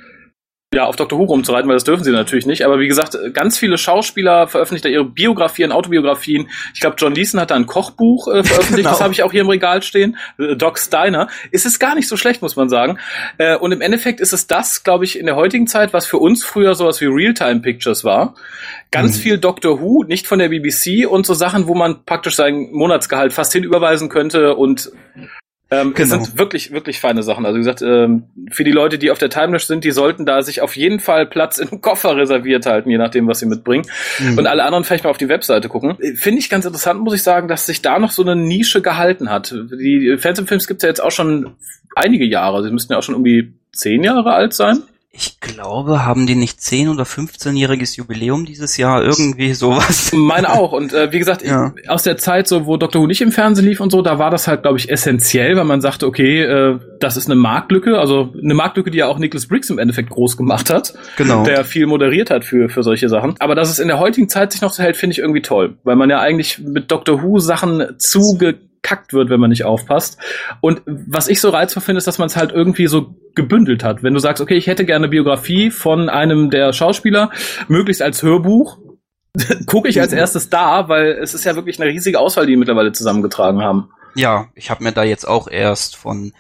ja, 0.74 0.87
auf 0.87 0.96
Dr. 0.96 1.18
Who 1.18 1.24
rumzureiten, 1.24 1.68
weil 1.68 1.77
das 1.77 1.85
dürfen 1.85 2.05
sie 2.05 2.11
natürlich 2.11 2.46
nicht. 2.46 2.64
Aber 2.64 2.81
wie 2.81 2.88
gesagt, 2.88 3.16
ganz 3.33 3.57
viele 3.59 3.79
Schauspieler 3.79 4.48
veröffentlichen 4.48 4.83
da 4.85 4.88
ihre 4.88 5.05
Biografien, 5.05 5.72
Autobiografien. 5.72 6.48
Ich 6.74 6.81
glaube, 6.81 6.96
John 6.98 7.14
Leeson 7.14 7.40
hat 7.40 7.53
da 7.53 7.55
ein 7.55 7.66
Kochbuch 7.66 8.27
äh, 8.29 8.42
veröffentlicht, 8.42 8.77
genau. 8.77 8.90
das 8.90 9.00
habe 9.00 9.12
ich 9.12 9.22
auch 9.22 9.31
hier 9.31 9.42
im 9.42 9.48
Regal 9.48 9.83
stehen. 9.83 10.16
Äh, 10.38 10.57
Doc 10.57 10.79
Steiner. 10.79 11.29
Ist 11.53 11.64
es 11.64 11.79
gar 11.79 11.94
nicht 11.94 12.09
so 12.09 12.16
schlecht, 12.16 12.42
muss 12.42 12.57
man 12.57 12.68
sagen. 12.68 12.98
Äh, 13.38 13.57
und 13.57 13.70
im 13.72 13.81
Endeffekt 13.81 14.20
ist 14.20 14.33
es 14.33 14.48
das, 14.48 14.83
glaube 14.83 15.05
ich, 15.05 15.18
in 15.18 15.27
der 15.27 15.37
heutigen 15.37 15.68
Zeit, 15.68 15.92
was 15.92 16.07
für 16.07 16.18
uns 16.18 16.44
früher 16.44 16.74
sowas 16.74 17.00
wie 17.00 17.07
Realtime 17.07 17.61
Pictures 17.61 18.03
war. 18.03 18.35
Ganz 18.90 19.16
mhm. 19.16 19.20
viel 19.20 19.38
Doctor 19.38 19.81
Who, 19.81 20.05
nicht 20.05 20.27
von 20.27 20.40
der 20.40 20.48
BBC 20.48 21.07
und 21.09 21.24
so 21.24 21.35
Sachen, 21.35 21.68
wo 21.68 21.74
man 21.74 22.05
praktisch 22.05 22.35
sein 22.35 22.70
Monatsgehalt 22.72 23.33
fast 23.33 23.53
hinüberweisen 23.53 24.09
könnte 24.09 24.57
und 24.57 24.90
Ähm, 25.70 25.94
genau. 25.94 26.16
Es 26.16 26.24
sind 26.27 26.38
wirklich, 26.38 26.72
wirklich 26.72 27.00
feine 27.00 27.22
Sachen. 27.22 27.46
Also 27.46 27.57
wie 27.57 27.61
gesagt, 27.61 27.83
ähm, 27.83 28.24
für 28.50 28.64
die 28.64 28.70
Leute, 28.70 28.98
die 28.98 29.11
auf 29.11 29.18
der 29.18 29.31
Timelash 29.31 29.64
sind, 29.64 29.85
die 29.85 29.90
sollten 29.90 30.27
da 30.27 30.42
sich 30.42 30.61
auf 30.61 30.77
jeden 30.77 31.00
Fall 31.00 31.27
Platz 31.27 31.59
im 31.59 31.81
Koffer 31.81 32.16
reserviert 32.16 32.66
halten, 32.66 32.90
je 32.90 32.98
nachdem, 32.98 33.27
was 33.27 33.38
sie 33.38 33.46
mitbringen. 33.46 33.87
Mhm. 34.18 34.38
Und 34.38 34.46
alle 34.46 34.64
anderen 34.64 34.85
vielleicht 34.85 35.05
mal 35.05 35.11
auf 35.11 35.18
die 35.18 35.29
Webseite 35.29 35.68
gucken. 35.68 35.96
Finde 36.16 36.38
ich 36.38 36.50
ganz 36.50 36.64
interessant, 36.64 37.00
muss 37.00 37.14
ich 37.14 37.22
sagen, 37.22 37.48
dass 37.48 37.66
sich 37.66 37.83
da 37.83 37.98
noch 37.98 38.11
so 38.11 38.22
eine 38.22 38.37
Nische 38.37 38.83
gehalten 38.83 39.31
hat. 39.31 39.53
Die 39.53 40.16
Phantom-Films 40.18 40.66
gibt 40.66 40.79
es 40.79 40.83
ja 40.83 40.88
jetzt 40.90 41.03
auch 41.03 41.12
schon 41.12 41.55
einige 41.96 42.24
Jahre. 42.24 42.62
Sie 42.62 42.70
müssten 42.70 42.92
ja 42.92 42.98
auch 42.98 43.03
schon 43.03 43.14
um 43.14 43.24
die 43.24 43.55
zehn 43.72 44.05
Jahre 44.05 44.33
alt 44.33 44.55
sein 44.55 44.83
ich 45.16 45.38
glaube, 45.38 46.05
haben 46.05 46.27
die 46.27 46.35
nicht 46.35 46.61
10 46.61 46.88
oder 46.88 47.05
15-jähriges 47.05 47.96
Jubiläum 47.96 48.44
dieses 48.44 48.77
Jahr, 48.77 49.05
irgendwie 49.05 49.55
sowas. 49.55 50.12
Meine 50.14 50.53
auch. 50.53 50.72
Und 50.72 50.92
äh, 50.92 51.12
wie 51.12 51.20
gesagt, 51.20 51.42
ja. 51.42 51.72
ich, 51.81 51.88
aus 51.88 52.03
der 52.03 52.16
Zeit, 52.16 52.48
so 52.48 52.66
wo 52.66 52.77
Dr. 52.77 53.00
Who 53.00 53.07
nicht 53.07 53.20
im 53.20 53.31
Fernsehen 53.31 53.64
lief 53.64 53.79
und 53.79 53.92
so, 53.92 54.03
da 54.03 54.18
war 54.18 54.33
das 54.33 54.48
halt, 54.48 54.62
glaube 54.62 54.79
ich, 54.79 54.90
essentiell, 54.90 55.57
weil 55.57 55.64
man 55.64 55.81
sagte, 55.81 56.09
okay, 56.09 56.42
äh, 56.42 56.81
das 56.98 57.16
ist 57.16 57.27
eine 57.27 57.37
Marktlücke, 57.37 57.96
also 57.96 58.33
eine 58.42 58.55
Marktlücke, 58.55 58.90
die 58.90 58.98
ja 58.98 59.07
auch 59.07 59.18
Nicholas 59.18 59.46
Briggs 59.46 59.70
im 59.70 59.79
Endeffekt 59.79 60.11
groß 60.11 60.37
gemacht 60.37 60.68
hat. 60.68 60.94
Genau. 61.16 61.44
Der 61.44 61.64
viel 61.64 61.87
moderiert 61.87 62.31
hat 62.31 62.44
für, 62.44 62.68
für 62.68 62.83
solche 62.83 63.09
Sachen. 63.09 63.37
Aber 63.38 63.55
dass 63.55 63.70
es 63.70 63.79
in 63.79 63.87
der 63.87 64.00
heutigen 64.00 64.29
Zeit 64.29 64.50
sich 64.50 64.62
noch 64.62 64.72
so 64.72 64.83
hält, 64.83 64.96
finde 64.96 65.12
ich 65.12 65.20
irgendwie 65.20 65.42
toll. 65.42 65.77
Weil 65.85 65.94
man 65.94 66.11
ja 66.11 66.18
eigentlich 66.18 66.59
mit 66.59 66.90
Dr. 66.90 67.22
Who 67.22 67.38
Sachen 67.38 67.94
zuge 67.98 68.57
verkackt 68.85 69.12
wird, 69.12 69.31
wenn 69.31 69.40
man 69.40 69.51
nicht 69.51 69.64
aufpasst. 69.64 70.18
Und 70.61 70.83
was 70.87 71.29
ich 71.29 71.40
so 71.40 71.51
reizvoll 71.51 71.83
finde, 71.83 71.99
ist, 71.99 72.07
dass 72.07 72.18
man 72.18 72.27
es 72.27 72.37
halt 72.37 72.53
irgendwie 72.53 72.87
so 72.87 73.14
gebündelt 73.35 73.83
hat. 73.83 74.03
Wenn 74.03 74.14
du 74.14 74.20
sagst, 74.20 74.42
okay, 74.42 74.57
ich 74.57 74.66
hätte 74.66 74.85
gerne 74.85 75.09
Biografie 75.09 75.70
von 75.70 76.09
einem 76.09 76.51
der 76.51 76.73
Schauspieler, 76.73 77.31
möglichst 77.68 78.03
als 78.03 78.23
Hörbuch, 78.23 78.79
gucke 79.66 79.88
ich 79.88 80.01
als 80.01 80.12
mhm. 80.12 80.18
erstes 80.18 80.51
da, 80.51 80.88
weil 80.88 81.12
es 81.12 81.35
ist 81.35 81.44
ja 81.44 81.57
wirklich 81.57 81.81
eine 81.81 81.90
riesige 81.90 82.20
Auswahl, 82.20 82.47
die, 82.47 82.53
die 82.53 82.59
mittlerweile 82.59 82.92
zusammengetragen 82.92 83.62
haben. 83.62 83.90
Ja, 84.14 84.49
ich 84.55 84.70
habe 84.70 84.85
mir 84.85 84.92
da 84.92 85.03
jetzt 85.03 85.27
auch 85.27 85.49
erst 85.49 85.97
von 85.97 86.33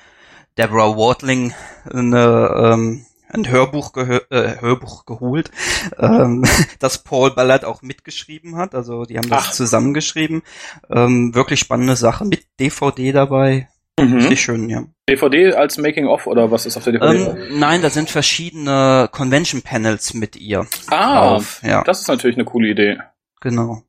Deborah 0.56 0.96
Wardling 0.96 1.52
eine 1.90 2.54
ähm, 2.56 3.06
ein 3.34 3.48
Hörbuch, 3.48 3.96
äh, 3.96 4.60
Hörbuch 4.60 5.04
geholt, 5.04 5.50
ähm, 5.98 6.44
das 6.78 7.02
Paul 7.02 7.34
Ballard 7.34 7.64
auch 7.64 7.82
mitgeschrieben 7.82 8.56
hat. 8.56 8.74
Also 8.74 9.04
die 9.04 9.18
haben 9.18 9.28
das 9.28 9.48
Ach. 9.48 9.52
zusammengeschrieben. 9.52 10.42
Ähm, 10.90 11.34
wirklich 11.34 11.60
spannende 11.60 11.96
Sache 11.96 12.24
mit 12.24 12.46
DVD 12.60 13.12
dabei. 13.12 13.68
Mhm. 14.00 14.16
Richtig 14.16 14.40
schön, 14.40 14.68
ja. 14.68 14.84
DVD 15.08 15.54
als 15.54 15.78
Making 15.78 16.06
of 16.06 16.26
oder 16.26 16.50
was 16.50 16.66
ist 16.66 16.76
auf 16.76 16.84
der 16.84 16.94
DVD? 16.94 17.14
Ähm, 17.14 17.58
nein, 17.58 17.82
da 17.82 17.90
sind 17.90 18.10
verschiedene 18.10 19.08
Convention 19.12 19.62
Panels 19.62 20.14
mit 20.14 20.36
ihr. 20.36 20.66
Ah, 20.88 21.28
drauf, 21.28 21.60
ja. 21.62 21.84
das 21.84 22.00
ist 22.00 22.08
natürlich 22.08 22.36
eine 22.36 22.44
coole 22.44 22.68
Idee. 22.68 22.98
Genau 23.40 23.82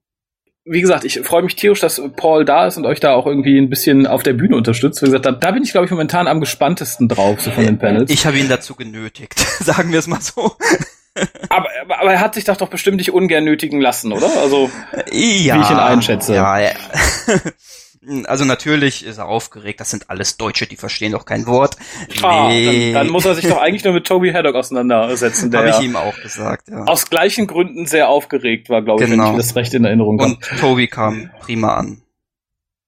wie 0.65 0.81
gesagt, 0.81 1.05
ich 1.05 1.19
freue 1.19 1.43
mich 1.43 1.55
tierisch, 1.55 1.79
dass 1.79 2.01
Paul 2.15 2.43
da 2.43 2.65
ist 2.65 2.77
und 2.77 2.85
euch 2.85 2.99
da 2.99 3.13
auch 3.13 3.27
irgendwie 3.27 3.59
ein 3.59 3.69
bisschen 3.69 4.07
auf 4.07 4.23
der 4.23 4.33
Bühne 4.33 4.55
unterstützt. 4.55 5.01
Wie 5.03 5.05
gesagt, 5.05 5.25
da, 5.25 5.31
da 5.31 5.51
bin 5.51 5.63
ich, 5.63 5.71
glaube 5.71 5.85
ich, 5.85 5.91
momentan 5.91 6.27
am 6.27 6.39
gespanntesten 6.39 7.07
drauf, 7.07 7.39
so 7.39 7.51
von 7.51 7.65
den 7.65 7.77
Panels. 7.77 8.09
Ich 8.09 8.25
habe 8.25 8.39
ihn 8.39 8.49
dazu 8.49 8.75
genötigt, 8.75 9.39
sagen 9.59 9.91
wir 9.91 9.99
es 9.99 10.07
mal 10.07 10.21
so. 10.21 10.55
aber, 11.49 11.69
aber, 11.83 11.99
aber 12.01 12.13
er 12.13 12.19
hat 12.19 12.33
sich 12.33 12.43
das 12.45 12.57
doch 12.57 12.69
bestimmt 12.69 12.97
nicht 12.97 13.13
ungern 13.13 13.43
nötigen 13.43 13.79
lassen, 13.79 14.11
oder? 14.11 14.29
Also, 14.41 14.71
ja, 15.11 15.55
wie 15.55 15.61
ich 15.61 15.69
ihn 15.69 15.77
einschätze. 15.77 16.33
Ja, 16.33 16.59
ja. 16.59 16.71
Also 18.25 18.45
natürlich 18.45 19.05
ist 19.05 19.17
er 19.17 19.27
aufgeregt, 19.27 19.79
das 19.79 19.89
sind 19.91 20.09
alles 20.09 20.37
Deutsche, 20.37 20.67
die 20.67 20.75
verstehen 20.75 21.11
doch 21.11 21.25
kein 21.25 21.45
Wort. 21.47 21.75
Ah, 22.21 22.47
nee. 22.49 22.93
dann, 22.93 23.05
dann, 23.05 23.13
muss 23.13 23.25
er 23.25 23.35
sich 23.35 23.47
doch 23.47 23.61
eigentlich 23.61 23.83
nur 23.83 23.93
mit 23.93 24.05
Toby 24.05 24.31
Haddock 24.31 24.55
auseinandersetzen. 24.55 25.55
Habe 25.55 25.69
ich 25.69 25.79
ihm 25.79 25.95
auch 25.95 26.15
gesagt, 26.21 26.69
ja. 26.69 26.83
Aus 26.83 27.09
gleichen 27.09 27.47
Gründen 27.47 27.85
sehr 27.85 28.09
aufgeregt 28.09 28.69
war, 28.69 28.81
glaube 28.81 29.03
ich, 29.03 29.09
genau. 29.09 29.25
wenn 29.25 29.31
ich 29.31 29.37
das 29.37 29.55
recht 29.55 29.73
in 29.73 29.85
Erinnerung 29.85 30.19
habe. 30.19 30.31
Und 30.31 30.59
Toby 30.59 30.87
kam 30.87 31.31
prima 31.39 31.75
an. 31.75 32.01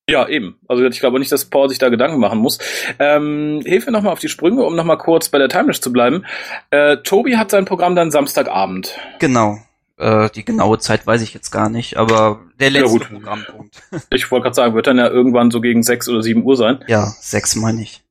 Ja, 0.10 0.25
eben. 0.27 0.58
Also 0.69 0.86
ich 0.86 1.01
glaube 1.01 1.19
nicht, 1.19 1.34
dass 1.34 1.45
Paul 1.45 1.67
sich 1.67 1.80
da 1.80 1.89
Gedanken 1.89 2.19
machen 2.19 2.39
muss. 2.39 2.60
Ähm, 2.97 3.62
hilf 3.65 3.86
mir 3.86 3.91
nochmal 3.91 4.13
auf 4.13 4.19
die 4.19 4.30
Sprünge, 4.30 4.63
um 4.63 4.73
nochmal 4.73 4.97
kurz 4.97 5.27
bei 5.27 5.38
der 5.38 5.49
Timelash 5.49 5.82
zu 5.82 5.91
bleiben. 5.91 6.25
Äh, 6.69 6.97
Tobi 6.97 7.36
hat 7.36 7.51
sein 7.51 7.65
Programm 7.65 7.95
dann 7.95 8.10
Samstagabend. 8.10 8.97
Genau. 9.19 9.60
Äh, 9.97 10.29
die 10.29 10.45
genaue 10.45 10.77
Zeit 10.77 11.07
weiß 11.07 11.21
ich 11.23 11.33
jetzt 11.33 11.49
gar 11.49 11.69
nicht, 11.69 11.97
aber 11.97 12.41
der 12.60 12.69
letzte 12.69 12.99
ja, 12.99 13.05
Programmpunkt. 13.05 13.75
Ich 14.12 14.29
wollte 14.29 14.43
gerade 14.43 14.55
sagen, 14.55 14.75
wird 14.75 14.88
dann 14.88 14.97
ja 14.97 15.10
irgendwann 15.10 15.49
so 15.49 15.60
gegen 15.60 15.81
sechs 15.81 16.07
oder 16.07 16.21
sieben 16.21 16.43
Uhr 16.43 16.55
sein. 16.55 16.83
Ja, 16.88 17.07
sechs 17.19 17.55
meine 17.55 17.81
ich. 17.81 18.03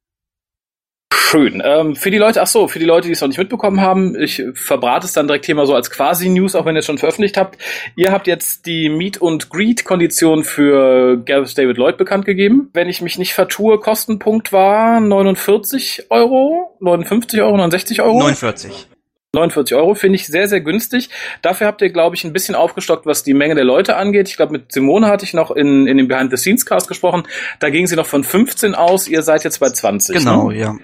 Schön. 1.15 1.63
Ähm, 1.65 1.97
für 1.97 2.11
die 2.11 2.19
Leute, 2.19 2.41
ach 2.41 2.47
so, 2.47 2.69
für 2.69 2.79
die 2.79 2.85
Leute, 2.85 3.09
die 3.09 3.13
es 3.13 3.21
noch 3.21 3.29
nicht 3.29 3.39
mitbekommen 3.39 3.81
haben, 3.81 4.15
ich 4.15 4.45
verbrate 4.55 5.07
es 5.07 5.13
dann 5.13 5.27
direkt 5.27 5.47
hier 5.47 5.55
mal 5.55 5.67
so 5.67 5.75
als 5.75 5.91
Quasi-News, 5.91 6.55
auch 6.55 6.65
wenn 6.65 6.77
ihr 6.77 6.81
es 6.81 6.87
schon 6.87 6.99
veröffentlicht 6.99 7.37
habt. 7.37 7.59
Ihr 7.97 8.13
habt 8.13 8.27
jetzt 8.27 8.67
die 8.67 8.89
Meet- 8.89 9.19
und 9.19 9.51
Greet-Kondition 9.51 10.45
für 10.45 11.17
Gareth 11.25 11.59
David 11.59 11.79
Lloyd 11.79 11.97
bekannt 11.97 12.27
gegeben. 12.27 12.71
Wenn 12.73 12.89
ich 12.89 13.01
mich 13.01 13.19
nicht 13.19 13.35
vertue, 13.35 13.79
Kostenpunkt 13.81 14.53
war 14.53 15.01
49 15.01 16.07
Euro, 16.11 16.77
59 16.81 17.41
Euro, 17.43 17.57
69 17.57 18.03
Euro? 18.03 18.19
49. 18.21 18.89
49 19.37 19.77
Euro 19.77 19.95
finde 19.95 20.17
ich 20.17 20.27
sehr, 20.27 20.49
sehr 20.49 20.61
günstig. 20.61 21.11
Dafür 21.43 21.67
habt 21.67 21.83
ihr, 21.83 21.91
glaube 21.91 22.17
ich, 22.17 22.25
ein 22.25 22.33
bisschen 22.33 22.55
aufgestockt, 22.55 23.07
was 23.07 23.23
die 23.23 23.35
Menge 23.35 23.55
der 23.55 23.65
Leute 23.65 23.97
angeht. 23.97 24.29
Ich 24.29 24.37
glaube, 24.37 24.53
mit 24.53 24.73
Simone 24.73 25.07
hatte 25.07 25.25
ich 25.25 25.35
noch 25.35 25.51
in, 25.51 25.87
in 25.87 25.97
dem 25.97 26.09
Behind-the-Scenes-Cast 26.09 26.89
gesprochen. 26.89 27.25
Da 27.61 27.71
ging 27.71 27.87
sie 27.87 27.97
noch 27.97 28.07
von 28.07 28.25
15 28.25 28.75
aus. 28.75 29.07
Ihr 29.09 29.23
seid 29.23 29.45
jetzt 29.45 29.61
bei 29.61 29.71
20. 29.71 30.19
Genau, 30.19 30.51
ne? 30.51 30.59
ja 30.59 30.77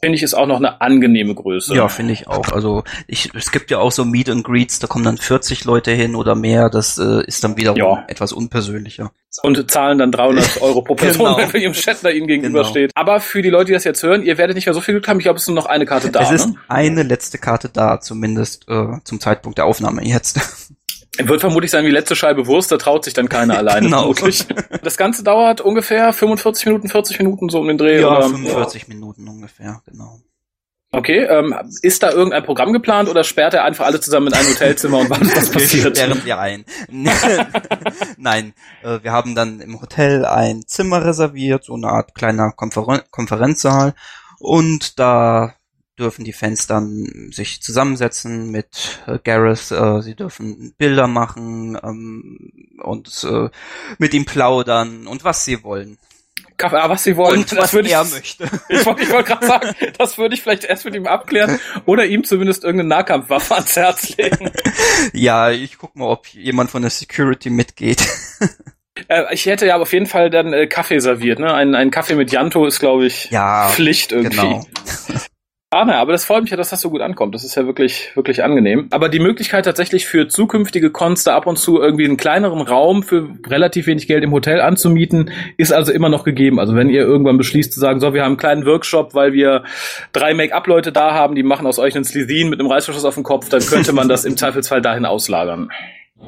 finde 0.00 0.16
ich, 0.16 0.22
ist 0.22 0.34
auch 0.34 0.46
noch 0.46 0.56
eine 0.56 0.80
angenehme 0.80 1.34
Größe. 1.34 1.74
Ja, 1.74 1.88
finde 1.88 2.12
ich 2.12 2.28
auch. 2.28 2.52
Also 2.52 2.84
ich, 3.06 3.30
es 3.34 3.52
gibt 3.52 3.70
ja 3.70 3.78
auch 3.78 3.92
so 3.92 4.04
Meet 4.04 4.30
and 4.30 4.44
Greets, 4.44 4.78
da 4.78 4.86
kommen 4.86 5.04
dann 5.04 5.18
40 5.18 5.64
Leute 5.64 5.90
hin 5.92 6.14
oder 6.14 6.34
mehr. 6.34 6.70
Das 6.70 6.98
äh, 6.98 7.24
ist 7.26 7.44
dann 7.44 7.56
wiederum 7.56 7.78
ja. 7.78 8.04
etwas 8.08 8.32
unpersönlicher. 8.32 9.12
Und 9.42 9.70
zahlen 9.70 9.98
dann 9.98 10.12
300 10.12 10.56
Euro 10.62 10.82
pro 10.82 10.94
Person, 10.94 11.34
genau. 11.36 11.52
wenn 11.52 11.62
ihrem 11.62 11.74
Shatner 11.74 12.10
ihnen 12.12 12.26
gegenübersteht. 12.26 12.92
Genau. 12.94 13.00
Aber 13.00 13.20
für 13.20 13.42
die 13.42 13.50
Leute, 13.50 13.66
die 13.66 13.72
das 13.72 13.84
jetzt 13.84 14.02
hören, 14.02 14.22
ihr 14.22 14.38
werdet 14.38 14.54
nicht 14.54 14.66
mehr 14.66 14.74
so 14.74 14.80
viel 14.80 14.94
Glück 14.94 15.08
haben. 15.08 15.18
Ich 15.18 15.24
glaube, 15.24 15.36
es 15.36 15.42
ist 15.42 15.48
nur 15.48 15.56
noch 15.56 15.66
eine 15.66 15.86
Karte 15.86 16.10
da. 16.10 16.20
Es 16.20 16.30
ist 16.30 16.48
ne? 16.48 16.56
eine 16.68 17.02
letzte 17.02 17.38
Karte 17.38 17.68
da, 17.68 18.00
zumindest 18.00 18.68
äh, 18.68 18.98
zum 19.04 19.20
Zeitpunkt 19.20 19.58
der 19.58 19.66
Aufnahme 19.66 20.04
jetzt. 20.06 20.38
Wird 21.18 21.40
vermutlich 21.40 21.70
sein 21.70 21.84
wie 21.86 21.90
letzte 21.90 22.16
Scheibe 22.16 22.46
Wurst, 22.46 22.72
da 22.72 22.76
traut 22.76 23.04
sich 23.04 23.14
dann 23.14 23.28
keiner 23.28 23.56
alleine 23.58 23.86
genau. 23.86 24.12
vermutlich. 24.12 24.46
Das 24.82 24.96
Ganze 24.96 25.24
dauert 25.24 25.60
ungefähr 25.60 26.12
45 26.12 26.66
Minuten, 26.66 26.88
40 26.88 27.18
Minuten 27.18 27.48
so 27.48 27.60
um 27.60 27.68
den 27.68 27.78
Dreh. 27.78 28.00
Ja, 28.00 28.18
oder? 28.18 28.28
45 28.28 28.88
Minuten 28.88 29.26
ungefähr, 29.26 29.80
genau. 29.86 30.18
Okay, 30.96 31.24
ähm, 31.24 31.54
ist 31.82 32.02
da 32.02 32.12
irgendein 32.12 32.44
Programm 32.44 32.72
geplant 32.72 33.08
oder 33.08 33.24
sperrt 33.24 33.54
er 33.54 33.64
einfach 33.64 33.86
alle 33.86 34.00
zusammen 34.00 34.28
in 34.28 34.34
ein 34.34 34.46
Hotelzimmer 34.46 34.98
und 34.98 35.10
wartet, 35.10 35.36
was 35.36 35.50
passiert? 35.52 35.96
Sperren 35.96 36.24
wir 36.24 36.38
ein. 36.38 36.64
Nein, 38.16 38.54
äh, 38.82 39.00
wir 39.02 39.10
haben 39.10 39.34
dann 39.34 39.60
im 39.60 39.80
Hotel 39.80 40.24
ein 40.24 40.62
Zimmer 40.66 41.04
reserviert, 41.04 41.64
so 41.64 41.74
eine 41.74 41.88
Art 41.88 42.14
kleiner 42.14 42.52
Konferen 42.52 43.00
Konferenzsaal 43.10 43.94
und 44.38 44.98
da 45.00 45.54
dürfen 45.98 46.24
die 46.24 46.32
Fans 46.32 46.66
dann 46.66 47.30
sich 47.32 47.62
zusammensetzen 47.62 48.50
mit 48.50 49.00
äh, 49.06 49.18
Gareth, 49.22 49.70
äh, 49.70 50.02
sie 50.02 50.14
dürfen 50.14 50.74
Bilder 50.76 51.06
machen 51.06 51.78
ähm, 51.82 52.78
und 52.82 53.24
äh, 53.24 53.48
mit 53.98 54.14
ihm 54.14 54.24
plaudern 54.24 55.06
und 55.06 55.24
was 55.24 55.44
sie 55.44 55.62
wollen. 55.62 55.98
Kaffee, 56.56 56.76
ah, 56.76 56.88
was 56.88 57.02
sie 57.02 57.16
wollen. 57.16 57.40
Und 57.40 57.56
was 57.56 57.74
er 57.74 57.84
ich, 57.84 57.92
möchte. 58.12 58.48
Ich 58.68 58.86
wollte 58.86 59.10
wollt 59.10 59.26
gerade 59.26 59.46
sagen, 59.46 59.74
das 59.98 60.18
würde 60.18 60.34
ich 60.34 60.42
vielleicht 60.42 60.64
erst 60.64 60.84
mit 60.84 60.94
ihm 60.94 61.06
abklären 61.06 61.58
oder 61.84 62.06
ihm 62.06 62.24
zumindest 62.24 62.64
irgendeine 62.64 62.90
Nahkampfwaffe 62.90 63.54
ans 63.54 63.76
Herz 63.76 64.16
legen. 64.16 64.50
Ja, 65.12 65.50
ich 65.50 65.78
guck 65.78 65.96
mal, 65.96 66.06
ob 66.06 66.26
jemand 66.28 66.70
von 66.70 66.82
der 66.82 66.90
Security 66.90 67.50
mitgeht. 67.50 68.06
Äh, 69.08 69.34
ich 69.34 69.46
hätte 69.46 69.66
ja 69.66 69.76
auf 69.76 69.92
jeden 69.92 70.06
Fall 70.06 70.30
dann 70.30 70.52
äh, 70.52 70.68
Kaffee 70.68 71.00
serviert, 71.00 71.40
ne? 71.40 71.52
Ein, 71.52 71.74
ein 71.74 71.90
Kaffee 71.90 72.14
mit 72.14 72.30
Janto 72.30 72.64
ist, 72.64 72.78
glaube 72.78 73.06
ich, 73.06 73.28
ja, 73.30 73.68
Pflicht 73.68 74.12
irgendwie. 74.12 74.36
Genau. 74.36 74.66
Ah, 75.74 75.84
naja, 75.84 76.00
aber 76.00 76.12
das 76.12 76.24
freut 76.24 76.42
mich 76.42 76.52
ja, 76.52 76.56
dass 76.56 76.70
das 76.70 76.80
so 76.80 76.88
gut 76.88 77.00
ankommt. 77.00 77.34
Das 77.34 77.42
ist 77.42 77.56
ja 77.56 77.66
wirklich, 77.66 78.12
wirklich 78.14 78.44
angenehm. 78.44 78.86
Aber 78.90 79.08
die 79.08 79.18
Möglichkeit 79.18 79.64
tatsächlich 79.64 80.06
für 80.06 80.28
zukünftige 80.28 80.92
Cons 80.92 81.24
da 81.24 81.34
ab 81.34 81.48
und 81.48 81.58
zu 81.58 81.80
irgendwie 81.80 82.04
einen 82.04 82.16
kleineren 82.16 82.60
Raum 82.60 83.02
für 83.02 83.28
relativ 83.44 83.88
wenig 83.88 84.06
Geld 84.06 84.22
im 84.22 84.30
Hotel 84.30 84.60
anzumieten, 84.60 85.32
ist 85.56 85.72
also 85.72 85.90
immer 85.90 86.08
noch 86.08 86.22
gegeben. 86.22 86.60
Also 86.60 86.76
wenn 86.76 86.90
ihr 86.90 87.00
irgendwann 87.00 87.38
beschließt 87.38 87.72
zu 87.72 87.80
sagen, 87.80 87.98
so, 87.98 88.14
wir 88.14 88.22
haben 88.22 88.28
einen 88.28 88.36
kleinen 88.36 88.66
Workshop, 88.66 89.14
weil 89.14 89.32
wir 89.32 89.64
drei 90.12 90.32
Make-up-Leute 90.32 90.92
da 90.92 91.12
haben, 91.12 91.34
die 91.34 91.42
machen 91.42 91.66
aus 91.66 91.80
euch 91.80 91.96
einen 91.96 92.04
Slithin 92.04 92.50
mit 92.50 92.60
einem 92.60 92.70
Reißverschluss 92.70 93.04
auf 93.04 93.14
dem 93.14 93.24
Kopf, 93.24 93.48
dann 93.48 93.66
könnte 93.66 93.92
man 93.92 94.08
das 94.08 94.24
im 94.24 94.36
Zweifelsfall 94.36 94.80
dahin 94.80 95.04
auslagern. 95.04 95.70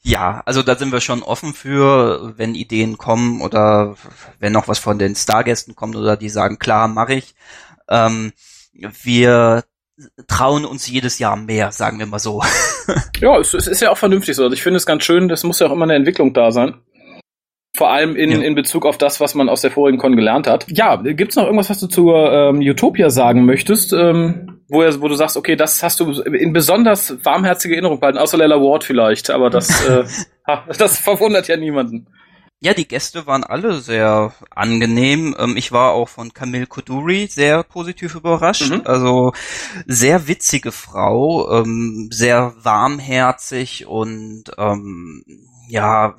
Ja, 0.02 0.42
also 0.44 0.64
da 0.64 0.74
sind 0.74 0.90
wir 0.90 1.00
schon 1.00 1.22
offen 1.22 1.54
für, 1.54 2.34
wenn 2.36 2.56
Ideen 2.56 2.98
kommen 2.98 3.40
oder 3.40 3.94
wenn 4.40 4.52
noch 4.52 4.66
was 4.66 4.80
von 4.80 4.98
den 4.98 5.14
Stargästen 5.14 5.76
kommt 5.76 5.94
oder 5.94 6.16
die 6.16 6.30
sagen, 6.30 6.58
klar, 6.58 6.88
mache 6.88 7.14
ich. 7.14 7.36
Ähm, 7.88 8.32
wir 9.02 9.64
trauen 10.28 10.64
uns 10.64 10.88
jedes 10.88 11.18
Jahr 11.18 11.36
mehr, 11.36 11.72
sagen 11.72 11.98
wir 11.98 12.06
mal 12.06 12.18
so. 12.18 12.42
ja, 13.20 13.38
es, 13.38 13.54
es, 13.54 13.66
ist 13.66 13.80
ja 13.80 13.90
auch 13.90 13.98
vernünftig 13.98 14.36
so. 14.36 14.42
Also 14.44 14.54
ich 14.54 14.62
finde 14.62 14.76
es 14.76 14.86
ganz 14.86 15.04
schön, 15.04 15.28
das 15.28 15.44
muss 15.44 15.58
ja 15.58 15.66
auch 15.66 15.72
immer 15.72 15.84
eine 15.84 15.94
Entwicklung 15.94 16.32
da 16.32 16.52
sein. 16.52 16.74
Vor 17.76 17.90
allem 17.90 18.16
in, 18.16 18.30
ja. 18.30 18.40
in 18.40 18.54
Bezug 18.54 18.86
auf 18.86 18.96
das, 18.96 19.20
was 19.20 19.34
man 19.34 19.50
aus 19.50 19.60
der 19.60 19.70
vorigen 19.70 19.98
Con 19.98 20.16
gelernt 20.16 20.46
hat. 20.46 20.66
Ja, 20.68 20.96
gibt's 20.96 21.36
noch 21.36 21.44
irgendwas, 21.44 21.68
was 21.68 21.78
du 21.80 21.86
zur 21.88 22.32
ähm, 22.32 22.60
Utopia 22.60 23.10
sagen 23.10 23.44
möchtest, 23.44 23.92
ähm, 23.92 24.60
wo, 24.68 24.78
wo 24.78 25.08
du 25.08 25.14
sagst, 25.14 25.36
okay, 25.36 25.56
das 25.56 25.82
hast 25.82 26.00
du 26.00 26.10
in 26.22 26.54
besonders 26.54 27.22
warmherzige 27.24 27.74
Erinnerung 27.74 28.00
behalten, 28.00 28.18
außer 28.18 28.38
Lella 28.38 28.56
Ward 28.56 28.84
vielleicht, 28.84 29.28
aber 29.28 29.50
das, 29.50 29.86
äh, 29.86 30.04
das 30.78 30.98
verwundert 30.98 31.48
ja 31.48 31.56
niemanden. 31.58 32.06
Ja, 32.60 32.72
die 32.72 32.88
Gäste 32.88 33.26
waren 33.26 33.44
alle 33.44 33.80
sehr 33.80 34.32
angenehm. 34.50 35.36
Ähm, 35.38 35.56
ich 35.56 35.72
war 35.72 35.92
auch 35.92 36.08
von 36.08 36.32
Camille 36.32 36.66
Koduri 36.66 37.26
sehr 37.30 37.62
positiv 37.62 38.14
überrascht. 38.14 38.70
Mhm. 38.70 38.82
Also 38.84 39.32
sehr 39.86 40.26
witzige 40.26 40.72
Frau, 40.72 41.60
ähm, 41.60 42.08
sehr 42.10 42.54
warmherzig 42.62 43.86
und 43.86 44.44
ähm, 44.56 45.22
ja, 45.68 46.14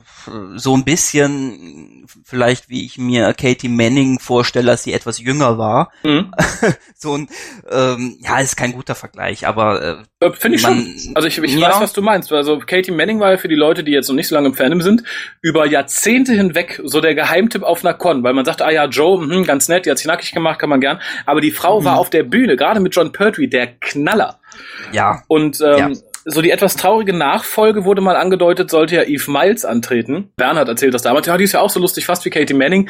so 0.55 0.75
ein 0.75 0.83
bisschen 0.83 1.96
vielleicht, 2.23 2.69
wie 2.69 2.85
ich 2.85 2.97
mir 2.97 3.33
Katie 3.33 3.69
Manning 3.69 4.19
vorstelle, 4.19 4.71
als 4.71 4.83
sie 4.83 4.93
etwas 4.93 5.19
jünger 5.19 5.57
war. 5.57 5.91
Mhm. 6.03 6.31
so 6.95 7.15
ein, 7.15 7.29
ähm, 7.69 8.17
ja, 8.21 8.39
ist 8.39 8.57
kein 8.57 8.73
guter 8.73 8.95
Vergleich, 8.95 9.47
aber 9.47 10.05
äh, 10.21 10.25
äh 10.25 10.33
finde 10.33 10.57
ich 10.57 10.63
man, 10.63 10.75
schon. 10.75 11.11
Also 11.15 11.27
ich, 11.27 11.37
ich 11.37 11.55
ja. 11.55 11.69
weiß, 11.69 11.81
was 11.81 11.93
du 11.93 12.01
meinst. 12.01 12.31
Also 12.31 12.59
Katie 12.59 12.91
Manning 12.91 13.19
war 13.19 13.31
ja 13.31 13.37
für 13.37 13.47
die 13.47 13.55
Leute, 13.55 13.83
die 13.83 13.91
jetzt 13.91 14.07
noch 14.09 14.15
nicht 14.15 14.27
so 14.27 14.35
lange 14.35 14.47
im 14.47 14.53
Fandom 14.53 14.81
sind, 14.81 15.03
über 15.41 15.65
Jahrzehnte 15.65 16.33
hinweg 16.33 16.81
so 16.83 17.01
der 17.01 17.15
Geheimtipp 17.15 17.63
auf 17.63 17.83
einer 17.83 17.93
Con, 17.93 18.23
weil 18.23 18.33
man 18.33 18.45
sagt, 18.45 18.61
ah 18.61 18.71
ja, 18.71 18.85
Joe, 18.85 19.25
mh, 19.25 19.43
ganz 19.43 19.67
nett, 19.67 19.85
die 19.85 19.91
hat 19.91 19.97
sich 19.97 20.07
nackig 20.07 20.31
gemacht, 20.31 20.59
kann 20.59 20.69
man 20.69 20.81
gern. 20.81 20.99
Aber 21.25 21.41
die 21.41 21.51
Frau 21.51 21.81
mhm. 21.81 21.85
war 21.85 21.97
auf 21.97 22.09
der 22.09 22.23
Bühne, 22.23 22.55
gerade 22.55 22.79
mit 22.79 22.95
John 22.95 23.11
Pertwee, 23.11 23.47
der 23.47 23.67
Knaller. 23.67 24.39
Ja. 24.91 25.23
Und 25.27 25.61
ähm, 25.61 25.77
ja 25.77 25.89
so 26.29 26.41
die 26.41 26.51
etwas 26.51 26.75
traurige 26.75 27.13
Nachfolge 27.13 27.85
wurde 27.85 28.01
mal 28.01 28.17
angedeutet, 28.17 28.69
sollte 28.69 28.95
ja 28.95 29.03
Eve 29.03 29.31
Miles 29.31 29.63
antreten. 29.63 30.29
Bernhard 30.35 30.67
erzählt 30.67 30.93
das 30.93 31.01
damals. 31.01 31.25
Ja, 31.25 31.37
die 31.37 31.45
ist 31.45 31.53
ja 31.53 31.61
auch 31.61 31.69
so 31.69 31.79
lustig, 31.79 32.05
fast 32.05 32.25
wie 32.25 32.29
Katie 32.29 32.53
Manning. 32.53 32.89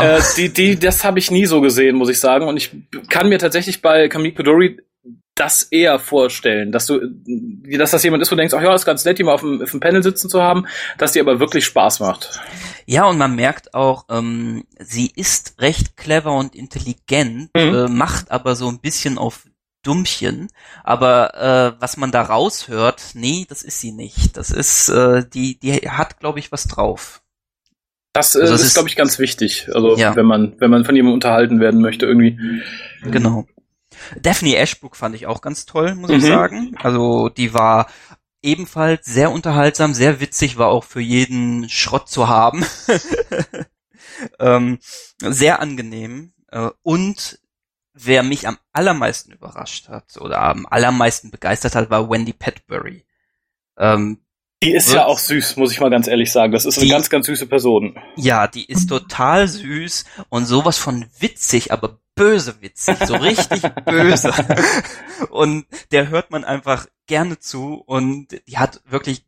Äh, 0.00 0.20
die, 0.36 0.48
die, 0.52 0.78
das 0.78 1.04
habe 1.04 1.18
ich 1.20 1.30
nie 1.30 1.46
so 1.46 1.60
gesehen, 1.60 1.96
muss 1.96 2.08
ich 2.08 2.18
sagen. 2.18 2.48
Und 2.48 2.56
ich 2.56 2.72
kann 3.08 3.28
mir 3.28 3.38
tatsächlich 3.38 3.82
bei 3.82 4.08
Camille 4.08 4.34
Pedori 4.34 4.78
das 5.36 5.62
eher 5.62 5.98
vorstellen, 5.98 6.72
dass 6.72 6.86
du, 6.86 7.00
dass 7.78 7.92
das 7.92 8.02
jemand 8.02 8.22
ist, 8.22 8.30
wo 8.30 8.34
du 8.34 8.40
denkst, 8.40 8.54
ach 8.54 8.62
ja, 8.62 8.74
ist 8.74 8.84
ganz 8.84 9.04
nett, 9.04 9.18
die 9.18 9.22
mal 9.22 9.34
auf 9.34 9.42
dem, 9.42 9.62
auf 9.62 9.70
dem 9.70 9.80
Panel 9.80 10.02
sitzen 10.02 10.28
zu 10.28 10.42
haben, 10.42 10.66
dass 10.98 11.12
die 11.12 11.20
aber 11.20 11.38
wirklich 11.38 11.64
Spaß 11.66 12.00
macht. 12.00 12.40
Ja, 12.86 13.04
und 13.04 13.18
man 13.18 13.36
merkt 13.36 13.74
auch, 13.74 14.06
ähm, 14.10 14.64
sie 14.78 15.12
ist 15.14 15.60
recht 15.60 15.96
clever 15.96 16.32
und 16.32 16.54
intelligent, 16.54 17.50
mhm. 17.54 17.74
äh, 17.74 17.88
macht 17.88 18.30
aber 18.30 18.56
so 18.56 18.68
ein 18.68 18.80
bisschen 18.80 19.18
auf 19.18 19.46
Dummchen, 19.86 20.48
aber 20.82 21.34
äh, 21.76 21.80
was 21.80 21.96
man 21.96 22.10
da 22.10 22.22
raushört, 22.22 23.02
nee, 23.14 23.46
das 23.48 23.62
ist 23.62 23.80
sie 23.80 23.92
nicht. 23.92 24.36
Das 24.36 24.50
ist, 24.50 24.88
äh, 24.88 25.24
die, 25.28 25.58
die 25.58 25.74
hat, 25.88 26.18
glaube 26.18 26.38
ich, 26.38 26.50
was 26.50 26.64
drauf. 26.64 27.22
Das, 28.12 28.34
äh, 28.34 28.40
also 28.40 28.52
das 28.52 28.62
ist, 28.62 28.68
ist 28.68 28.74
glaube 28.74 28.88
ich, 28.88 28.96
ganz 28.96 29.18
wichtig. 29.18 29.68
Also 29.72 29.96
ja. 29.96 30.16
wenn 30.16 30.26
man, 30.26 30.54
wenn 30.58 30.70
man 30.70 30.84
von 30.84 30.96
jemandem 30.96 31.14
unterhalten 31.14 31.60
werden 31.60 31.80
möchte, 31.80 32.06
irgendwie. 32.06 32.38
Genau. 33.02 33.46
Daphne 34.20 34.56
Ashbrook 34.56 34.96
fand 34.96 35.14
ich 35.14 35.26
auch 35.26 35.40
ganz 35.40 35.66
toll, 35.66 35.94
muss 35.94 36.10
mhm. 36.10 36.16
ich 36.16 36.24
sagen. 36.24 36.76
Also 36.78 37.28
die 37.28 37.54
war 37.54 37.86
ebenfalls 38.42 39.06
sehr 39.06 39.30
unterhaltsam, 39.30 39.94
sehr 39.94 40.20
witzig, 40.20 40.58
war 40.58 40.68
auch 40.68 40.84
für 40.84 41.00
jeden 41.00 41.68
Schrott 41.68 42.08
zu 42.08 42.28
haben. 42.28 42.64
ähm, 44.40 44.78
sehr 45.20 45.60
angenehm. 45.60 46.32
Äh, 46.50 46.70
und 46.82 47.38
wer 47.96 48.22
mich 48.22 48.46
am 48.46 48.58
allermeisten 48.72 49.32
überrascht 49.32 49.88
hat 49.88 50.16
oder 50.20 50.42
am 50.42 50.66
allermeisten 50.66 51.30
begeistert 51.30 51.74
hat, 51.74 51.90
war 51.90 52.10
Wendy 52.10 52.32
Petbury. 52.32 53.04
Ähm, 53.78 54.18
die 54.62 54.72
ist 54.72 54.92
ja 54.92 55.04
auch 55.04 55.18
süß, 55.18 55.56
muss 55.56 55.72
ich 55.72 55.80
mal 55.80 55.90
ganz 55.90 56.06
ehrlich 56.06 56.32
sagen. 56.32 56.52
Das 56.52 56.64
ist 56.64 56.76
die, 56.76 56.82
eine 56.82 56.90
ganz, 56.90 57.10
ganz 57.10 57.26
süße 57.26 57.46
Person. 57.46 57.98
Ja, 58.16 58.46
die 58.46 58.64
ist 58.64 58.88
total 58.88 59.48
süß 59.48 60.04
und 60.30 60.46
sowas 60.46 60.78
von 60.78 61.06
witzig, 61.18 61.72
aber 61.72 62.00
böse 62.14 62.60
witzig, 62.62 62.96
so 63.04 63.16
richtig 63.16 63.62
böse. 63.84 64.32
Und 65.30 65.66
der 65.92 66.08
hört 66.08 66.30
man 66.30 66.44
einfach 66.44 66.86
gerne 67.06 67.38
zu 67.38 67.74
und 67.74 68.28
die 68.48 68.56
hat 68.58 68.80
wirklich 68.86 69.26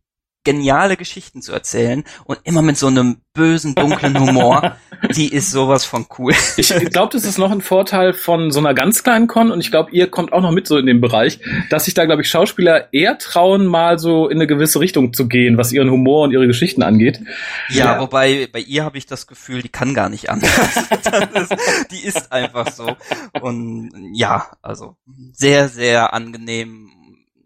geniale 0.48 0.96
Geschichten 0.96 1.42
zu 1.42 1.52
erzählen 1.52 2.04
und 2.24 2.38
immer 2.44 2.62
mit 2.62 2.78
so 2.78 2.86
einem 2.86 3.18
bösen, 3.34 3.74
dunklen 3.74 4.18
Humor. 4.18 4.78
die 5.14 5.30
ist 5.30 5.50
sowas 5.50 5.84
von 5.84 6.06
cool. 6.18 6.32
Ich 6.56 6.68
glaube, 6.70 7.12
das 7.12 7.24
ist 7.24 7.36
noch 7.36 7.50
ein 7.50 7.60
Vorteil 7.60 8.14
von 8.14 8.50
so 8.50 8.58
einer 8.58 8.72
ganz 8.72 9.04
kleinen 9.04 9.26
Con 9.26 9.50
und 9.50 9.60
ich 9.60 9.70
glaube, 9.70 9.90
ihr 9.92 10.10
kommt 10.10 10.32
auch 10.32 10.40
noch 10.40 10.50
mit 10.50 10.66
so 10.66 10.78
in 10.78 10.86
den 10.86 11.02
Bereich, 11.02 11.38
dass 11.68 11.84
sich 11.84 11.92
da, 11.92 12.06
glaube 12.06 12.22
ich, 12.22 12.30
Schauspieler 12.30 12.94
eher 12.94 13.18
trauen, 13.18 13.66
mal 13.66 13.98
so 13.98 14.26
in 14.26 14.38
eine 14.38 14.46
gewisse 14.46 14.80
Richtung 14.80 15.12
zu 15.12 15.28
gehen, 15.28 15.58
was 15.58 15.70
ihren 15.70 15.90
Humor 15.90 16.24
und 16.24 16.32
ihre 16.32 16.46
Geschichten 16.46 16.82
angeht. 16.82 17.20
Ja, 17.68 17.84
ja. 17.84 18.00
wobei 18.00 18.48
bei 18.50 18.60
ihr 18.60 18.84
habe 18.84 18.96
ich 18.96 19.04
das 19.04 19.26
Gefühl, 19.26 19.60
die 19.60 19.68
kann 19.68 19.92
gar 19.92 20.08
nicht 20.08 20.30
anders. 20.30 20.50
ist, 21.34 21.56
die 21.90 22.06
ist 22.06 22.32
einfach 22.32 22.72
so. 22.72 22.96
Und 23.42 23.90
ja, 24.14 24.46
also 24.62 24.96
sehr, 25.34 25.68
sehr 25.68 26.14
angenehm 26.14 26.97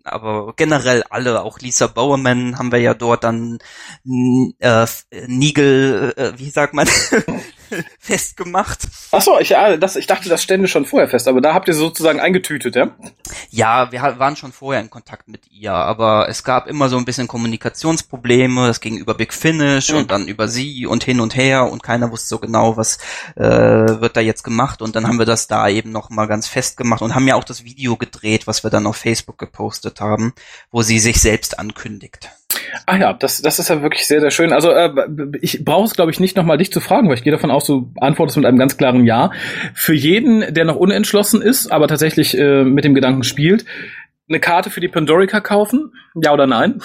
aber 0.04 0.54
generell 0.56 1.04
alle, 1.10 1.42
auch 1.42 1.58
Lisa 1.60 1.86
Bowerman 1.86 2.58
haben 2.58 2.72
wir 2.72 2.78
ja 2.78 2.94
dort 2.94 3.24
dann 3.24 3.58
äh, 4.58 4.86
Nigel, 5.26 6.12
äh, 6.16 6.32
wie 6.38 6.50
sagt 6.50 6.74
man, 6.74 6.88
festgemacht. 7.98 8.80
Ach 9.10 9.22
so, 9.22 9.38
ich, 9.38 9.50
ja, 9.50 9.76
das, 9.76 9.96
ich 9.96 10.06
dachte, 10.06 10.28
das 10.28 10.42
stände 10.42 10.68
schon 10.68 10.84
vorher 10.84 11.08
fest, 11.08 11.28
aber 11.28 11.40
da 11.40 11.54
habt 11.54 11.68
ihr 11.68 11.74
sozusagen 11.74 12.20
eingetütet, 12.20 12.76
ja? 12.76 12.90
Ja, 13.50 13.92
wir 13.92 14.02
waren 14.18 14.36
schon 14.36 14.52
vorher 14.52 14.80
in 14.80 14.90
Kontakt 14.90 15.28
mit 15.28 15.50
ihr, 15.50 15.72
aber 15.72 16.28
es 16.28 16.44
gab 16.44 16.66
immer 16.66 16.88
so 16.88 16.96
ein 16.96 17.04
bisschen 17.04 17.28
Kommunikationsprobleme, 17.28 18.66
das 18.66 18.80
ging 18.80 18.96
über 18.96 19.14
Big 19.14 19.32
Finish 19.32 19.90
mhm. 19.90 19.98
und 19.98 20.10
dann 20.10 20.28
über 20.28 20.48
sie 20.48 20.86
und 20.86 21.04
hin 21.04 21.20
und 21.20 21.36
her 21.36 21.70
und 21.70 21.82
keiner 21.82 22.10
wusste 22.10 22.28
so 22.28 22.38
genau, 22.38 22.76
was 22.76 22.98
äh, 23.36 23.42
wird 23.44 24.16
da 24.16 24.20
jetzt 24.20 24.42
gemacht 24.42 24.82
und 24.82 24.96
dann 24.96 25.06
haben 25.06 25.18
wir 25.18 25.26
das 25.26 25.46
da 25.46 25.68
eben 25.68 25.92
noch 25.92 26.10
mal 26.10 26.26
ganz 26.26 26.46
fest 26.46 26.76
gemacht 26.76 27.02
und 27.02 27.14
haben 27.14 27.28
ja 27.28 27.36
auch 27.36 27.44
das 27.44 27.64
Video 27.64 27.96
gedreht, 27.96 28.46
was 28.46 28.64
wir 28.64 28.70
dann 28.70 28.86
auf 28.86 28.96
Facebook 28.96 29.38
gepostet 29.38 30.00
haben, 30.00 30.32
wo 30.70 30.82
sie 30.82 30.98
sich 30.98 31.20
selbst 31.20 31.58
ankündigt. 31.58 32.30
Ah 32.86 32.96
ja, 32.96 33.12
das, 33.12 33.42
das 33.42 33.58
ist 33.58 33.68
ja 33.68 33.82
wirklich 33.82 34.06
sehr, 34.06 34.20
sehr 34.20 34.30
schön. 34.30 34.52
Also 34.52 34.70
äh, 34.70 34.90
ich 35.40 35.64
brauche 35.64 35.84
es, 35.84 35.94
glaube 35.94 36.10
ich, 36.10 36.20
nicht 36.20 36.36
nochmal 36.36 36.58
dich 36.58 36.72
zu 36.72 36.80
fragen, 36.80 37.08
weil 37.08 37.16
ich 37.16 37.24
gehe 37.24 37.32
davon 37.32 37.50
aus, 37.50 37.66
du 37.66 37.92
antwortest 38.00 38.36
mit 38.36 38.46
einem 38.46 38.58
ganz 38.58 38.76
klaren 38.76 39.04
Ja. 39.04 39.30
Für 39.74 39.94
jeden, 39.94 40.52
der 40.52 40.64
noch 40.64 40.76
unentschlossen 40.76 41.42
ist, 41.42 41.70
aber 41.70 41.88
tatsächlich 41.88 42.36
äh, 42.36 42.64
mit 42.64 42.84
dem 42.84 42.94
Gedanken 42.94 43.22
spielt, 43.22 43.64
eine 44.28 44.40
Karte 44.40 44.70
für 44.70 44.80
die 44.80 44.88
Pandorica 44.88 45.40
kaufen? 45.40 45.92
Ja 46.20 46.32
oder 46.32 46.46
nein? 46.46 46.80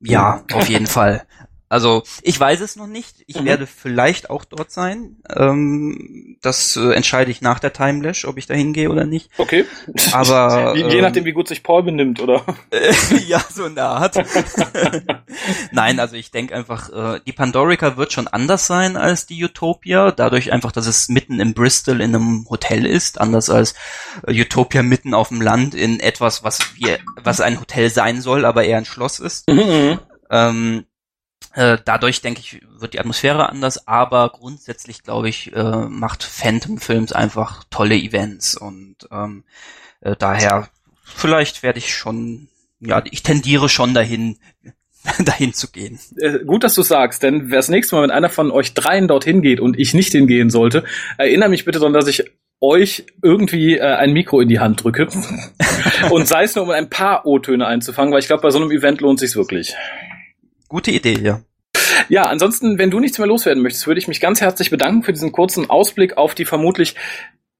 Ja, 0.00 0.42
auf 0.52 0.68
jeden 0.68 0.86
Fall. 0.86 1.22
Also 1.68 2.04
ich 2.22 2.38
weiß 2.38 2.60
es 2.60 2.76
noch 2.76 2.86
nicht. 2.86 3.24
Ich 3.26 3.40
mhm. 3.40 3.46
werde 3.46 3.66
vielleicht 3.66 4.30
auch 4.30 4.44
dort 4.44 4.70
sein. 4.70 5.16
Ähm, 5.34 6.36
das 6.40 6.76
äh, 6.76 6.92
entscheide 6.92 7.30
ich 7.30 7.42
nach 7.42 7.58
der 7.58 7.72
Timelash, 7.72 8.24
ob 8.24 8.38
ich 8.38 8.46
da 8.46 8.54
hingehe 8.54 8.90
oder 8.90 9.04
nicht. 9.04 9.30
Okay. 9.36 9.64
Aber 10.12 10.74
je, 10.76 10.86
je 10.86 10.96
ähm, 10.96 11.02
nachdem, 11.02 11.24
wie 11.24 11.32
gut 11.32 11.48
sich 11.48 11.64
Paul 11.64 11.82
benimmt, 11.82 12.20
oder? 12.20 12.44
ja, 13.26 13.42
so 13.52 13.64
in 13.64 13.74
der 13.74 13.86
Art. 13.86 14.16
Nein, 15.72 15.98
also 15.98 16.14
ich 16.14 16.30
denke 16.30 16.54
einfach, 16.54 17.16
äh, 17.16 17.20
die 17.26 17.32
Pandorica 17.32 17.96
wird 17.96 18.12
schon 18.12 18.28
anders 18.28 18.66
sein 18.66 18.96
als 18.96 19.26
die 19.26 19.42
Utopia, 19.42 20.12
dadurch 20.12 20.52
einfach, 20.52 20.70
dass 20.70 20.86
es 20.86 21.08
mitten 21.08 21.40
in 21.40 21.52
Bristol 21.52 22.00
in 22.00 22.14
einem 22.14 22.46
Hotel 22.48 22.86
ist, 22.86 23.20
anders 23.20 23.50
als 23.50 23.74
äh, 24.26 24.40
Utopia 24.40 24.84
mitten 24.84 25.14
auf 25.14 25.28
dem 25.28 25.40
Land 25.40 25.74
in 25.74 25.98
etwas, 25.98 26.44
was 26.44 26.76
wir, 26.76 26.98
was 27.20 27.40
ein 27.40 27.58
Hotel 27.58 27.90
sein 27.90 28.20
soll, 28.20 28.44
aber 28.44 28.64
eher 28.64 28.78
ein 28.78 28.84
Schloss 28.84 29.18
ist. 29.18 29.48
Mhm. 29.50 29.98
Ähm, 30.30 30.78
äh, 30.80 30.95
dadurch, 31.56 32.20
denke 32.20 32.40
ich, 32.40 32.60
wird 32.78 32.94
die 32.94 33.00
Atmosphäre 33.00 33.48
anders, 33.48 33.88
aber 33.88 34.30
grundsätzlich, 34.30 35.02
glaube 35.02 35.28
ich, 35.28 35.54
äh, 35.54 35.86
macht 35.88 36.22
Phantom 36.22 36.78
Films 36.78 37.12
einfach 37.12 37.64
tolle 37.70 37.96
Events 37.96 38.56
und 38.56 38.96
ähm, 39.10 39.44
äh, 40.00 40.16
daher, 40.18 40.68
vielleicht 41.04 41.62
werde 41.62 41.78
ich 41.78 41.94
schon, 41.94 42.48
ja, 42.80 43.02
ich 43.10 43.22
tendiere 43.22 43.68
schon 43.68 43.94
dahin, 43.94 44.38
dahin 45.24 45.54
zu 45.54 45.70
gehen. 45.70 45.98
Äh, 46.18 46.44
gut, 46.44 46.64
dass 46.64 46.74
du 46.74 46.82
sagst, 46.82 47.22
denn 47.22 47.50
wer 47.50 47.56
das 47.56 47.68
nächste 47.68 47.96
Mal, 47.96 48.02
wenn 48.02 48.10
einer 48.10 48.28
von 48.28 48.50
euch 48.50 48.74
dreien 48.74 49.08
dorthin 49.08 49.40
geht 49.40 49.60
und 49.60 49.78
ich 49.78 49.94
nicht 49.94 50.12
hingehen 50.12 50.50
sollte, 50.50 50.84
erinnere 51.16 51.48
mich 51.48 51.64
bitte 51.64 51.78
daran, 51.78 51.94
dass 51.94 52.06
ich 52.06 52.24
euch 52.60 53.04
irgendwie 53.22 53.76
äh, 53.76 53.82
ein 53.82 54.12
Mikro 54.12 54.40
in 54.40 54.48
die 54.48 54.60
Hand 54.60 54.82
drücke 54.82 55.08
und 56.10 56.26
sei 56.26 56.44
es 56.44 56.54
nur, 56.54 56.64
um 56.64 56.70
ein 56.70 56.88
paar 56.88 57.26
O-Töne 57.26 57.66
einzufangen, 57.66 58.12
weil 58.12 58.20
ich 58.20 58.26
glaube, 58.26 58.42
bei 58.42 58.50
so 58.50 58.58
einem 58.58 58.70
Event 58.70 59.00
lohnt 59.00 59.20
sich's 59.20 59.36
wirklich. 59.36 59.74
Gute 60.68 60.90
Idee, 60.90 61.18
ja. 61.20 61.40
Ja, 62.08 62.24
ansonsten, 62.24 62.78
wenn 62.78 62.90
du 62.90 63.00
nichts 63.00 63.18
mehr 63.18 63.26
loswerden 63.26 63.62
möchtest, 63.62 63.86
würde 63.86 63.98
ich 63.98 64.08
mich 64.08 64.20
ganz 64.20 64.40
herzlich 64.40 64.70
bedanken 64.70 65.02
für 65.02 65.12
diesen 65.12 65.32
kurzen 65.32 65.70
Ausblick 65.70 66.16
auf 66.16 66.34
die 66.34 66.44
vermutlich 66.44 66.94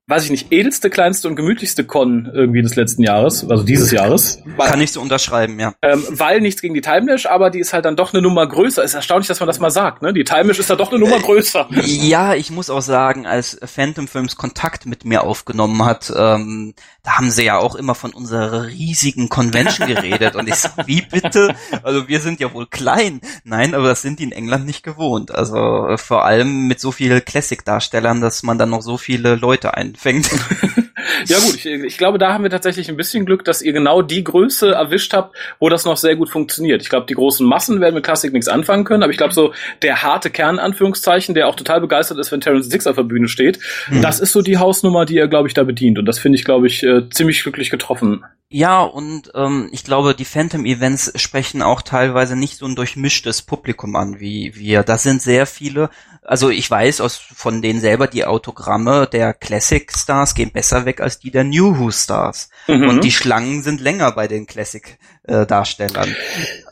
weiß 0.08 0.24
ich 0.24 0.30
nicht, 0.30 0.52
edelste, 0.52 0.88
kleinste 0.88 1.26
und 1.26 1.34
gemütlichste 1.34 1.84
Con 1.84 2.30
irgendwie 2.32 2.62
des 2.62 2.76
letzten 2.76 3.02
Jahres, 3.02 3.48
also 3.48 3.64
dieses 3.64 3.90
Jahres. 3.90 4.40
Kann 4.56 4.80
ich 4.80 4.92
so 4.92 5.00
unterschreiben, 5.00 5.58
ja. 5.58 5.74
Ähm, 5.82 6.04
weil 6.10 6.40
nichts 6.40 6.62
gegen 6.62 6.74
die 6.74 6.80
Timelash, 6.80 7.26
aber 7.26 7.50
die 7.50 7.58
ist 7.58 7.72
halt 7.72 7.84
dann 7.84 7.96
doch 7.96 8.12
eine 8.12 8.22
Nummer 8.22 8.46
größer. 8.46 8.84
Ist 8.84 8.94
erstaunlich, 8.94 9.26
dass 9.26 9.40
man 9.40 9.48
das 9.48 9.58
mal 9.58 9.70
sagt, 9.70 10.02
ne? 10.02 10.12
Die 10.12 10.22
Timelash 10.22 10.60
ist 10.60 10.70
da 10.70 10.76
doch 10.76 10.92
eine 10.92 11.00
Nummer 11.00 11.18
größer. 11.18 11.68
Äh, 11.72 11.80
ja, 11.80 12.34
ich 12.34 12.52
muss 12.52 12.70
auch 12.70 12.82
sagen, 12.82 13.26
als 13.26 13.58
Phantom 13.64 14.06
Films 14.06 14.36
Kontakt 14.36 14.86
mit 14.86 15.04
mir 15.04 15.24
aufgenommen 15.24 15.84
hat, 15.84 16.12
ähm, 16.16 16.74
da 17.02 17.18
haben 17.18 17.30
sie 17.30 17.44
ja 17.44 17.58
auch 17.58 17.74
immer 17.74 17.96
von 17.96 18.12
unserer 18.12 18.66
riesigen 18.66 19.28
Convention 19.28 19.88
geredet 19.92 20.36
und 20.36 20.48
ich 20.48 20.54
so, 20.54 20.68
wie 20.86 21.02
bitte? 21.02 21.54
Also 21.82 22.06
wir 22.06 22.20
sind 22.20 22.38
ja 22.38 22.52
wohl 22.54 22.66
klein. 22.66 23.20
Nein, 23.42 23.74
aber 23.74 23.88
das 23.88 24.02
sind 24.02 24.20
die 24.20 24.24
in 24.24 24.32
England 24.32 24.66
nicht 24.66 24.84
gewohnt. 24.84 25.34
Also 25.34 25.88
äh, 25.88 25.98
vor 25.98 26.24
allem 26.24 26.68
mit 26.68 26.78
so 26.78 26.92
vielen 26.92 27.24
Classic-Darstellern, 27.24 28.20
dass 28.20 28.44
man 28.44 28.56
dann 28.56 28.70
noch 28.70 28.82
so 28.82 28.98
viele 28.98 29.34
Leute 29.34 29.74
ein 29.74 29.95
fängt. 29.96 30.30
ja 31.26 31.38
gut, 31.38 31.54
ich, 31.54 31.66
ich, 31.66 31.98
glaube, 31.98 32.18
da 32.18 32.32
haben 32.32 32.44
wir 32.44 32.50
tatsächlich 32.50 32.88
ein 32.88 32.96
bisschen 32.96 33.26
Glück, 33.26 33.44
dass 33.44 33.62
ihr 33.62 33.72
genau 33.72 34.02
die 34.02 34.24
Größe 34.24 34.72
erwischt 34.72 35.12
habt, 35.12 35.36
wo 35.58 35.68
das 35.68 35.84
noch 35.84 35.96
sehr 35.96 36.16
gut 36.16 36.28
funktioniert. 36.28 36.82
Ich 36.82 36.88
glaube, 36.88 37.06
die 37.06 37.14
großen 37.14 37.46
Massen 37.46 37.80
werden 37.80 37.94
mit 37.94 38.04
Klassik 38.04 38.32
nichts 38.32 38.48
anfangen 38.48 38.84
können, 38.84 39.02
aber 39.02 39.10
ich 39.10 39.18
glaube, 39.18 39.34
so 39.34 39.52
der 39.82 40.02
harte 40.02 40.30
Kern, 40.30 40.58
Anführungszeichen, 40.58 41.34
der 41.34 41.48
auch 41.48 41.56
total 41.56 41.80
begeistert 41.80 42.18
ist, 42.18 42.32
wenn 42.32 42.40
Terence 42.40 42.68
Dix 42.68 42.86
auf 42.86 42.96
der 42.96 43.02
Bühne 43.02 43.28
steht, 43.28 43.58
hm. 43.86 44.02
das 44.02 44.20
ist 44.20 44.32
so 44.32 44.42
die 44.42 44.58
Hausnummer, 44.58 45.04
die 45.04 45.18
er, 45.18 45.28
glaube 45.28 45.48
ich, 45.48 45.54
da 45.54 45.64
bedient. 45.64 45.98
Und 45.98 46.06
das 46.06 46.18
finde 46.18 46.38
ich, 46.38 46.44
glaube 46.44 46.66
ich, 46.66 46.82
äh, 46.82 47.08
ziemlich 47.10 47.42
glücklich 47.42 47.70
getroffen. 47.70 48.24
Ja, 48.48 48.82
und 48.82 49.32
ähm, 49.34 49.68
ich 49.72 49.82
glaube, 49.82 50.14
die 50.14 50.24
Phantom-Events 50.24 51.12
sprechen 51.16 51.62
auch 51.62 51.82
teilweise 51.82 52.36
nicht 52.36 52.58
so 52.58 52.66
ein 52.66 52.76
durchmischtes 52.76 53.42
Publikum 53.42 53.96
an 53.96 54.20
wie 54.20 54.54
wir. 54.54 54.84
Das 54.84 55.02
sind 55.02 55.20
sehr 55.20 55.46
viele, 55.46 55.90
also 56.22 56.48
ich 56.50 56.70
weiß 56.70 57.00
aus 57.00 57.16
von 57.16 57.60
denen 57.60 57.80
selber, 57.80 58.06
die 58.06 58.24
Autogramme 58.24 59.08
der 59.08 59.34
Classic 59.34 59.90
Stars 59.92 60.36
gehen 60.36 60.52
besser 60.52 60.84
weg 60.84 61.00
als 61.00 61.18
die 61.18 61.32
der 61.32 61.42
New 61.42 61.76
Who 61.78 61.90
Stars. 61.90 62.48
Mhm. 62.68 62.88
Und 62.88 63.04
die 63.04 63.10
Schlangen 63.10 63.64
sind 63.64 63.80
länger 63.80 64.12
bei 64.12 64.28
den 64.28 64.46
Classic 64.46 64.96
äh, 65.24 65.44
Darstellern. 65.44 66.14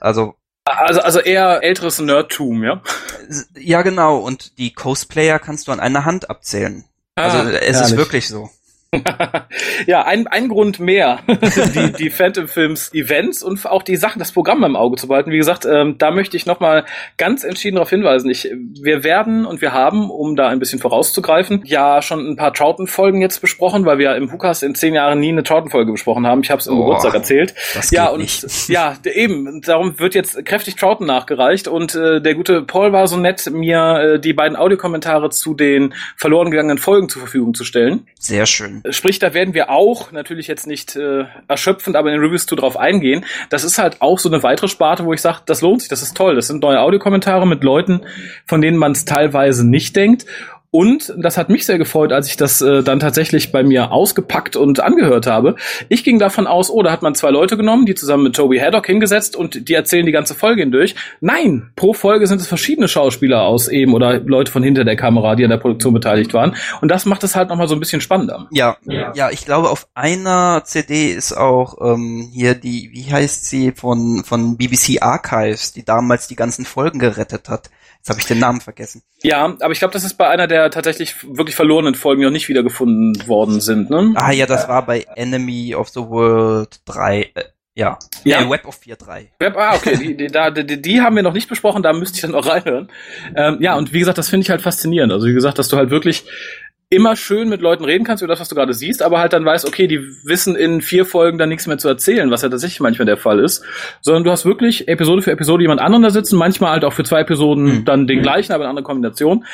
Also 0.00 0.36
also, 0.64 1.00
also 1.00 1.20
eher 1.20 1.62
älteres 1.62 1.98
Nerdtum, 1.98 2.64
ja? 2.64 2.80
Ja, 3.54 3.82
genau. 3.82 4.16
Und 4.16 4.56
die 4.56 4.72
Cosplayer 4.72 5.38
kannst 5.38 5.68
du 5.68 5.72
an 5.72 5.80
einer 5.80 6.06
Hand 6.06 6.30
abzählen. 6.30 6.84
Also 7.16 7.36
ah, 7.36 7.50
es 7.50 7.76
herrlich. 7.76 7.80
ist 7.80 7.96
wirklich 7.96 8.28
so. 8.28 8.48
ja, 9.86 10.04
ein, 10.04 10.26
ein 10.26 10.48
Grund 10.48 10.80
mehr, 10.80 11.20
die, 11.28 11.92
die 11.92 12.10
Phantom 12.10 12.48
Films 12.48 12.92
Events 12.92 13.42
und 13.42 13.64
auch 13.66 13.82
die 13.82 13.96
Sachen, 13.96 14.18
das 14.18 14.32
Programm 14.32 14.64
im 14.64 14.76
Auge 14.76 14.96
zu 14.96 15.08
behalten. 15.08 15.30
Wie 15.30 15.38
gesagt, 15.38 15.64
ähm, 15.64 15.96
da 15.98 16.10
möchte 16.10 16.36
ich 16.36 16.46
nochmal 16.46 16.84
ganz 17.16 17.44
entschieden 17.44 17.76
darauf 17.76 17.90
hinweisen. 17.90 18.30
Ich, 18.30 18.50
wir 18.52 19.04
werden 19.04 19.46
und 19.46 19.60
wir 19.60 19.72
haben, 19.72 20.10
um 20.10 20.36
da 20.36 20.48
ein 20.48 20.58
bisschen 20.58 20.78
vorauszugreifen, 20.78 21.62
ja 21.64 22.02
schon 22.02 22.28
ein 22.28 22.36
paar 22.36 22.52
Troughton-Folgen 22.52 23.20
jetzt 23.20 23.40
besprochen, 23.40 23.84
weil 23.86 23.98
wir 23.98 24.14
im 24.16 24.32
Hukas 24.32 24.62
in 24.62 24.74
zehn 24.74 24.94
Jahren 24.94 25.20
nie 25.20 25.30
eine 25.30 25.42
Troughton-Folge 25.42 25.92
besprochen 25.92 26.26
haben. 26.26 26.42
Ich 26.42 26.50
habe 26.50 26.60
es 26.60 26.66
im 26.66 26.74
oh, 26.74 26.84
Geburtstag 26.84 27.14
erzählt. 27.14 27.54
ja, 27.90 28.08
und 28.08 28.20
nicht. 28.20 28.44
ja, 28.68 28.96
eben, 29.04 29.60
darum 29.62 29.98
wird 29.98 30.14
jetzt 30.14 30.44
kräftig 30.44 30.76
Troughton 30.76 31.06
nachgereicht 31.06 31.68
und 31.68 31.94
äh, 31.94 32.20
der 32.20 32.34
gute 32.34 32.62
Paul 32.62 32.92
war 32.92 33.06
so 33.06 33.16
nett, 33.16 33.50
mir 33.50 34.14
äh, 34.14 34.20
die 34.20 34.32
beiden 34.32 34.56
Audiokommentare 34.56 35.30
zu 35.30 35.54
den 35.54 35.94
verloren 36.16 36.50
gegangenen 36.50 36.78
Folgen 36.78 37.08
zur 37.08 37.20
Verfügung 37.20 37.54
zu 37.54 37.64
stellen. 37.64 38.06
Sehr 38.18 38.46
schön. 38.46 38.82
Sprich, 38.90 39.18
da 39.18 39.32
werden 39.32 39.54
wir 39.54 39.70
auch 39.70 40.12
natürlich 40.12 40.46
jetzt 40.46 40.66
nicht 40.66 40.94
äh, 40.94 41.24
erschöpfend, 41.48 41.96
aber 41.96 42.10
in 42.10 42.16
den 42.16 42.24
Reviews 42.24 42.46
zu 42.46 42.54
drauf 42.54 42.76
eingehen. 42.76 43.24
Das 43.48 43.64
ist 43.64 43.78
halt 43.78 44.02
auch 44.02 44.18
so 44.18 44.28
eine 44.28 44.42
weitere 44.42 44.68
Sparte, 44.68 45.04
wo 45.04 45.12
ich 45.12 45.22
sage, 45.22 45.38
das 45.46 45.62
lohnt 45.62 45.80
sich, 45.80 45.88
das 45.88 46.02
ist 46.02 46.16
toll. 46.16 46.34
Das 46.34 46.48
sind 46.48 46.62
neue 46.62 46.80
Audiokommentare 46.80 47.46
mit 47.46 47.64
Leuten, 47.64 48.02
von 48.46 48.60
denen 48.60 48.76
man 48.76 48.92
es 48.92 49.04
teilweise 49.04 49.66
nicht 49.66 49.96
denkt. 49.96 50.26
Und 50.74 51.14
das 51.16 51.38
hat 51.38 51.50
mich 51.50 51.66
sehr 51.66 51.78
gefreut, 51.78 52.10
als 52.10 52.26
ich 52.26 52.36
das 52.36 52.60
äh, 52.60 52.82
dann 52.82 52.98
tatsächlich 52.98 53.52
bei 53.52 53.62
mir 53.62 53.92
ausgepackt 53.92 54.56
und 54.56 54.80
angehört 54.80 55.28
habe. 55.28 55.54
Ich 55.88 56.02
ging 56.02 56.18
davon 56.18 56.48
aus, 56.48 56.68
oh, 56.68 56.82
da 56.82 56.90
hat 56.90 57.00
man 57.00 57.14
zwei 57.14 57.30
Leute 57.30 57.56
genommen, 57.56 57.86
die 57.86 57.94
zusammen 57.94 58.24
mit 58.24 58.34
Toby 58.34 58.58
Haddock 58.58 58.84
hingesetzt 58.84 59.36
und 59.36 59.68
die 59.68 59.74
erzählen 59.74 60.04
die 60.04 60.10
ganze 60.10 60.34
Folge 60.34 60.62
hindurch. 60.62 60.96
Nein, 61.20 61.70
pro 61.76 61.92
Folge 61.92 62.26
sind 62.26 62.40
es 62.40 62.48
verschiedene 62.48 62.88
Schauspieler 62.88 63.42
aus 63.42 63.68
eben 63.68 63.94
oder 63.94 64.18
Leute 64.18 64.50
von 64.50 64.64
hinter 64.64 64.82
der 64.82 64.96
Kamera, 64.96 65.36
die 65.36 65.44
an 65.44 65.50
der 65.50 65.58
Produktion 65.58 65.94
beteiligt 65.94 66.34
waren. 66.34 66.56
Und 66.80 66.88
das 66.88 67.06
macht 67.06 67.22
es 67.22 67.36
halt 67.36 67.50
nochmal 67.50 67.68
so 67.68 67.76
ein 67.76 67.80
bisschen 67.80 68.00
spannender. 68.00 68.48
Ja, 68.50 68.76
ja, 68.84 69.12
ja, 69.14 69.30
ich 69.30 69.44
glaube, 69.44 69.70
auf 69.70 69.86
einer 69.94 70.62
CD 70.64 71.12
ist 71.12 71.36
auch 71.36 71.76
ähm, 71.80 72.28
hier 72.32 72.56
die, 72.56 72.90
wie 72.92 73.12
heißt 73.12 73.48
sie, 73.48 73.70
von, 73.70 74.24
von 74.24 74.56
BBC 74.56 75.00
Archives, 75.00 75.72
die 75.72 75.84
damals 75.84 76.26
die 76.26 76.34
ganzen 76.34 76.64
Folgen 76.64 76.98
gerettet 76.98 77.48
hat. 77.48 77.70
Jetzt 78.04 78.10
habe 78.10 78.20
ich 78.20 78.26
den 78.26 78.38
Namen 78.38 78.60
vergessen. 78.60 79.00
Ja, 79.22 79.46
aber 79.46 79.72
ich 79.72 79.78
glaube, 79.78 79.94
das 79.94 80.04
ist 80.04 80.18
bei 80.18 80.28
einer 80.28 80.46
der 80.46 80.70
tatsächlich 80.70 81.14
wirklich 81.26 81.56
verlorenen 81.56 81.94
Folgen, 81.94 82.20
die 82.20 82.26
noch 82.26 82.32
nicht 82.32 82.50
wiedergefunden 82.50 83.26
worden 83.26 83.62
sind. 83.62 83.88
Ne? 83.88 84.12
Ah 84.16 84.30
ja, 84.30 84.44
das 84.44 84.68
war 84.68 84.84
bei 84.84 85.06
Enemy 85.16 85.74
of 85.74 85.88
the 85.88 86.00
World 86.00 86.82
3. 86.84 87.30
Äh, 87.34 87.44
ja, 87.74 87.98
ja. 88.24 88.42
Nee, 88.42 88.50
Web 88.50 88.66
of 88.66 88.78
4.3. 88.78 89.28
Web, 89.38 89.56
ah, 89.56 89.74
okay, 89.76 89.96
die, 89.96 90.16
die, 90.18 90.26
da, 90.26 90.50
die, 90.50 90.82
die 90.82 91.00
haben 91.00 91.16
wir 91.16 91.22
noch 91.22 91.32
nicht 91.32 91.48
besprochen, 91.48 91.82
da 91.82 91.94
müsste 91.94 92.16
ich 92.16 92.20
dann 92.20 92.34
auch 92.34 92.46
reinhören. 92.46 92.90
Ähm, 93.34 93.56
ja, 93.60 93.74
und 93.74 93.94
wie 93.94 94.00
gesagt, 94.00 94.18
das 94.18 94.28
finde 94.28 94.44
ich 94.44 94.50
halt 94.50 94.60
faszinierend. 94.60 95.10
Also 95.10 95.26
wie 95.26 95.32
gesagt, 95.32 95.58
dass 95.58 95.68
du 95.68 95.78
halt 95.78 95.88
wirklich 95.88 96.24
immer 96.94 97.16
schön 97.16 97.48
mit 97.48 97.60
Leuten 97.60 97.84
reden 97.84 98.04
kannst 98.04 98.22
über 98.22 98.32
das, 98.32 98.40
was 98.40 98.48
du 98.48 98.54
gerade 98.54 98.74
siehst, 98.74 99.02
aber 99.02 99.18
halt 99.18 99.32
dann 99.32 99.44
weißt, 99.44 99.66
okay, 99.66 99.86
die 99.86 100.00
wissen 100.22 100.56
in 100.56 100.80
vier 100.80 101.04
Folgen 101.04 101.38
dann 101.38 101.48
nichts 101.48 101.66
mehr 101.66 101.78
zu 101.78 101.88
erzählen, 101.88 102.30
was 102.30 102.42
ja 102.42 102.48
tatsächlich 102.48 102.80
manchmal 102.80 103.06
der 103.06 103.16
Fall 103.16 103.40
ist, 103.40 103.62
sondern 104.00 104.24
du 104.24 104.30
hast 104.30 104.44
wirklich 104.44 104.88
Episode 104.88 105.22
für 105.22 105.32
Episode 105.32 105.62
jemand 105.64 105.80
anderen 105.80 106.02
da 106.02 106.10
sitzen, 106.10 106.36
manchmal 106.36 106.72
halt 106.72 106.84
auch 106.84 106.92
für 106.92 107.04
zwei 107.04 107.20
Episoden 107.20 107.64
mhm. 107.64 107.84
dann 107.84 108.06
den 108.06 108.22
gleichen, 108.22 108.52
aber 108.52 108.64
in 108.64 108.70
anderer 108.70 108.84
Kombination. 108.84 109.44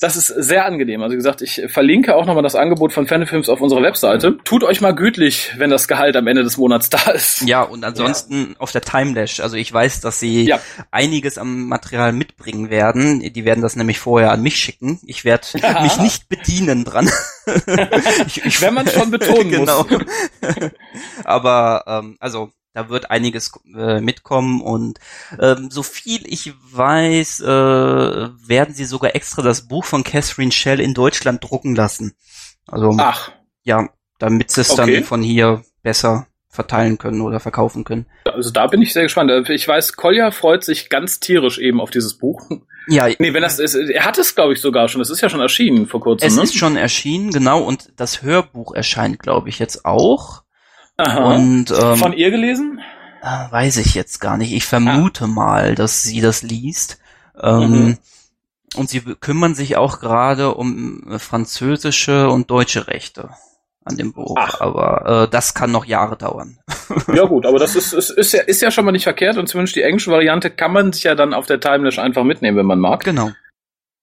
Das 0.00 0.16
ist 0.16 0.26
sehr 0.28 0.66
angenehm. 0.66 1.02
Also 1.02 1.12
wie 1.12 1.18
gesagt, 1.18 1.42
ich 1.42 1.62
verlinke 1.68 2.16
auch 2.16 2.26
nochmal 2.26 2.42
das 2.42 2.54
Angebot 2.54 2.92
von 2.92 3.06
Fanfilms 3.06 3.48
auf 3.48 3.60
unserer 3.60 3.82
Webseite. 3.82 4.36
Tut 4.44 4.64
euch 4.64 4.80
mal 4.80 4.94
gütlich, 4.94 5.52
wenn 5.56 5.70
das 5.70 5.88
Gehalt 5.88 6.16
am 6.16 6.26
Ende 6.26 6.42
des 6.42 6.56
Monats 6.56 6.90
da 6.90 7.10
ist. 7.10 7.42
Ja, 7.42 7.62
und 7.62 7.84
ansonsten 7.84 8.50
ja. 8.50 8.56
auf 8.58 8.72
der 8.72 8.82
Timelash. 8.82 9.40
Also 9.40 9.56
ich 9.56 9.72
weiß, 9.72 10.00
dass 10.00 10.20
sie 10.20 10.44
ja. 10.44 10.60
einiges 10.90 11.38
am 11.38 11.68
Material 11.68 12.12
mitbringen 12.12 12.70
werden. 12.70 13.20
Die 13.20 13.44
werden 13.44 13.62
das 13.62 13.76
nämlich 13.76 13.98
vorher 13.98 14.32
an 14.32 14.42
mich 14.42 14.56
schicken. 14.56 14.98
Ich 15.06 15.24
werde 15.24 15.46
mich 15.82 15.98
nicht 15.98 16.28
bedienen 16.28 16.84
dran. 16.88 17.10
ich, 18.26 18.44
ich, 18.44 18.60
Wenn 18.60 18.74
man 18.74 18.88
schon 18.88 19.10
betonen 19.10 19.50
genau. 19.50 19.84
muss. 19.84 20.00
Aber 21.24 21.84
ähm, 21.86 22.16
also 22.20 22.50
da 22.74 22.88
wird 22.88 23.10
einiges 23.10 23.52
äh, 23.76 24.00
mitkommen 24.00 24.60
und 24.60 25.00
ähm, 25.40 25.70
so 25.70 25.82
viel 25.82 26.20
ich 26.26 26.52
weiß, 26.70 27.40
äh, 27.40 27.46
werden 27.46 28.74
sie 28.74 28.84
sogar 28.84 29.16
extra 29.16 29.42
das 29.42 29.66
Buch 29.66 29.84
von 29.84 30.04
Catherine 30.04 30.52
Shell 30.52 30.80
in 30.80 30.94
Deutschland 30.94 31.42
drucken 31.42 31.74
lassen. 31.74 32.14
Also 32.66 32.94
Ach. 32.98 33.32
ja, 33.64 33.88
damit 34.18 34.50
sie 34.50 34.60
es 34.60 34.70
okay. 34.70 34.96
dann 34.96 35.04
von 35.04 35.22
hier 35.22 35.62
besser 35.82 36.28
verteilen 36.48 36.98
können 36.98 37.20
oder 37.20 37.40
verkaufen 37.40 37.84
können. 37.84 38.06
Also 38.24 38.50
da 38.50 38.66
bin 38.66 38.82
ich 38.82 38.92
sehr 38.92 39.04
gespannt. 39.04 39.30
Ich 39.48 39.66
weiß, 39.66 39.94
Kolja 39.94 40.30
freut 40.30 40.64
sich 40.64 40.88
ganz 40.88 41.20
tierisch 41.20 41.58
eben 41.58 41.80
auf 41.80 41.90
dieses 41.90 42.18
Buch. 42.18 42.48
Ja. 42.88 43.08
Nee, 43.18 43.34
wenn 43.34 43.42
das 43.42 43.58
ist, 43.58 43.74
er 43.74 44.04
hat 44.04 44.18
es, 44.18 44.34
glaube 44.34 44.54
ich, 44.54 44.60
sogar 44.60 44.88
schon. 44.88 45.00
Es 45.00 45.10
ist 45.10 45.20
ja 45.20 45.28
schon 45.28 45.40
erschienen 45.40 45.86
vor 45.86 46.00
kurzem. 46.00 46.26
Es 46.26 46.36
ne? 46.36 46.42
ist 46.42 46.56
schon 46.56 46.76
erschienen, 46.76 47.30
genau. 47.30 47.62
Und 47.62 47.92
das 47.96 48.22
Hörbuch 48.22 48.74
erscheint, 48.74 49.18
glaube 49.18 49.48
ich, 49.50 49.58
jetzt 49.58 49.84
auch. 49.84 50.42
Aha. 50.96 51.34
Und, 51.34 51.70
ähm, 51.70 51.96
Von 51.96 52.12
ihr 52.12 52.30
gelesen? 52.30 52.80
Äh, 53.22 53.52
weiß 53.52 53.76
ich 53.76 53.94
jetzt 53.94 54.20
gar 54.20 54.36
nicht. 54.36 54.52
Ich 54.52 54.64
vermute 54.64 55.24
ah. 55.24 55.28
mal, 55.28 55.74
dass 55.74 56.02
sie 56.02 56.20
das 56.20 56.42
liest. 56.42 56.98
Ähm, 57.40 57.70
mhm. 57.70 57.98
Und 58.74 58.88
sie 58.88 59.00
kümmern 59.00 59.54
sich 59.54 59.76
auch 59.76 60.00
gerade 60.00 60.54
um 60.54 61.12
äh, 61.12 61.18
französische 61.18 62.30
und 62.30 62.50
deutsche 62.50 62.88
Rechte 62.88 63.30
an 63.88 63.96
dem 63.96 64.12
Buch. 64.12 64.34
Ach. 64.38 64.60
Aber 64.60 65.24
äh, 65.24 65.30
das 65.30 65.54
kann 65.54 65.70
noch 65.72 65.84
Jahre 65.84 66.16
dauern. 66.16 66.58
Ja 67.12 67.24
gut, 67.24 67.44
aber 67.44 67.58
das 67.58 67.76
ist, 67.76 67.92
ist, 67.92 68.10
ist, 68.10 68.32
ja, 68.32 68.40
ist 68.42 68.62
ja 68.62 68.70
schon 68.70 68.84
mal 68.84 68.92
nicht 68.92 69.04
verkehrt 69.04 69.36
und 69.36 69.46
zumindest 69.46 69.76
die 69.76 69.82
englische 69.82 70.10
Variante 70.10 70.50
kann 70.50 70.72
man 70.72 70.92
sich 70.92 71.04
ja 71.04 71.14
dann 71.14 71.34
auf 71.34 71.46
der 71.46 71.60
Timelash 71.60 71.98
einfach 71.98 72.24
mitnehmen, 72.24 72.56
wenn 72.56 72.66
man 72.66 72.78
mag. 72.78 73.04
Genau. 73.04 73.30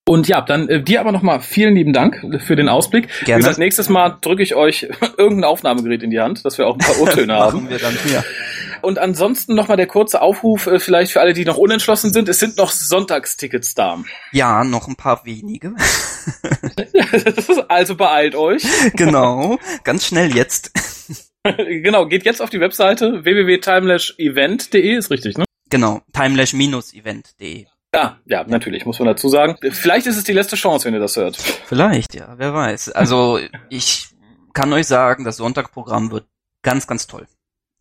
Und 0.07 0.27
ja, 0.27 0.41
dann 0.41 0.69
äh, 0.69 0.83
dir 0.83 0.99
aber 0.99 1.11
nochmal 1.11 1.39
vielen 1.39 1.75
lieben 1.75 1.91
Dank 1.91 2.39
für 2.43 2.55
den 2.55 2.69
Ausblick. 2.69 3.07
Gerne. 3.25 3.39
Wie 3.39 3.41
gesagt, 3.41 3.57
nächstes 3.57 3.89
Mal 3.89 4.17
drücke 4.21 4.43
ich 4.43 4.53
euch 4.53 4.87
irgendein 5.17 5.45
Aufnahmegerät 5.45 6.03
in 6.03 6.11
die 6.11 6.19
Hand, 6.19 6.45
dass 6.45 6.59
wir 6.59 6.67
auch 6.67 6.75
ein 6.75 6.79
paar 6.79 6.99
O-Töne 6.99 7.33
haben. 7.39 7.69
Wir 7.69 7.79
dann, 7.79 7.97
ja. 8.13 8.23
Und 8.85 8.99
ansonsten 8.99 9.55
nochmal 9.55 9.77
der 9.77 9.87
kurze 9.87 10.21
Aufruf, 10.21 10.67
äh, 10.67 10.79
vielleicht 10.79 11.11
für 11.11 11.19
alle, 11.19 11.33
die 11.33 11.43
noch 11.43 11.57
unentschlossen 11.57 12.13
sind. 12.13 12.29
Es 12.29 12.39
sind 12.39 12.57
noch 12.57 12.69
Sonntagstickets 12.69 13.73
da. 13.73 14.03
Ja, 14.31 14.63
noch 14.63 14.87
ein 14.87 14.95
paar 14.95 15.25
wenige. 15.25 15.73
also 17.67 17.95
beeilt 17.95 18.35
euch. 18.35 18.63
Genau, 18.93 19.57
ganz 19.83 20.05
schnell 20.05 20.35
jetzt. 20.35 20.71
genau, 21.43 22.05
geht 22.07 22.25
jetzt 22.25 22.41
auf 22.41 22.49
die 22.49 22.59
Webseite 22.59 23.23
www.timelashevent.de, 23.23 24.95
ist 24.95 25.09
richtig, 25.09 25.37
ne? 25.37 25.45
Genau, 25.69 26.01
timelash-event.de. 26.13 27.65
Ja, 27.93 28.19
ja, 28.25 28.43
natürlich, 28.43 28.85
muss 28.85 28.99
man 28.99 29.07
dazu 29.07 29.29
sagen. 29.29 29.57
Vielleicht 29.71 30.05
ist 30.05 30.17
es 30.17 30.25
die 30.25 30.33
letzte 30.33 30.57
Chance, 30.57 30.85
wenn 30.85 30.93
ihr 30.93 30.99
das 30.99 31.15
hört. 31.15 31.37
Vielleicht, 31.37 32.13
ja, 32.13 32.35
wer 32.37 32.53
weiß. 32.53 32.89
Also, 32.89 33.39
ich 33.69 34.09
kann 34.53 34.71
euch 34.73 34.87
sagen, 34.87 35.23
das 35.23 35.37
Sonntagprogramm 35.37 36.11
wird 36.11 36.25
ganz, 36.61 36.87
ganz 36.87 37.07
toll. 37.07 37.25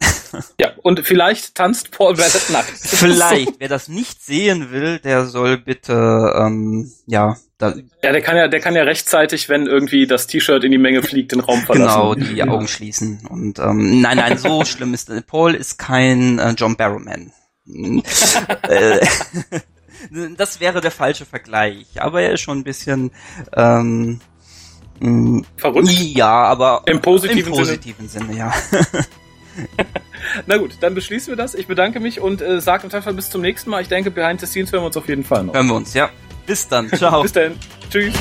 Ja, 0.60 0.72
und 0.82 1.00
vielleicht 1.06 1.54
tanzt 1.54 1.90
Paul 1.92 2.14
Ballett 2.14 2.50
nackt. 2.50 2.70
Vielleicht. 2.78 3.60
Wer 3.60 3.68
das 3.68 3.88
nicht 3.88 4.22
sehen 4.22 4.72
will, 4.72 4.98
der 4.98 5.26
soll 5.26 5.58
bitte, 5.58 6.34
ähm, 6.36 6.90
ja, 7.06 7.36
da, 7.58 7.74
ja, 8.02 8.12
der 8.12 8.20
kann 8.20 8.36
ja, 8.36 8.48
der 8.48 8.60
kann 8.60 8.74
ja 8.74 8.82
rechtzeitig, 8.82 9.48
wenn 9.48 9.66
irgendwie 9.66 10.06
das 10.06 10.26
T-Shirt 10.26 10.64
in 10.64 10.72
die 10.72 10.78
Menge 10.78 11.02
fliegt, 11.02 11.32
den 11.32 11.40
Raum 11.40 11.62
verlassen. 11.62 12.00
Genau, 12.00 12.14
die 12.14 12.42
Augen 12.48 12.66
schließen. 12.66 13.26
Und 13.30 13.58
ähm, 13.60 14.00
nein, 14.00 14.16
nein, 14.16 14.36
so 14.38 14.64
schlimm 14.64 14.92
ist 14.92 15.10
Paul 15.26 15.54
ist 15.54 15.78
kein 15.78 16.38
äh, 16.38 16.50
John 16.56 16.76
Barrowman. 16.76 17.32
Äh, 18.62 19.06
das 20.36 20.60
wäre 20.60 20.80
der 20.80 20.90
falsche 20.90 21.24
Vergleich. 21.24 21.86
Aber 22.00 22.20
er 22.20 22.32
ist 22.32 22.40
schon 22.40 22.58
ein 22.58 22.64
bisschen 22.64 23.12
ähm, 23.56 24.20
mh, 25.00 25.42
verrückt. 25.56 25.88
Ja, 25.90 26.44
aber 26.44 26.82
im 26.86 27.00
positiven, 27.00 27.52
im 27.52 27.58
positiven 27.58 28.08
Sinne. 28.08 28.26
Sinne, 28.26 28.38
ja. 28.38 28.52
Na 30.46 30.56
gut, 30.56 30.76
dann 30.80 30.94
beschließen 30.94 31.30
wir 31.30 31.36
das. 31.36 31.54
Ich 31.54 31.66
bedanke 31.66 32.00
mich 32.00 32.20
und 32.20 32.40
äh, 32.40 32.60
sage 32.60 32.86
auf 32.86 32.92
jeden 32.92 33.16
bis 33.16 33.30
zum 33.30 33.40
nächsten 33.40 33.70
Mal. 33.70 33.82
Ich 33.82 33.88
denke, 33.88 34.10
Behind 34.10 34.40
the 34.40 34.46
Scenes 34.46 34.72
hören 34.72 34.82
wir 34.82 34.86
uns 34.86 34.96
auf 34.96 35.08
jeden 35.08 35.24
Fall 35.24 35.44
noch. 35.44 35.54
Hören 35.54 35.66
wir 35.66 35.74
uns, 35.74 35.94
ja. 35.94 36.10
Bis 36.46 36.68
dann. 36.68 36.88
Ciao. 36.94 37.22
bis 37.22 37.32
dann. 37.32 37.58
Tschüss. 37.90 38.14